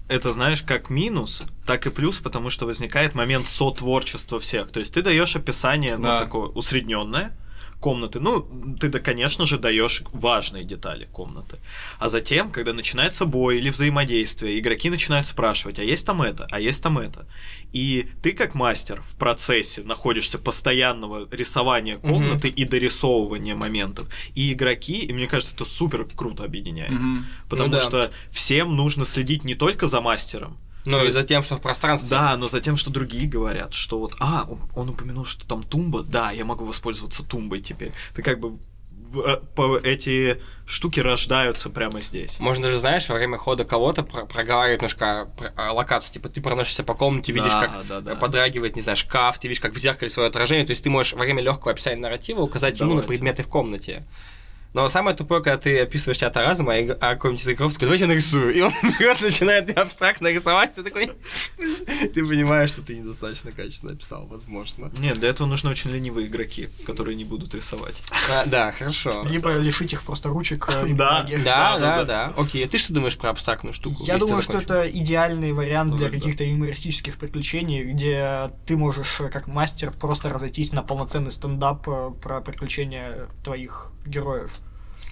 это, 0.08 0.32
знаешь, 0.32 0.62
как 0.62 0.89
минус, 0.89 1.43
так 1.66 1.88
и 1.88 1.89
плюс, 1.89 2.18
потому 2.20 2.49
что 2.49 2.66
возникает 2.66 3.16
момент 3.16 3.47
сотворчества 3.47 4.39
всех. 4.39 4.72
То 4.72 4.80
есть 4.80 4.93
ты 4.93 5.01
даешь 5.01 5.36
описание, 5.36 5.97
ну, 5.97 6.04
Да. 6.04 6.20
такое 6.20 6.49
усредненное, 6.49 7.36
комнаты. 7.84 8.20
Ну, 8.22 8.48
ты, 8.80 8.88
да, 8.90 9.00
конечно 9.00 9.46
же, 9.46 9.58
даешь 9.58 10.04
важные 10.14 10.64
детали 10.64 11.08
комнаты. 11.12 11.58
А 12.00 12.10
затем, 12.10 12.50
когда 12.50 12.72
начинается 12.74 13.26
бой 13.26 13.58
или 13.58 13.70
взаимодействие, 13.70 14.58
игроки 14.58 14.90
начинают 14.90 15.28
спрашивать, 15.28 15.80
а 15.80 15.84
есть 15.84 16.06
там 16.06 16.22
это, 16.22 16.48
а 16.50 16.60
есть 16.62 16.82
там 16.82 16.98
это. 16.98 17.26
И 17.74 18.08
ты, 18.22 18.32
как 18.32 18.56
мастер, 18.56 19.02
в 19.02 19.16
процессе 19.18 19.82
находишься 19.84 20.40
постоянного 20.40 21.28
рисования 21.32 21.98
комнаты 21.98 22.48
и 22.48 22.66
дорисовывания 22.66 23.56
моментов. 23.56 24.08
И 24.36 24.54
игроки, 24.54 25.06
и 25.06 25.14
мне 25.14 25.28
кажется, 25.28 25.54
это 25.56 25.66
супер 25.66 26.08
круто 26.16 26.46
объединяет. 26.46 26.92
Мгм. 26.94 27.26
Потому 27.50 27.70
Ну 27.70 27.76
да. 27.76 27.82
что 27.82 28.12
всем 28.32 28.76
нужно 28.76 29.04
следить 29.06 29.44
не 29.44 29.56
только 29.56 29.88
за 29.88 30.00
мастером, 30.02 30.58
Ну 30.86 31.04
и 31.04 31.12
за 31.12 31.24
тем, 31.24 31.44
что 31.44 31.56
в 31.58 31.62
пространстве. 31.62 32.10
да, 32.10 32.36
но 32.38 32.48
за 32.48 32.60
тем, 32.62 32.76
что 32.78 32.90
другие 32.90 33.28
говорят, 33.28 33.74
что 33.74 34.00
вот, 34.00 34.16
а, 34.20 34.46
он, 34.50 34.60
он 34.76 34.90
упомянул, 34.90 35.26
что 35.26 35.46
там 35.48 35.64
тумба, 35.64 36.04
да, 36.04 36.32
я 36.32 36.44
могу 36.46 36.66
воспользоваться 36.66 37.24
тумбой 37.24 37.62
теперь. 37.62 37.94
Ты 38.16 38.22
как 38.22 38.40
бы 38.40 38.58
э, 39.16 39.38
эти 39.84 40.42
штуки 40.66 41.00
рождаются 41.00 41.70
прямо 41.70 42.02
здесь. 42.02 42.40
Можно 42.40 42.66
даже, 42.66 42.80
знаешь, 42.80 43.08
во 43.08 43.16
время 43.16 43.38
хода 43.38 43.64
кого-то 43.66 44.04
про- 44.04 44.26
проговаривать 44.26 44.82
немножко 44.82 45.30
про- 45.38 45.54
а, 45.56 45.72
локацию. 45.72 46.14
Типа 46.14 46.30
ты 46.30 46.42
проносишься 46.42 46.84
по 46.84 46.96
комнате, 46.96 47.32
видишь, 47.32 47.52
Да, 47.52 47.62
как 47.68 47.88
да, 47.88 48.02
да. 48.02 48.16
подрагивает, 48.16 48.76
не 48.76 48.82
знаю, 48.82 48.98
шкаф, 48.98 49.40
ты 49.40 49.48
видишь, 49.48 49.62
как 49.62 49.74
в 49.74 49.78
зеркале 49.78 50.10
свое 50.10 50.30
отражение. 50.30 50.66
То 50.66 50.72
есть 50.72 50.84
ты 50.84 50.90
можешь 50.90 51.14
во 51.14 51.20
время 51.20 51.42
легкого 51.44 51.72
описания 51.72 51.98
нарратива 52.02 52.42
указать 52.42 52.80
ему 52.80 52.90
на 52.90 53.02
Давайте. 53.02 53.08
предметы 53.10 53.44
в 53.44 53.48
комнате. 53.48 54.04
Но 54.74 54.89
самое 54.89 55.15
тупое, 55.15 55.41
когда 55.43 55.57
ты 55.57 55.80
описываешь 55.80 56.17
театр 56.17 56.43
разума, 56.43 56.74
а 56.74 57.15
какой-нибудь 57.15 57.43
из 57.43 57.47
игроков 57.47 57.74
такой, 57.74 57.86
давайте 57.86 58.03
я 58.05 58.07
нарисую. 58.07 58.53
И 58.55 58.61
он 58.61 58.71
берет, 58.99 59.21
начинает 59.21 59.78
абстрактно 59.78 60.32
рисовать, 60.32 60.74
ты 60.76 60.84
такой... 60.84 61.11
Ты 62.13 62.26
понимаешь, 62.26 62.69
что 62.69 62.82
ты 62.82 62.97
недостаточно 62.97 63.51
качественно 63.51 63.93
описал, 63.93 64.26
возможно. 64.26 64.91
Нет, 64.97 65.19
для 65.19 65.30
этого 65.30 65.47
нужны 65.47 65.69
очень 65.69 65.91
ленивые 65.91 66.28
игроки, 66.28 66.69
которые 66.86 67.15
не 67.15 67.24
будут 67.24 67.55
рисовать. 67.55 68.01
А, 68.32 68.45
Да, 68.45 68.71
хорошо. 68.71 69.26
Либо 69.28 69.55
лишить 69.57 69.93
их 69.93 70.03
просто 70.03 70.30
ручек. 70.30 70.67
э, 70.69 70.86
Да. 70.93 71.26
Да, 71.43 71.80
Да, 71.80 72.03
да. 72.03 72.34
Окей, 72.38 72.65
а 72.65 72.67
ты 72.67 72.78
что 72.78 72.93
думаешь 72.93 73.17
про 73.17 73.30
абстрактную 73.30 73.74
штуку? 73.74 74.03
Я 74.03 74.17
думаю, 74.17 74.41
что 74.41 74.57
это 74.57 74.89
идеальный 74.89 75.53
вариант 75.53 75.95
для 75.95 76.07
да. 76.07 76.13
каких-то 76.13 76.43
юмористических 76.43 77.17
приключений, 77.17 77.84
где 77.84 78.51
ты 78.65 78.76
можешь, 78.78 79.19
э, 79.19 79.30
как 79.30 79.47
мастер, 79.47 79.91
просто 79.91 80.30
разойтись 80.30 80.74
на 80.74 80.84
полноценный 80.84 81.32
стендап 81.32 81.88
э, 81.88 82.11
про 82.21 82.41
приключения 82.41 83.28
твоих 83.43 83.91
героев. 84.06 84.51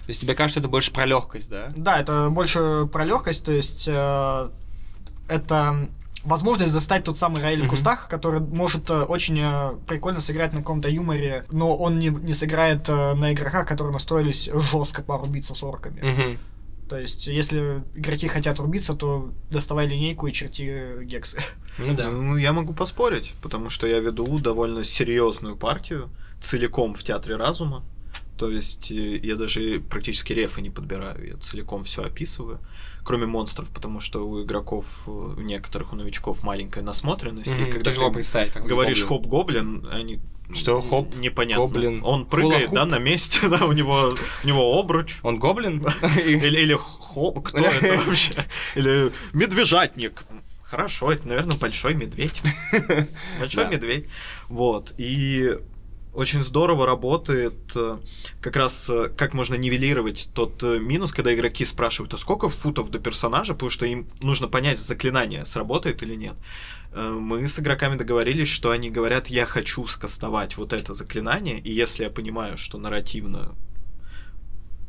То 0.06 0.10
есть 0.10 0.22
тебе 0.22 0.34
кажется, 0.36 0.60
это 0.60 0.68
больше 0.68 0.92
про 0.92 1.06
легкость, 1.06 1.50
да? 1.50 1.70
Да, 1.76 2.00
это 2.00 2.30
больше 2.30 2.88
про 2.92 3.06
легкость, 3.06 3.46
то 3.46 3.52
есть 3.52 3.88
э, 3.88 4.50
это 5.28 5.90
возможность 6.24 6.72
застать 6.72 7.04
тот 7.04 7.18
самый 7.18 7.42
Раэль 7.42 7.60
в 7.60 7.64
Мгм. 7.64 7.70
кустах, 7.70 8.08
который 8.10 8.40
может 8.42 8.90
э, 8.90 9.04
очень 9.04 9.40
э, 9.40 9.76
прикольно 9.88 10.22
сыграть 10.22 10.54
на 10.54 10.60
каком-то 10.60 10.90
юморе, 10.90 11.46
но 11.52 11.76
он 11.76 12.00
не, 12.00 12.10
не 12.10 12.34
сыграет 12.34 12.88
э, 12.90 13.14
на 13.14 13.34
игроках, 13.34 13.68
которые 13.68 13.94
настроились 13.94 14.50
жестко 14.54 15.02
порубиться 15.02 15.56
с 15.56 15.64
орками. 15.64 16.02
Мгм. 16.02 16.40
То 16.90 16.98
есть, 17.00 17.28
если 17.28 17.84
игроки 17.96 18.28
хотят 18.28 18.60
рубиться, 18.60 18.94
то 18.94 19.32
доставай 19.50 19.88
линейку 19.88 20.28
и 20.28 20.34
черти 20.34 21.04
гексы. 21.06 21.40
Ну 21.78 21.94
да. 21.94 22.10
Ну, 22.10 22.36
я 22.36 22.52
могу 22.52 22.74
поспорить, 22.74 23.34
потому 23.42 23.70
что 23.70 23.88
я 23.88 24.00
веду 24.00 24.38
довольно 24.40 24.84
серьезную 24.84 25.56
партию 25.56 26.10
целиком 26.42 26.94
в 26.94 27.02
театре 27.04 27.38
разума. 27.38 27.84
То 28.42 28.50
есть 28.50 28.90
э, 28.92 29.18
я 29.18 29.36
даже 29.36 29.80
практически 29.88 30.34
рефы 30.34 30.64
не 30.64 30.72
подбираю, 30.72 31.28
я 31.28 31.38
целиком 31.38 31.84
все 31.84 32.02
описываю, 32.02 32.60
кроме 33.04 33.28
монстров, 33.28 33.70
потому 33.70 34.00
что 34.00 34.28
у 34.28 34.42
игроков, 34.44 35.04
э, 35.06 35.12
у 35.12 35.40
некоторых, 35.42 35.94
у 35.94 35.96
новичков 35.96 36.42
маленькая 36.42 36.82
насмотренность. 36.82 37.52
и 37.52 37.54
Мгм, 37.54 37.72
когда 37.72 37.94
ты 37.94 38.10
представить, 38.12 38.52
как 38.52 38.66
говоришь 38.66 39.06
гоблин. 39.06 39.22
хоп-гоблин, 39.30 39.88
они 39.92 40.20
Что, 40.56 40.82
хоп, 40.82 41.14
непонятно. 41.14 41.68
гоблин, 41.68 42.02
Он 42.04 42.26
прыгает, 42.26 42.70
хула-хуп? 42.70 42.74
да, 42.76 42.86
на 42.88 42.98
месте, 42.98 43.48
да, 43.48 43.64
у 43.68 43.74
него, 43.74 44.16
у 44.44 44.48
него 44.48 44.80
обруч. 44.80 45.20
Он 45.22 45.38
гоблин? 45.38 45.86
Или, 46.26 46.62
или 46.62 46.76
хоп, 46.76 47.44
кто 47.48 47.60
это 47.60 48.02
вообще? 48.08 48.34
Или 48.74 49.12
медвежатник. 49.34 50.24
Хорошо, 50.64 51.12
это, 51.12 51.28
наверное, 51.28 51.58
большой 51.58 51.94
медведь. 51.94 52.42
Большой 53.40 53.68
медведь. 53.68 54.08
Вот. 54.48 54.94
И 54.98 55.60
очень 56.14 56.44
здорово 56.44 56.86
работает 56.86 57.54
э, 57.76 58.00
как 58.42 58.56
раз 58.56 58.90
э, 58.90 59.10
как 59.16 59.34
можно 59.34 59.56
нивелировать 59.56 60.30
тот 60.34 60.62
э, 60.64 60.78
минус, 60.78 61.14
когда 61.14 61.34
игроки 61.34 61.64
спрашивают, 61.66 62.14
а 62.14 62.18
сколько 62.18 62.50
футов 62.50 62.90
до 62.90 63.00
персонажа, 63.00 63.54
потому 63.54 63.70
что 63.70 63.86
им 63.86 64.08
нужно 64.22 64.48
понять, 64.48 64.80
заклинание 64.80 65.46
сработает 65.46 66.04
или 66.04 66.16
нет. 66.16 66.36
Мы 66.94 67.48
с 67.48 67.58
игроками 67.58 67.96
договорились, 67.96 68.50
что 68.50 68.72
они 68.72 68.90
говорят, 68.90 69.28
я 69.28 69.46
хочу 69.46 69.88
скастовать 69.88 70.58
вот 70.58 70.74
это 70.74 70.94
заклинание, 70.94 71.58
и 71.58 71.72
если 71.72 72.04
я 72.04 72.10
понимаю, 72.10 72.58
что 72.58 72.78
нарративно 72.78 73.56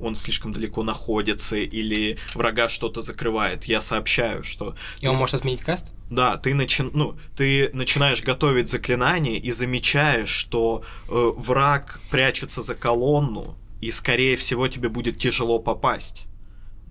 он 0.01 0.17
слишком 0.17 0.53
далеко 0.53 0.83
находится 0.83 1.57
или 1.57 2.19
врага 2.35 2.69
что-то 2.69 3.03
закрывает, 3.03 3.65
я 3.65 3.81
сообщаю, 3.81 4.43
что 4.43 4.75
И 5.01 5.07
он 5.07 5.15
может 5.15 5.37
отменить 5.37 5.61
каст? 5.61 5.93
Да, 6.15 6.37
ты, 6.37 6.55
начи... 6.55 6.83
ну, 6.83 7.17
ты 7.37 7.71
начинаешь 7.73 8.23
готовить 8.23 8.69
заклинание 8.69 9.39
и 9.39 9.51
замечаешь, 9.51 10.29
что 10.29 10.83
э, 11.09 11.33
враг 11.37 12.01
прячется 12.11 12.63
за 12.63 12.75
колонну, 12.75 13.57
и, 13.81 13.91
скорее 13.91 14.37
всего, 14.37 14.69
тебе 14.69 14.89
будет 14.89 15.19
тяжело 15.19 15.59
попасть. 15.59 16.27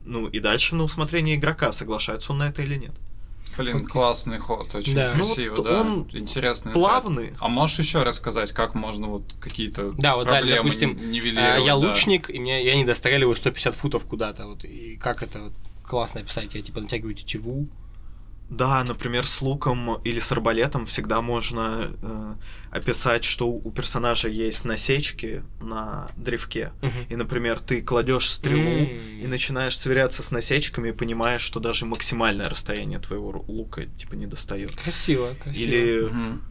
Ну, 0.04 0.28
и 0.28 0.40
дальше 0.40 0.76
на 0.76 0.84
усмотрение 0.84 1.36
игрока, 1.36 1.72
соглашается 1.72 2.32
он 2.32 2.40
на 2.40 2.50
это 2.50 2.64
или 2.64 2.76
нет. 2.76 2.94
Блин, 3.58 3.86
классный 3.86 4.38
ход, 4.40 4.74
очень 4.74 4.96
Да. 4.96 5.14
Ну, 5.16 5.24
красиво, 5.26 5.56
вот 5.56 5.66
да. 5.66 5.82
он 5.82 6.10
Интересный 6.14 6.72
Плавный. 6.72 7.24
инсайт. 7.26 7.38
А 7.42 7.48
можешь 7.50 7.80
еще 7.80 8.02
рассказать, 8.04 8.54
как 8.54 8.76
можно 8.76 9.08
вот 9.08 9.24
какие-то 9.40 9.92
Да, 9.92 10.16
вот 10.16 10.28
проблемы 10.28 10.58
допустим, 10.64 10.92
н- 10.92 10.98
А, 11.00 11.06
нивелировать? 11.06 11.66
Я 11.66 11.74
да? 11.74 11.76
лучник, 11.76 12.30
и 12.30 12.40
мне, 12.40 12.64
я 12.66 12.76
не 12.76 12.86
достреливаю 12.86 13.36
150 13.36 13.76
футов 13.76 14.06
куда-то. 14.06 14.48
Вот, 14.48 14.64
и 14.64 14.96
как 14.96 15.22
это 15.22 15.44
вот 15.44 15.54
классно 15.86 16.22
описать? 16.22 16.56
Я 16.56 16.62
типа 16.62 16.80
натягиваю 16.80 17.14
тетиву. 17.14 17.68
Да, 18.52 18.84
например, 18.84 19.26
с 19.26 19.42
луком 19.42 20.02
или 20.04 20.20
с 20.20 20.30
арбалетом 20.34 20.86
всегда 20.86 21.22
можно 21.22 21.90
э, 22.02 22.34
описать, 22.70 23.24
что 23.24 23.48
у 23.48 23.72
персонажа 23.72 24.28
есть 24.28 24.66
насечки 24.66 25.42
на 25.62 26.10
древке. 26.18 26.74
Мгм. 26.82 27.06
И, 27.10 27.16
например, 27.16 27.62
ты 27.62 27.82
кладешь 27.82 28.30
стрелу 28.30 28.84
М. 28.84 29.22
и 29.22 29.26
начинаешь 29.26 29.78
сверяться 29.78 30.22
с 30.22 30.32
насечками, 30.32 30.90
и 30.90 30.92
понимаешь, 30.92 31.42
что 31.42 31.62
даже 31.62 31.86
максимальное 31.86 32.50
расстояние 32.50 33.00
твоего 33.00 33.44
лука 33.48 33.86
типа 33.86 34.16
не 34.16 34.28
достает. 34.28 34.72
Красиво, 34.76 35.34
красиво. 35.42 35.64
Или, 35.64 36.02
Мгм. 36.10 36.42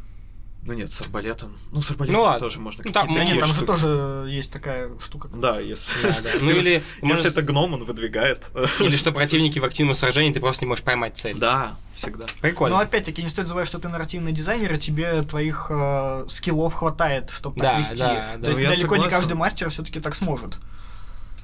Ну 0.63 0.75
нет, 0.75 0.91
с 0.93 1.01
арбалетом. 1.01 1.57
Ну, 1.73 1.81
с 1.81 1.91
арбалетом 1.91 2.17
Ну 2.21 2.23
ладно. 2.25 2.41
тоже 2.41 2.61
можно 2.61 2.83
Ну, 2.85 2.93
какие-то 2.93 3.01
там- 3.07 3.15
Да 3.15 3.21
такие 3.21 3.37
нет, 3.37 3.45
там 3.47 3.55
же 3.57 3.65
тоже 3.65 4.31
есть 4.31 4.53
такая 4.53 4.91
штука. 5.01 5.29
Да, 5.35 5.59
если... 5.59 5.93
Ну 6.41 6.51
или, 6.57 6.83
может, 7.01 7.25
Если 7.25 7.31
это 7.31 7.43
гном, 7.43 7.73
он 7.75 7.85
выдвигает. 7.85 8.51
или 8.81 8.97
что 8.97 9.11
противники 9.13 9.59
в 9.59 9.65
активном 9.65 9.95
сражении, 9.95 10.33
ты 10.33 10.41
просто 10.41 10.65
не 10.65 10.69
можешь 10.69 10.85
поймать 10.85 11.17
цель. 11.17 11.39
Да, 11.39 11.77
всегда. 11.95 12.27
Прикольно. 12.41 12.77
Но 12.77 12.83
опять-таки 12.83 13.23
не 13.23 13.31
стоит 13.31 13.49
забывать, 13.49 13.69
что 13.69 13.79
ты 13.79 13.89
нарративный 13.89 14.33
дизайнер, 14.33 14.75
и 14.75 14.79
тебе 14.79 15.23
твоих 15.23 15.69
э, 15.71 16.27
скиллов 16.29 16.75
хватает, 16.75 17.31
чтобы 17.31 17.59
Да, 17.59 17.71
так 17.71 17.79
вести. 17.81 17.97
да, 17.99 18.31
да. 18.37 18.43
То 18.45 18.49
есть 18.51 18.61
Ну, 18.61 18.69
далеко 18.69 18.97
не 18.97 19.09
каждый 19.09 19.35
мастер 19.35 19.71
все-таки 19.71 19.99
так 20.01 20.15
сможет. 20.15 20.59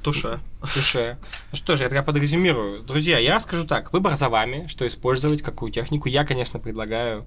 Туша. 0.02 0.40
Слушай, 0.72 1.16
ну 1.50 1.56
что 1.56 1.76
ж, 1.76 1.80
я 1.80 1.88
тогда 1.88 2.02
подрезюмирую. 2.04 2.82
Друзья, 2.82 3.18
я 3.18 3.40
скажу 3.40 3.66
так, 3.66 3.92
выбор 3.92 4.14
за 4.14 4.28
вами, 4.28 4.68
что 4.68 4.86
использовать, 4.86 5.42
какую 5.42 5.72
технику. 5.72 6.08
Я, 6.08 6.24
конечно, 6.24 6.60
предлагаю 6.60 7.26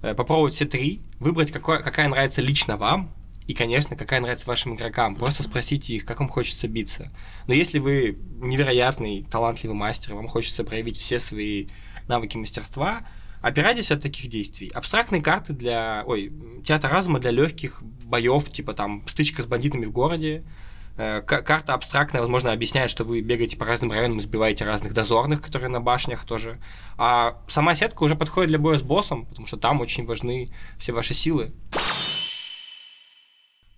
попробовать 0.00 0.54
все 0.54 0.64
три, 0.64 1.02
выбрать, 1.18 1.50
какой, 1.50 1.82
какая 1.82 2.08
нравится 2.08 2.40
лично 2.40 2.76
вам, 2.76 3.12
и, 3.46 3.54
конечно, 3.54 3.96
какая 3.96 4.20
нравится 4.20 4.48
вашим 4.48 4.74
игрокам. 4.74 5.14
Просто 5.14 5.42
спросите 5.42 5.94
их, 5.94 6.04
как 6.04 6.18
вам 6.20 6.28
хочется 6.28 6.66
биться. 6.66 7.12
Но 7.46 7.54
если 7.54 7.78
вы 7.78 8.18
невероятный, 8.40 9.24
талантливый 9.30 9.76
мастер, 9.76 10.14
вам 10.14 10.26
хочется 10.26 10.64
проявить 10.64 10.98
все 10.98 11.18
свои 11.18 11.68
навыки 12.08 12.36
мастерства, 12.36 13.06
опирайтесь 13.42 13.92
от 13.92 14.00
таких 14.00 14.28
действий. 14.30 14.68
Абстрактные 14.74 15.22
карты 15.22 15.52
для... 15.52 16.02
Ой, 16.06 16.32
театр 16.64 16.90
разума 16.90 17.20
для 17.20 17.30
легких 17.30 17.82
боев, 17.82 18.50
типа 18.50 18.74
там 18.74 19.06
стычка 19.06 19.42
с 19.42 19.46
бандитами 19.46 19.86
в 19.86 19.92
городе, 19.92 20.42
Э, 20.42 20.65
Карта 20.96 21.74
абстрактная, 21.74 22.22
возможно, 22.22 22.52
объясняет, 22.52 22.90
что 22.90 23.04
вы 23.04 23.20
бегаете 23.20 23.58
по 23.58 23.66
разным 23.66 23.92
районам, 23.92 24.20
сбиваете 24.20 24.64
разных 24.64 24.94
дозорных, 24.94 25.42
которые 25.42 25.68
на 25.68 25.80
башнях 25.80 26.24
тоже. 26.24 26.58
А 26.96 27.36
сама 27.48 27.74
сетка 27.74 28.02
уже 28.02 28.16
подходит 28.16 28.48
для 28.48 28.58
боя 28.58 28.78
с 28.78 28.82
боссом, 28.82 29.26
потому 29.26 29.46
что 29.46 29.58
там 29.58 29.80
очень 29.82 30.06
важны 30.06 30.50
все 30.78 30.92
ваши 30.92 31.12
силы. 31.12 31.52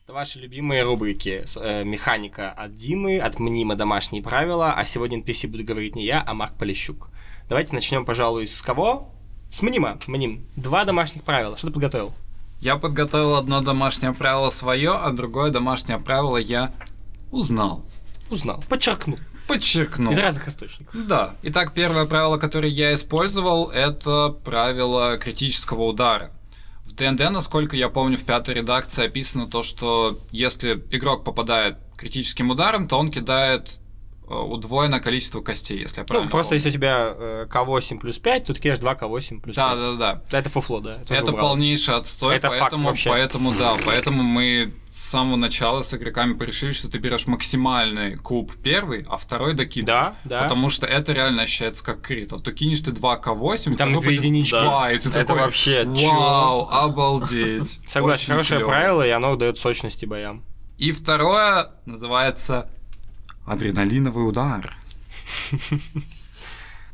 Это 0.05 0.15
ваши 0.15 0.39
любимые 0.39 0.85
рубрики. 0.85 1.45
Э, 1.57 1.85
Механика 1.85 2.51
от 2.51 2.77
Димы, 2.77 3.19
от 3.19 3.41
Мнима 3.41 3.75
домашние 3.75 4.23
правила, 4.23 4.73
а 4.73 4.85
сегодня 4.85 5.19
NPC 5.19 5.49
буду 5.49 5.65
говорить 5.65 5.97
не 5.97 6.07
я, 6.07 6.25
а 6.27 6.35
Марк 6.35 6.57
Полищук. 6.57 7.11
Давайте 7.49 7.75
начнем, 7.75 8.07
пожалуй, 8.07 8.47
с 8.47 8.63
кого? 8.63 9.13
С 9.51 9.61
Мнима. 9.61 9.99
Мним. 10.07 10.47
Два 10.57 10.85
домашних 10.85 11.25
правила. 11.25 11.57
Что 11.57 11.67
ты 11.67 11.73
подготовил? 11.75 12.15
Я 12.61 12.77
подготовил 12.77 13.35
одно 13.35 13.61
домашнее 13.61 14.15
правило 14.15 14.51
свое, 14.51 14.93
а 14.93 15.11
другое 15.11 15.51
домашнее 15.51 15.99
правило 15.99 16.39
я 16.39 16.73
узнал. 17.31 17.85
Узнал. 18.31 18.63
Подчеркнул. 18.69 19.19
Подчеркнул. 19.47 20.13
Из 20.13 20.19
разных 20.19 20.49
источников. 20.49 20.95
Да. 21.07 21.35
Итак, 21.43 21.73
первое 21.73 22.05
правило, 22.05 22.37
которое 22.37 22.69
я 22.69 22.93
использовал, 22.93 23.71
это 23.71 24.29
правило 24.45 25.17
критического 25.17 25.85
удара. 25.85 26.31
В 26.85 26.95
ДНД, 26.95 27.31
насколько 27.31 27.77
я 27.77 27.89
помню, 27.89 28.19
в 28.19 28.25
пятой 28.25 28.55
редакции 28.55 29.07
описано 29.07 29.49
то, 29.49 29.63
что 29.63 30.19
если 30.31 30.85
игрок 30.91 31.25
попадает 31.25 31.79
критическим 31.97 32.51
ударом, 32.51 32.89
то 32.89 32.99
он 32.99 33.11
кидает 33.11 33.81
э, 34.29 34.35
удвоенное 34.35 35.01
количество 35.01 35.41
костей, 35.41 35.79
если 35.81 35.97
я 35.99 36.03
Ну, 36.03 36.07
правильно 36.09 36.31
просто 36.31 36.51
помню. 36.51 36.57
если 36.65 36.69
у 36.69 36.73
тебя 36.73 37.15
э, 37.17 37.47
К8 37.51 37.99
плюс 37.99 38.19
5, 38.19 38.45
тут 38.47 38.59
кидаешь 38.59 38.79
2 38.79 38.95
К8 38.95 39.41
плюс 39.41 39.55
5. 39.55 39.57
Да, 39.57 39.75
да, 39.77 39.93
да. 39.95 40.23
Да, 40.31 40.39
Это 40.39 40.51
фуфло, 40.51 40.81
да. 40.81 40.99
Это 41.09 41.31
убрал. 41.33 41.49
полнейший 41.49 41.95
отстой, 41.97 42.37
Это 42.37 42.49
факт 42.49 42.61
поэтому, 42.61 42.89
вообще. 42.89 43.11
поэтому, 43.11 43.53
да, 43.59 43.75
поэтому 43.85 44.23
мы 44.23 44.73
с 44.89 44.97
самого 45.11 45.37
начала 45.37 45.83
с 45.83 45.93
игроками 45.95 46.33
порешили, 46.33 46.73
что 46.73 46.89
ты 46.91 46.97
берешь 46.99 47.27
максимальный 47.27 48.17
куб 48.17 48.53
первый, 48.63 49.05
а 49.09 49.17
второй 49.19 49.53
докидываешь. 49.55 49.87
Да, 50.25 50.41
да. 50.41 50.43
Потому 50.45 50.71
что 50.71 50.87
это 50.87 51.13
реально 51.13 51.43
ощущается 51.43 51.85
как 51.85 52.01
крит. 52.01 52.33
Вот 52.33 52.43
то 52.45 52.53
кинешь 52.53 52.81
ты 52.81 52.91
2 52.93 53.17
К8, 53.21 53.75
Там 53.77 53.99
две 54.01 54.15
единички. 54.15 54.51
два, 54.59 54.91
и 54.91 54.99
ты 54.99 55.09
Это 55.11 55.21
такой, 55.25 55.41
вообще 55.41 55.85
чё? 55.95 56.11
вау, 56.11 56.69
обалдеть. 56.71 57.81
Согласен, 57.87 58.23
Очень 58.23 58.33
хорошее 58.33 58.61
клёво. 58.61 58.71
правило, 58.71 59.07
и 59.07 59.11
оно 59.11 59.37
дает 59.37 59.59
сочности 59.59 60.05
боям. 60.07 60.43
И 60.79 60.93
второе 60.93 61.73
называется 61.87 62.71
адреналиновый 63.51 64.29
удар. 64.29 64.75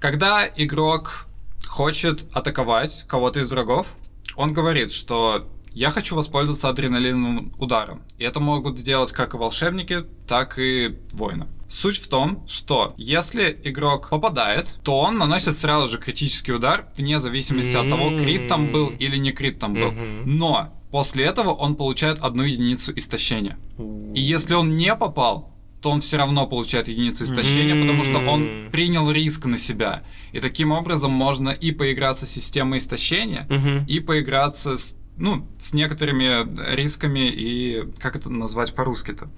Когда 0.01 0.47
игрок 0.47 1.27
хочет 1.67 2.27
атаковать 2.33 3.05
кого-то 3.09 3.41
из 3.41 3.51
врагов, 3.51 3.95
он 4.37 4.53
говорит, 4.53 4.93
что 4.93 5.49
я 5.75 5.91
хочу 5.91 6.15
воспользоваться 6.15 6.69
адреналиновым 6.69 7.53
ударом. 7.59 8.03
И 8.19 8.25
это 8.25 8.39
могут 8.39 8.79
сделать 8.79 9.11
как 9.11 9.35
и 9.35 9.37
волшебники, 9.37 10.05
так 10.29 10.59
и 10.59 10.99
воины. 11.13 11.49
Суть 11.69 11.99
в 11.99 12.09
том, 12.09 12.47
что 12.47 12.95
если 12.97 13.61
игрок 13.65 14.09
попадает, 14.11 14.79
то 14.85 15.01
он 15.01 15.19
наносит 15.19 15.59
сразу 15.59 15.89
же 15.89 15.99
критический 15.99 16.53
удар, 16.53 16.87
вне 16.97 17.19
зависимости 17.19 17.77
от 17.77 17.89
того, 17.91 18.11
крит 18.11 18.47
там 18.49 18.71
был 18.71 18.91
или 18.91 19.17
не 19.17 19.33
крит 19.33 19.59
там 19.59 19.75
был. 19.75 19.91
Но 19.91 20.73
после 20.93 21.25
этого 21.25 21.51
он 21.51 21.75
получает 21.75 22.21
одну 22.21 22.45
единицу 22.45 22.93
истощения. 22.97 23.59
И 24.15 24.21
если 24.21 24.55
он 24.55 24.77
не 24.77 24.95
попал, 24.95 25.54
то 25.85 25.91
он 25.91 26.01
все 26.01 26.17
равно 26.17 26.47
получает 26.47 26.89
единицу 26.89 27.25
истощения, 27.25 27.79
потому 27.79 28.05
что 28.05 28.19
он 28.19 28.71
принял 28.73 29.11
риск 29.11 29.45
на 29.45 29.59
себя. 29.59 30.03
И 30.33 30.41
таким 30.41 30.73
образом 30.73 31.11
можно 31.11 31.51
и 31.51 31.73
поиграться 31.73 32.25
с 32.27 32.31
системой 32.31 32.79
истощения, 32.79 33.47
Мгм. 33.51 33.85
и 33.85 34.01
поиграться 34.01 34.79
с, 34.79 34.97
ну, 35.19 35.47
с 35.61 35.75
некоторыми 35.75 36.75
рисками 36.75 37.29
и... 37.29 37.85
Как 37.99 38.17
это 38.17 38.31
назвать 38.31 38.75
по-русски-то? 38.75 39.29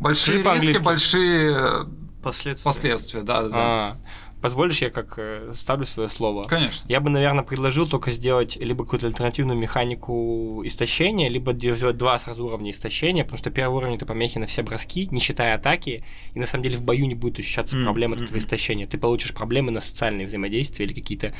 Большие 0.00 0.38
риски, 0.38 0.44
по-английски. 0.44 0.82
большие 0.82 1.52
э, 1.56 1.84
Последствия. 2.24 2.64
последствия, 2.64 3.22
да-да-да. 3.22 3.56
А, 3.56 3.96
Позволишь, 4.44 4.82
я 4.82 4.90
как 4.90 5.14
э, 5.16 5.54
ставлю 5.56 5.86
свое 5.86 6.10
слово? 6.10 6.42
Конечно. 6.44 6.86
Я 6.92 7.00
бы, 7.00 7.08
наверное, 7.08 7.44
предложил 7.44 7.86
только 7.88 8.10
сделать 8.10 8.56
либо 8.56 8.84
какую-то 8.84 9.06
альтернативную 9.06 9.58
механику 9.58 10.60
истощения, 10.66 11.30
либо 11.30 11.54
де- 11.54 11.74
сделать 11.74 11.96
два 11.96 12.18
сразу 12.18 12.44
уровня 12.44 12.70
истощения, 12.72 13.24
потому 13.24 13.38
что 13.38 13.50
первый 13.50 13.76
уровень 13.76 13.94
это 13.94 14.04
помехи 14.04 14.36
на 14.36 14.44
все 14.46 14.62
броски, 14.62 15.08
не 15.10 15.18
считая 15.20 15.54
атаки, 15.54 16.04
и 16.34 16.38
на 16.38 16.46
самом 16.46 16.64
деле 16.64 16.76
в 16.76 16.82
бою 16.82 17.06
не 17.06 17.14
будет 17.14 17.38
ощущаться 17.38 17.74
от 17.74 17.86
м, 17.86 18.12
этого 18.12 18.36
истощения. 18.36 18.86
Ты 18.86 18.98
получишь 18.98 19.32
проблемы 19.32 19.70
на 19.72 19.80
социальные 19.80 20.26
взаимодействия 20.26 20.84
или 20.84 20.92
какие-то 20.92 21.32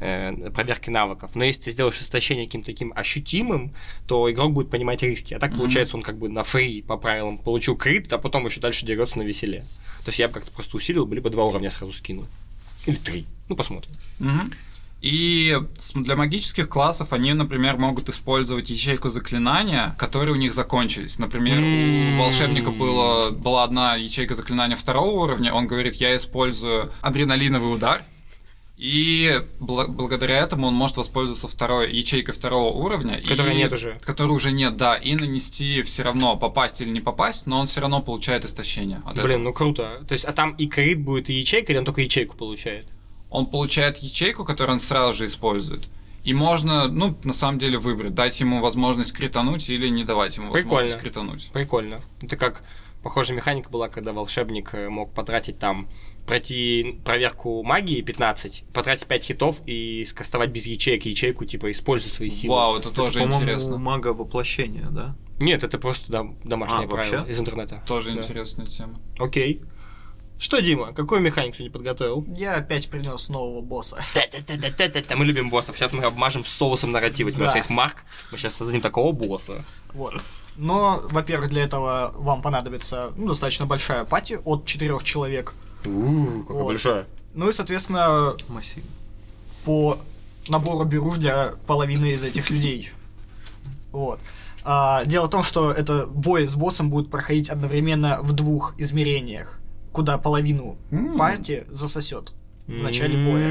э, 0.00 0.50
проверки 0.50 0.88
навыков. 0.88 1.32
Но 1.34 1.44
если 1.44 1.60
ты 1.64 1.70
сделаешь 1.72 2.00
истощение 2.00 2.46
каким-то 2.46 2.72
таким 2.72 2.90
ощутимым, 2.96 3.74
то 4.06 4.30
игрок 4.32 4.54
будет 4.54 4.70
понимать 4.70 5.02
риски. 5.02 5.34
А 5.34 5.38
так 5.38 5.50
Мгм. 5.50 5.58
получается, 5.58 5.94
он 5.98 6.02
как 6.02 6.16
бы 6.18 6.30
на 6.30 6.42
фри 6.42 6.80
по 6.80 6.96
правилам 6.96 7.36
получил 7.36 7.76
крит, 7.76 8.10
а 8.14 8.18
потом 8.18 8.46
еще 8.46 8.60
дальше 8.60 8.86
дерется 8.86 9.18
на 9.18 9.24
веселе. 9.24 9.66
То 10.06 10.08
есть 10.10 10.20
я 10.20 10.28
бы 10.28 10.34
как-то 10.34 10.52
просто 10.52 10.74
усилил, 10.78 11.06
либо 11.12 11.28
два 11.28 11.44
уровня 11.44 11.68
сразу 11.70 11.92
скинул. 11.92 12.26
Или 12.86 12.96
три. 12.96 13.26
Ну, 13.48 13.56
посмотрим. 13.56 13.92
Мгм. 14.18 14.52
И 15.02 15.56
для 15.94 16.16
магических 16.16 16.68
классов 16.68 17.12
они, 17.12 17.32
например, 17.32 17.76
могут 17.76 18.08
использовать 18.08 18.70
ячейку 18.70 19.10
заклинания, 19.10 19.94
которые 19.98 20.32
у 20.32 20.36
них 20.36 20.54
закончились. 20.54 21.18
Например, 21.18 21.58
у 21.60 22.22
волшебника 22.22 22.70
было, 22.70 23.30
была 23.30 23.64
одна 23.64 23.94
ячейка 23.94 24.34
заклинания 24.34 24.74
второго 24.74 25.20
уровня, 25.20 25.52
он 25.52 25.66
говорит, 25.66 25.96
я 25.96 26.16
использую 26.16 26.90
адреналиновый 27.02 27.74
удар, 27.74 28.02
и 28.76 29.40
бла- 29.58 29.86
благодаря 29.88 30.36
этому 30.38 30.66
он 30.66 30.74
может 30.74 30.96
воспользоваться 30.98 31.48
второй 31.48 31.92
ячейкой 31.92 32.34
второго 32.34 32.72
уровня. 32.76 33.22
Которой 33.26 33.54
и- 33.54 33.56
нет 33.58 33.72
уже. 33.72 33.98
Которой 34.04 34.32
уже 34.32 34.50
нет, 34.52 34.76
да, 34.76 34.96
и 34.96 35.14
нанести 35.14 35.82
все 35.82 36.02
равно, 36.02 36.36
попасть 36.36 36.80
или 36.82 36.90
не 36.90 37.00
попасть, 37.00 37.46
но 37.46 37.58
он 37.60 37.66
все 37.68 37.80
равно 37.80 38.02
получает 38.02 38.44
истощение. 38.44 38.98
от 39.06 39.14
Блин, 39.14 39.26
этого. 39.26 39.38
ну 39.38 39.52
круто. 39.54 40.04
То 40.06 40.12
есть, 40.12 40.24
а 40.24 40.32
там 40.32 40.52
и 40.56 40.66
крит 40.66 41.00
будет, 41.00 41.30
и 41.30 41.34
ячейка, 41.34 41.72
или 41.72 41.78
он 41.78 41.84
только 41.84 42.02
ячейку 42.02 42.36
получает? 42.36 42.86
он 43.28 43.46
получает 43.46 43.98
ячейку, 43.98 44.44
которую 44.44 44.74
он 44.74 44.80
сразу 44.80 45.12
же 45.12 45.26
использует. 45.26 45.88
И 46.22 46.32
можно, 46.32 46.86
ну, 46.88 47.18
на 47.24 47.32
самом 47.34 47.58
деле, 47.58 47.76
выбрать, 47.76 48.14
дать 48.14 48.38
ему 48.40 48.60
возможность 48.60 49.12
критануть 49.12 49.68
или 49.68 49.88
не 49.88 50.04
давать 50.04 50.36
ему 50.36 50.52
Прикольно. 50.52 50.74
возможность 50.76 51.00
критануть. 51.02 51.50
Прикольно. 51.52 52.00
Это 52.22 52.36
как 52.36 52.62
похожая 53.02 53.36
механика 53.36 53.68
была, 53.68 53.88
когда 53.88 54.12
волшебник 54.12 54.70
э, 54.74 54.88
мог 54.88 55.12
потратить 55.12 55.58
там 55.58 55.88
пройти 56.26 57.00
проверку 57.04 57.62
магии 57.62 58.00
15, 58.02 58.64
потратить 58.72 59.06
5 59.06 59.22
хитов 59.24 59.56
и 59.66 60.04
скастовать 60.04 60.50
без 60.50 60.66
ячеек 60.66 61.04
ячейку, 61.06 61.44
типа, 61.44 61.70
используй 61.70 62.10
свои 62.10 62.30
силы. 62.30 62.54
Вау, 62.54 62.76
это 62.78 62.88
Это, 62.88 62.96
тоже 62.96 63.22
интересно. 63.22 63.78
мага 63.78 64.12
воплощения, 64.12 64.86
да? 64.90 65.16
Нет, 65.38 65.62
это 65.64 65.78
просто 65.78 66.10
дом- 66.10 66.36
домашнее 66.44 66.86
А, 66.86 66.88
правило 66.88 67.16
вообще? 67.18 67.32
из 67.32 67.38
интернета. 67.38 67.82
Тоже 67.86 68.12
Да. 68.12 68.18
интересная 68.18 68.66
тема. 68.66 68.94
Окей. 69.18 69.62
Что, 70.38 70.60
Дима, 70.60 70.92
какую 70.92 71.22
механику 71.22 71.62
не 71.62 71.70
подготовил? 71.70 72.26
Я 72.36 72.56
опять 72.56 72.90
принес 72.90 73.30
нового 73.30 73.62
босса. 73.62 74.04
Та-та-та-та-та-та. 74.12 75.16
Мы 75.16 75.24
любим 75.24 75.48
боссов. 75.48 75.76
Сейчас 75.78 75.92
мы 75.94 76.04
обмажем 76.04 76.44
соусом 76.44 76.92
нарратива. 76.92 77.28
У 77.30 77.32
нас 77.38 77.52
Да. 77.52 77.56
есть 77.56 77.70
Марк. 77.70 78.04
Мы 78.32 78.36
сейчас 78.38 78.54
создадим 78.54 78.82
такого 78.82 79.12
босса. 79.12 79.64
Вот. 79.94 80.14
Но, 80.56 81.00
во-первых, 81.10 81.48
для 81.48 81.64
этого 81.64 82.12
вам 82.16 82.42
понадобится 82.42 83.12
ну, 83.16 83.28
достаточно 83.28 83.64
большая 83.66 84.04
пати 84.04 84.38
от 84.44 84.66
четырех 84.66 85.04
человек. 85.04 85.54
Ууу, 85.86 86.42
какая 86.42 86.62
Вот. 86.62 86.66
большая. 86.66 87.06
Ну 87.34 87.48
и, 87.48 87.52
соответственно, 87.52 88.34
Массив. 88.48 88.82
по 89.64 89.98
набору 90.48 90.84
беруш 90.84 91.18
для 91.18 91.52
половины 91.66 92.06
из 92.12 92.24
этих 92.24 92.50
людей. 92.50 92.90
Вот. 93.92 94.20
А, 94.64 95.04
дело 95.04 95.26
в 95.26 95.30
том, 95.30 95.42
что 95.42 95.70
это 95.70 96.06
бой 96.06 96.46
с 96.46 96.56
боссом 96.56 96.90
будет 96.90 97.10
проходить 97.10 97.50
одновременно 97.50 98.18
в 98.22 98.32
двух 98.32 98.74
измерениях, 98.78 99.58
куда 99.92 100.18
половину 100.18 100.76
М. 100.90 101.16
партии 101.16 101.64
засосет 101.70 102.32
в 102.66 102.82
начале 102.82 103.16
боя. 103.24 103.46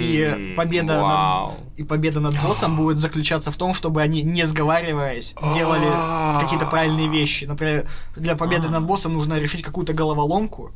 И 0.00 0.54
победа 0.56 0.94
над- 0.94 1.02
Вау. 1.02 1.54
И 1.76 1.84
победа 1.84 2.18
над 2.20 2.34
боссом 2.42 2.76
будет 2.76 2.98
заключаться 2.98 3.52
в 3.52 3.56
том, 3.56 3.74
чтобы 3.74 4.02
они, 4.02 4.22
не 4.22 4.44
сговариваясь, 4.44 5.34
делали 5.54 5.86
какие-то 6.42 6.66
правильные 6.66 7.08
вещи. 7.08 7.44
Например, 7.44 7.88
для 8.16 8.34
победы 8.34 8.68
над 8.68 8.84
боссом 8.84 9.12
нужно 9.12 9.38
решить 9.38 9.62
какую-то 9.62 9.92
головоломку, 9.92 10.72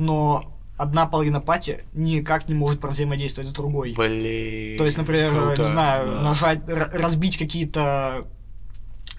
но 0.00 0.42
одна 0.76 1.06
половина 1.06 1.40
пати 1.40 1.84
никак 1.92 2.48
не 2.48 2.54
может 2.54 2.80
провзаимодействовать 2.80 3.50
с 3.50 3.52
другой. 3.52 3.92
Блин. 3.94 4.78
То 4.78 4.84
есть, 4.86 4.96
например, 4.98 5.30
круто. 5.30 5.62
не 5.62 5.68
знаю, 5.68 6.06
да. 6.06 6.20
нажать, 6.22 6.60
разбить 6.66 7.36
какие-то 7.38 8.24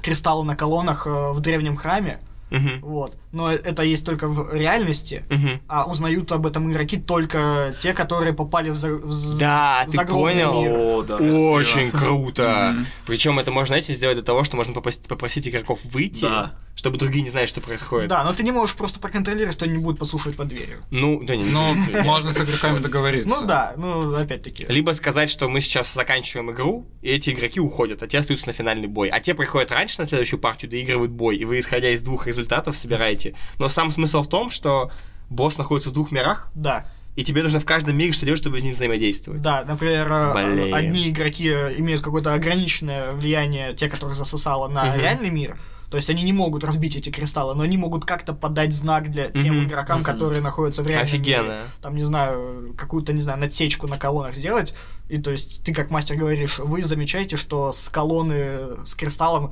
кристаллы 0.01 0.43
на 0.43 0.55
колоннах 0.55 1.05
э, 1.05 1.31
в 1.31 1.39
древнем 1.39 1.75
храме, 1.75 2.19
Мгм. 2.49 2.81
вот. 2.81 3.15
Но 3.31 3.51
это 3.51 3.83
есть 3.83 4.05
только 4.05 4.27
в 4.27 4.53
реальности, 4.53 5.23
Мгм. 5.29 5.61
а 5.67 5.85
узнают 5.89 6.31
об 6.31 6.45
этом 6.45 6.71
игроки 6.71 6.97
только 6.97 7.73
те, 7.79 7.93
которые 7.93 8.33
попали 8.33 8.69
в, 8.71 8.77
за- 8.77 8.95
в 8.95 9.37
Да, 9.39 9.85
ты 9.89 10.05
понял? 10.05 10.61
мир. 10.61 10.71
О, 10.73 11.01
да. 11.03 11.15
Очень 11.15 11.91
круто. 11.91 12.75
Причем 13.05 13.39
это 13.39 13.51
можно, 13.51 13.67
знаете, 13.67 13.93
сделать 13.93 14.17
для 14.17 14.25
того, 14.25 14.43
что 14.43 14.57
можно 14.57 14.73
попросить, 14.73 15.03
попросить 15.07 15.47
игроков 15.47 15.79
выйти, 15.85 16.23
Да. 16.25 16.51
чтобы 16.75 16.97
другие 16.97 17.23
не 17.23 17.29
знали, 17.29 17.45
что 17.45 17.61
происходит. 17.61 18.09
Да, 18.09 18.23
но 18.25 18.33
ты 18.33 18.43
не 18.43 18.51
можешь 18.51 18.75
просто 18.75 18.99
проконтролировать, 18.99 19.53
что 19.55 19.65
они 19.65 19.75
не 19.77 19.83
будут 19.83 19.99
подслушивать 19.99 20.35
под 20.35 20.49
дверью. 20.49 20.83
Ну, 20.91 21.23
да 21.23 21.35
не. 21.35 21.43
Ну, 21.45 21.73
можно 22.03 22.33
с 22.33 22.37
игроками 22.41 22.79
договориться. 22.79 23.29
Ну 23.29 23.45
да, 23.47 23.73
ну 23.77 24.13
опять-таки. 24.13 24.65
Либо 24.67 24.91
сказать, 24.91 25.29
что 25.29 25.47
мы 25.47 25.61
сейчас 25.61 25.93
заканчиваем 25.93 26.51
игру, 26.51 26.85
и 27.01 27.09
эти 27.09 27.29
игроки 27.29 27.59
уходят, 27.61 28.03
а 28.03 28.07
те 28.07 28.19
остаются 28.19 28.47
на 28.47 28.53
финальный 28.53 28.87
бой. 28.87 29.07
А 29.09 29.19
те 29.21 29.33
приходят 29.35 29.71
раньше 29.71 29.99
на 30.01 30.05
следующую 30.05 30.39
партию, 30.39 30.69
доигрывают 30.69 31.11
бой, 31.11 31.37
и 31.37 31.45
вы, 31.45 31.59
исходя 31.59 31.89
из 31.91 32.01
двух 32.01 32.27
результатов, 32.27 32.75
собираете. 32.75 33.20
Но 33.59 33.69
сам 33.69 33.91
смысл 33.91 34.21
в 34.23 34.27
том, 34.27 34.49
что 34.51 34.91
босс 35.29 35.57
находится 35.57 35.89
в 35.89 35.93
двух 35.93 36.11
мирах, 36.11 36.49
Да, 36.55 36.85
и 37.15 37.23
тебе 37.23 37.43
нужно 37.43 37.59
в 37.59 37.65
каждом 37.65 37.97
мире 37.97 38.11
что 38.13 38.25
делать, 38.25 38.39
чтобы 38.41 38.59
с 38.59 38.63
ним 38.63 38.73
взаимодействовать. 38.73 39.41
да, 39.41 39.63
например, 39.65 40.07
э, 40.11 40.33
Блин. 40.55 40.73
одни 40.73 41.09
игроки 41.09 41.47
э, 41.49 41.73
имеют 41.77 42.01
какое-то 42.01 42.33
ограниченное 42.33 43.11
влияние, 43.11 43.73
те, 43.73 43.89
которых 43.89 44.15
засосало 44.15 44.67
на 44.69 44.85
Мгм. 44.85 44.99
реальный 44.99 45.29
мир. 45.29 45.57
То 45.89 45.97
есть 45.97 46.09
они 46.09 46.23
не 46.23 46.31
могут 46.31 46.63
разбить 46.63 46.95
эти 46.95 47.09
кристаллы, 47.09 47.53
но 47.53 47.63
они 47.63 47.75
могут 47.75 48.05
как-то 48.05 48.31
подать 48.33 48.73
знак 48.73 49.11
для 49.11 49.27
тем 49.29 49.57
Мгм, 49.57 49.67
игрокам, 49.67 49.97
мгм. 49.97 50.05
которые 50.05 50.39
находятся 50.41 50.83
в 50.83 50.87
реальном 50.87 51.05
мире. 51.21 51.35
Офигенно. 51.35 51.63
Там, 51.81 51.95
не 51.97 52.03
знаю, 52.03 52.73
какую-то, 52.77 53.11
не 53.11 53.19
знаю, 53.19 53.39
надсечку 53.39 53.87
на 53.87 53.97
колоннах 53.97 54.35
сделать. 54.35 54.73
И 55.09 55.17
то 55.17 55.31
есть 55.33 55.65
ты 55.65 55.73
как 55.73 55.89
мастер 55.91 56.15
говоришь, 56.15 56.59
вы 56.59 56.81
замечаете, 56.83 57.35
что 57.35 57.73
с 57.73 57.89
колонны 57.89 58.85
с 58.85 58.95
кристаллом 58.95 59.51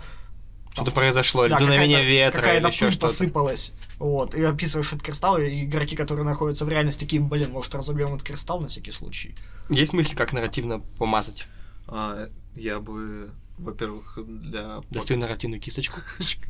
Что-то 0.72 0.92
произошло, 0.92 1.46
или 1.46 1.54
Да, 1.54 1.60
дуновение 1.60 1.98
какая-то- 1.98 2.10
ветра, 2.12 2.40
или 2.42 2.46
какая-то 2.46 2.68
еще 2.70 2.86
пыль 2.86 2.92
что-то. 2.94 3.08
посыпалась. 3.08 3.74
Вот, 3.98 4.34
и 4.36 4.42
описываешь 4.44 4.88
этот 4.94 5.02
кристалл, 5.04 5.38
и 5.40 5.66
игроки, 5.66 5.96
которые 5.96 6.26
находятся 6.26 6.64
в 6.66 6.70
реальности, 6.70 7.02
такие, 7.04 7.22
блин, 7.22 7.52
может, 7.52 7.74
разобьем 7.76 8.14
этот 8.16 8.24
кристалл 8.24 8.62
на 8.62 8.68
всякий 8.70 8.92
случай. 8.92 9.36
Есть 9.70 9.94
мысли, 9.94 10.16
как 10.16 10.32
нарративно 10.32 10.80
помазать? 10.98 11.48
А, 11.88 12.30
я 12.56 12.80
бы 12.80 13.32
Во-первых, 13.60 14.18
для... 14.18 14.82
Достаю 14.90 15.20
нарративную 15.20 15.60
кисточку. 15.62 16.00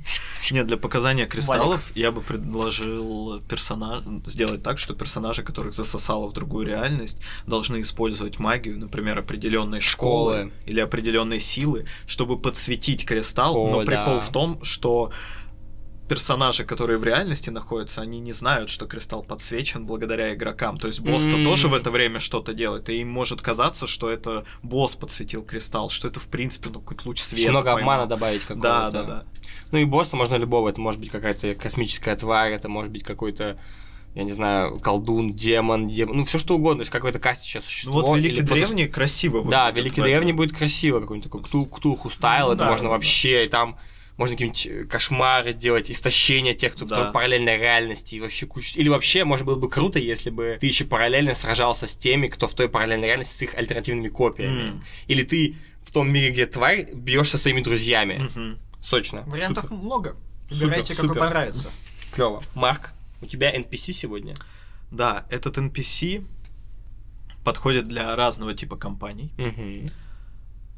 Нет, 0.52 0.68
для 0.68 0.78
показания 0.78 1.26
кристаллов 1.26 1.92
я 1.96 2.12
бы 2.12 2.22
предложил 2.22 3.42
персонаж 3.42 4.04
сделать 4.26 4.62
так, 4.62 4.78
что 4.78 4.94
персонажи, 4.94 5.44
которых 5.44 5.74
засосало 5.74 6.28
в 6.28 6.34
другую 6.34 6.68
реальность, 6.68 7.20
должны 7.48 7.82
использовать 7.82 8.38
магию, 8.40 8.78
например, 8.78 9.18
определенной 9.18 9.82
школы, 9.82 10.36
Школы. 10.36 10.54
или 10.66 10.80
определенной 10.80 11.40
силы, 11.40 11.86
чтобы 12.06 12.40
подсветить 12.40 13.06
кристалл. 13.06 13.58
О, 13.58 13.72
Но 13.72 13.86
прикол 13.86 14.16
да. 14.16 14.20
в 14.20 14.30
том, 14.30 14.64
что 14.64 15.12
персонажи, 16.10 16.66
которые 16.66 16.98
в 16.98 17.04
реальности 17.04 17.50
находятся, 17.50 18.02
они 18.02 18.20
не 18.20 18.34
знают, 18.34 18.70
что 18.70 18.86
кристалл 18.88 19.24
подсвечен 19.24 19.86
благодаря 19.86 20.34
игрокам. 20.34 20.78
То 20.78 20.88
есть 20.88 21.00
босс-то 21.00 21.38
М. 21.38 21.46
тоже 21.46 21.68
в 21.70 21.74
это 21.74 21.92
время 21.92 22.20
что-то 22.20 22.54
делает, 22.54 22.90
и 22.90 22.98
им 23.00 23.10
может 23.10 23.42
казаться, 23.42 23.88
что 23.88 24.10
это 24.10 24.44
босс 24.64 24.96
подсветил 24.96 25.44
кристалл, 25.44 25.90
что 25.90 26.08
это 26.08 26.20
в 26.20 26.28
принципе 26.28 26.70
ну, 26.74 26.82
какой-то 26.82 27.08
луч 27.08 27.22
света. 27.22 27.42
Еще 27.42 27.52
много 27.52 27.74
поймал. 27.74 27.94
обмана 27.94 28.10
добавить 28.10 28.42
какого-то. 28.42 28.90
Да, 28.92 28.92
да, 28.92 29.04
да. 29.04 29.24
Ну 29.72 29.78
и 29.78 29.86
босса 29.86 30.16
можно 30.16 30.36
любого. 30.36 30.68
Это 30.68 30.82
может 30.82 31.00
быть 31.00 31.12
какая-то 31.12 31.54
космическая 31.56 32.16
тварь, 32.16 32.54
это 32.54 32.68
может 32.68 32.92
быть 32.92 33.04
какой-то, 33.04 33.60
я 34.16 34.24
не 34.24 34.32
знаю, 34.32 34.80
колдун, 34.80 35.34
демон, 35.34 35.88
демон. 35.90 36.18
Ну, 36.18 36.26
все 36.26 36.40
что 36.40 36.56
угодно. 36.56 36.80
То 36.80 36.82
есть 36.82 36.92
какое-то 36.92 37.20
кастящее 37.20 37.62
Ну 37.62 37.68
существо. 37.68 38.02
вот 38.02 38.18
Великий 38.18 38.42
Древний 38.42 38.88
красиво 38.88 39.48
Да, 39.48 39.70
Великий. 39.70 40.02
Древний 40.02 40.34
будет 40.34 40.58
красиво, 40.58 41.00
какой-нибудь 41.00 41.32
такой 41.32 41.44
кту, 41.44 41.66
ктулху 41.66 42.10
стайл, 42.10 42.48
Ну 42.48 42.54
это 42.54 42.66
да, 42.66 42.72
можно 42.72 42.86
да, 42.86 42.90
вообще, 42.94 43.46
и 43.46 43.48
там 43.48 43.78
можно 44.20 44.36
какие-нибудь 44.36 44.68
э, 44.68 44.84
кошмары 44.84 45.54
делать, 45.54 45.90
истощение 45.90 46.54
тех, 46.54 46.74
кто 46.76 46.86
Да. 46.86 47.10
в 47.10 47.14
параллельной 47.14 47.58
реальности, 47.58 48.16
и 48.16 48.20
вообще 48.20 48.46
куча... 48.46 48.78
Или 48.78 48.90
вообще, 48.90 49.24
может, 49.24 49.46
было 49.46 49.56
бы 49.56 49.70
круто, 49.70 49.98
если 49.98 50.30
бы 50.30 50.58
ты 50.60 50.68
еще 50.68 50.84
параллельно 50.86 51.34
сражался 51.34 51.88
с 51.88 51.96
теми, 51.96 52.28
кто 52.28 52.48
в 52.48 52.54
той 52.54 52.68
параллельной 52.68 53.08
реальности 53.08 53.34
с 53.38 53.42
их 53.42 53.56
альтернативными 53.56 54.10
копиями. 54.10 54.62
М. 54.72 54.84
Или 55.08 55.24
ты 55.24 55.56
в 55.84 55.92
том 55.94 56.12
мире, 56.12 56.32
где 56.32 56.46
тварь, 56.46 56.94
бьешься 56.94 57.38
со 57.38 57.44
своими 57.44 57.62
друзьями. 57.62 58.30
Мгм. 58.36 58.60
Сочно. 58.82 59.24
Вариантов 59.26 59.72
много. 59.72 60.16
Супер, 60.50 60.66
Выбирайте, 60.66 60.94
какой 60.96 61.08
супер. 61.10 61.22
понравится. 61.22 61.70
Клево. 62.12 62.42
Марк, 62.56 62.92
у 63.22 63.26
тебя 63.26 63.52
NPC 63.56 63.94
сегодня? 63.94 64.36
Да, 64.92 65.26
этот 65.30 65.58
NPC 65.58 66.26
подходит 67.46 67.88
для 67.88 68.16
разного 68.16 68.54
типа 68.54 68.76
компаний. 68.76 69.32
Угу. 69.38 69.90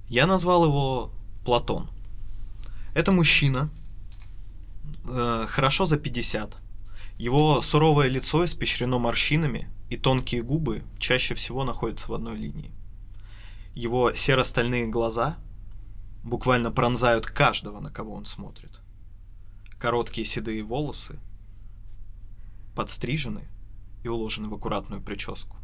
Я 0.10 0.28
назвал 0.28 0.66
его 0.66 1.12
Платон. 1.44 1.89
Это 2.94 3.12
мужчина, 3.12 3.70
э, 5.06 5.46
хорошо 5.48 5.86
за 5.86 5.98
50. 5.98 6.58
Его 7.18 7.62
суровое 7.62 8.08
лицо 8.08 8.44
испещрено 8.46 8.98
морщинами, 9.00 9.70
и 9.89 9.98
тонкие 9.98 10.42
губы 10.42 10.84
чаще 11.00 11.36
всего 11.36 11.64
находятся 11.64 12.10
в 12.10 12.14
одной 12.14 12.38
линии. 12.38 12.72
Его 13.76 14.14
серо-стальные 14.14 14.88
глаза 14.88 15.38
буквально 16.24 16.72
пронзают 16.72 17.26
каждого, 17.26 17.80
на 17.80 17.89
кого 17.89 18.14
он 18.14 18.26
смотрит. 18.26 18.80
Короткие 19.80 20.26
седые 20.26 20.64
волосы 20.64 21.20
подстрижены 22.76 23.48
и 24.04 24.08
уложены 24.08 24.50
в 24.50 24.54
аккуратную 24.54 25.02
прическу. 25.02 25.58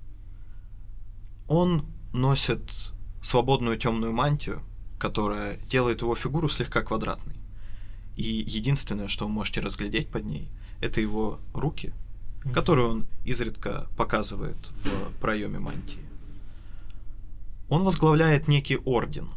Он 1.47 1.85
носит 2.13 2.93
свободную 3.21 3.77
темную 3.77 4.13
мантию, 4.13 4.61
которая 4.97 5.57
делает 5.69 6.01
его 6.01 6.15
фигуру 6.15 6.49
слегка 6.49 6.81
квадратной. 6.81 7.35
И 8.15 8.43
единственное, 8.47 9.07
что 9.07 9.27
вы 9.27 9.31
можете 9.31 9.61
разглядеть 9.61 10.09
под 10.09 10.25
ней, 10.25 10.49
это 10.81 11.01
его 11.01 11.39
руки, 11.53 11.93
которые 12.53 12.87
он 12.87 13.07
изредка 13.23 13.87
показывает 13.95 14.57
в 14.83 15.19
проеме 15.19 15.59
мантии. 15.59 16.05
Он 17.69 17.83
возглавляет 17.83 18.47
некий 18.47 18.77
орден, 18.77 19.29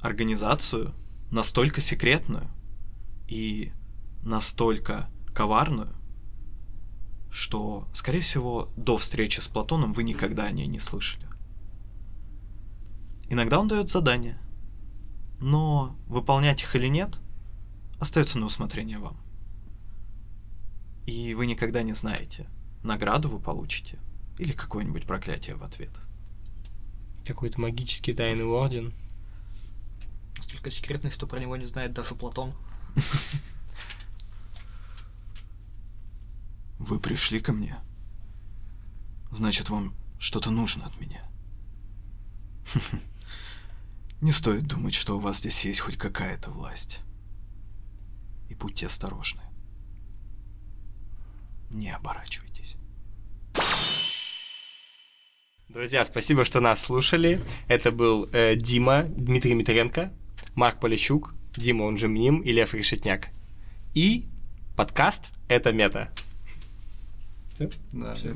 организацию 0.00 0.94
настолько 1.30 1.80
секретную 1.80 2.48
и 3.28 3.72
настолько 4.22 5.10
коварную, 5.34 5.94
что, 7.30 7.86
скорее 7.92 8.20
всего, 8.20 8.70
до 8.76 8.96
встречи 8.96 9.40
с 9.40 9.48
Платоном 9.48 9.92
вы 9.92 10.02
никогда 10.02 10.44
о 10.44 10.50
ней 10.50 10.66
не 10.66 10.78
слышали. 10.78 11.26
Иногда 13.28 13.60
он 13.60 13.68
дает 13.68 13.90
задания, 13.90 14.38
но 15.40 15.96
выполнять 16.06 16.62
их 16.62 16.76
или 16.76 16.86
нет 16.86 17.18
остается 17.98 18.38
на 18.38 18.46
усмотрение 18.46 18.98
вам. 18.98 19.16
И 21.06 21.34
вы 21.34 21.46
никогда 21.46 21.82
не 21.82 21.94
знаете, 21.94 22.46
награду 22.82 23.28
вы 23.28 23.40
получите 23.40 23.98
или 24.38 24.52
какое-нибудь 24.52 25.06
проклятие 25.06 25.56
в 25.56 25.64
ответ. 25.64 25.90
Какой-то 27.26 27.60
магический 27.60 28.14
тайный 28.14 28.44
орден. 28.44 28.94
Настолько 30.36 30.70
секретный, 30.70 31.10
что 31.10 31.26
про 31.26 31.40
него 31.40 31.56
не 31.56 31.66
знает 31.66 31.92
даже 31.92 32.14
Платон. 32.14 32.54
Вы 36.78 36.98
пришли 36.98 37.40
ко 37.40 37.52
мне? 37.52 37.76
Значит, 39.30 39.68
вам 39.68 39.94
что-то 40.18 40.50
нужно 40.50 40.86
от 40.86 40.98
меня. 40.98 41.22
Не 44.20 44.32
стоит 44.32 44.66
думать, 44.66 44.94
что 44.94 45.16
у 45.16 45.20
вас 45.20 45.38
здесь 45.38 45.64
есть 45.64 45.80
хоть 45.80 45.96
какая-то 45.96 46.50
власть. 46.50 47.00
И 48.50 48.54
будьте 48.54 48.86
осторожны. 48.86 49.40
Не 51.70 51.94
оборачивайтесь. 51.94 52.76
Друзья, 55.68 56.04
спасибо, 56.04 56.44
что 56.44 56.60
нас 56.60 56.82
слушали. 56.84 57.40
Это 57.68 57.92
был 57.92 58.28
э, 58.32 58.56
Дима, 58.56 59.04
Дмитрий 59.04 59.54
Митренко, 59.54 60.12
Марк 60.54 60.80
Полищук, 60.80 61.34
Дима, 61.56 61.84
он 61.84 61.96
же 61.96 62.08
Мним 62.08 62.40
и 62.40 62.52
Лев 62.52 62.74
Решетняк. 62.74 63.28
И 63.94 64.28
подкаст 64.76 65.30
«Это 65.48 65.72
мета». 65.72 66.12
Да. 67.92 68.14
Всё? 68.14 68.34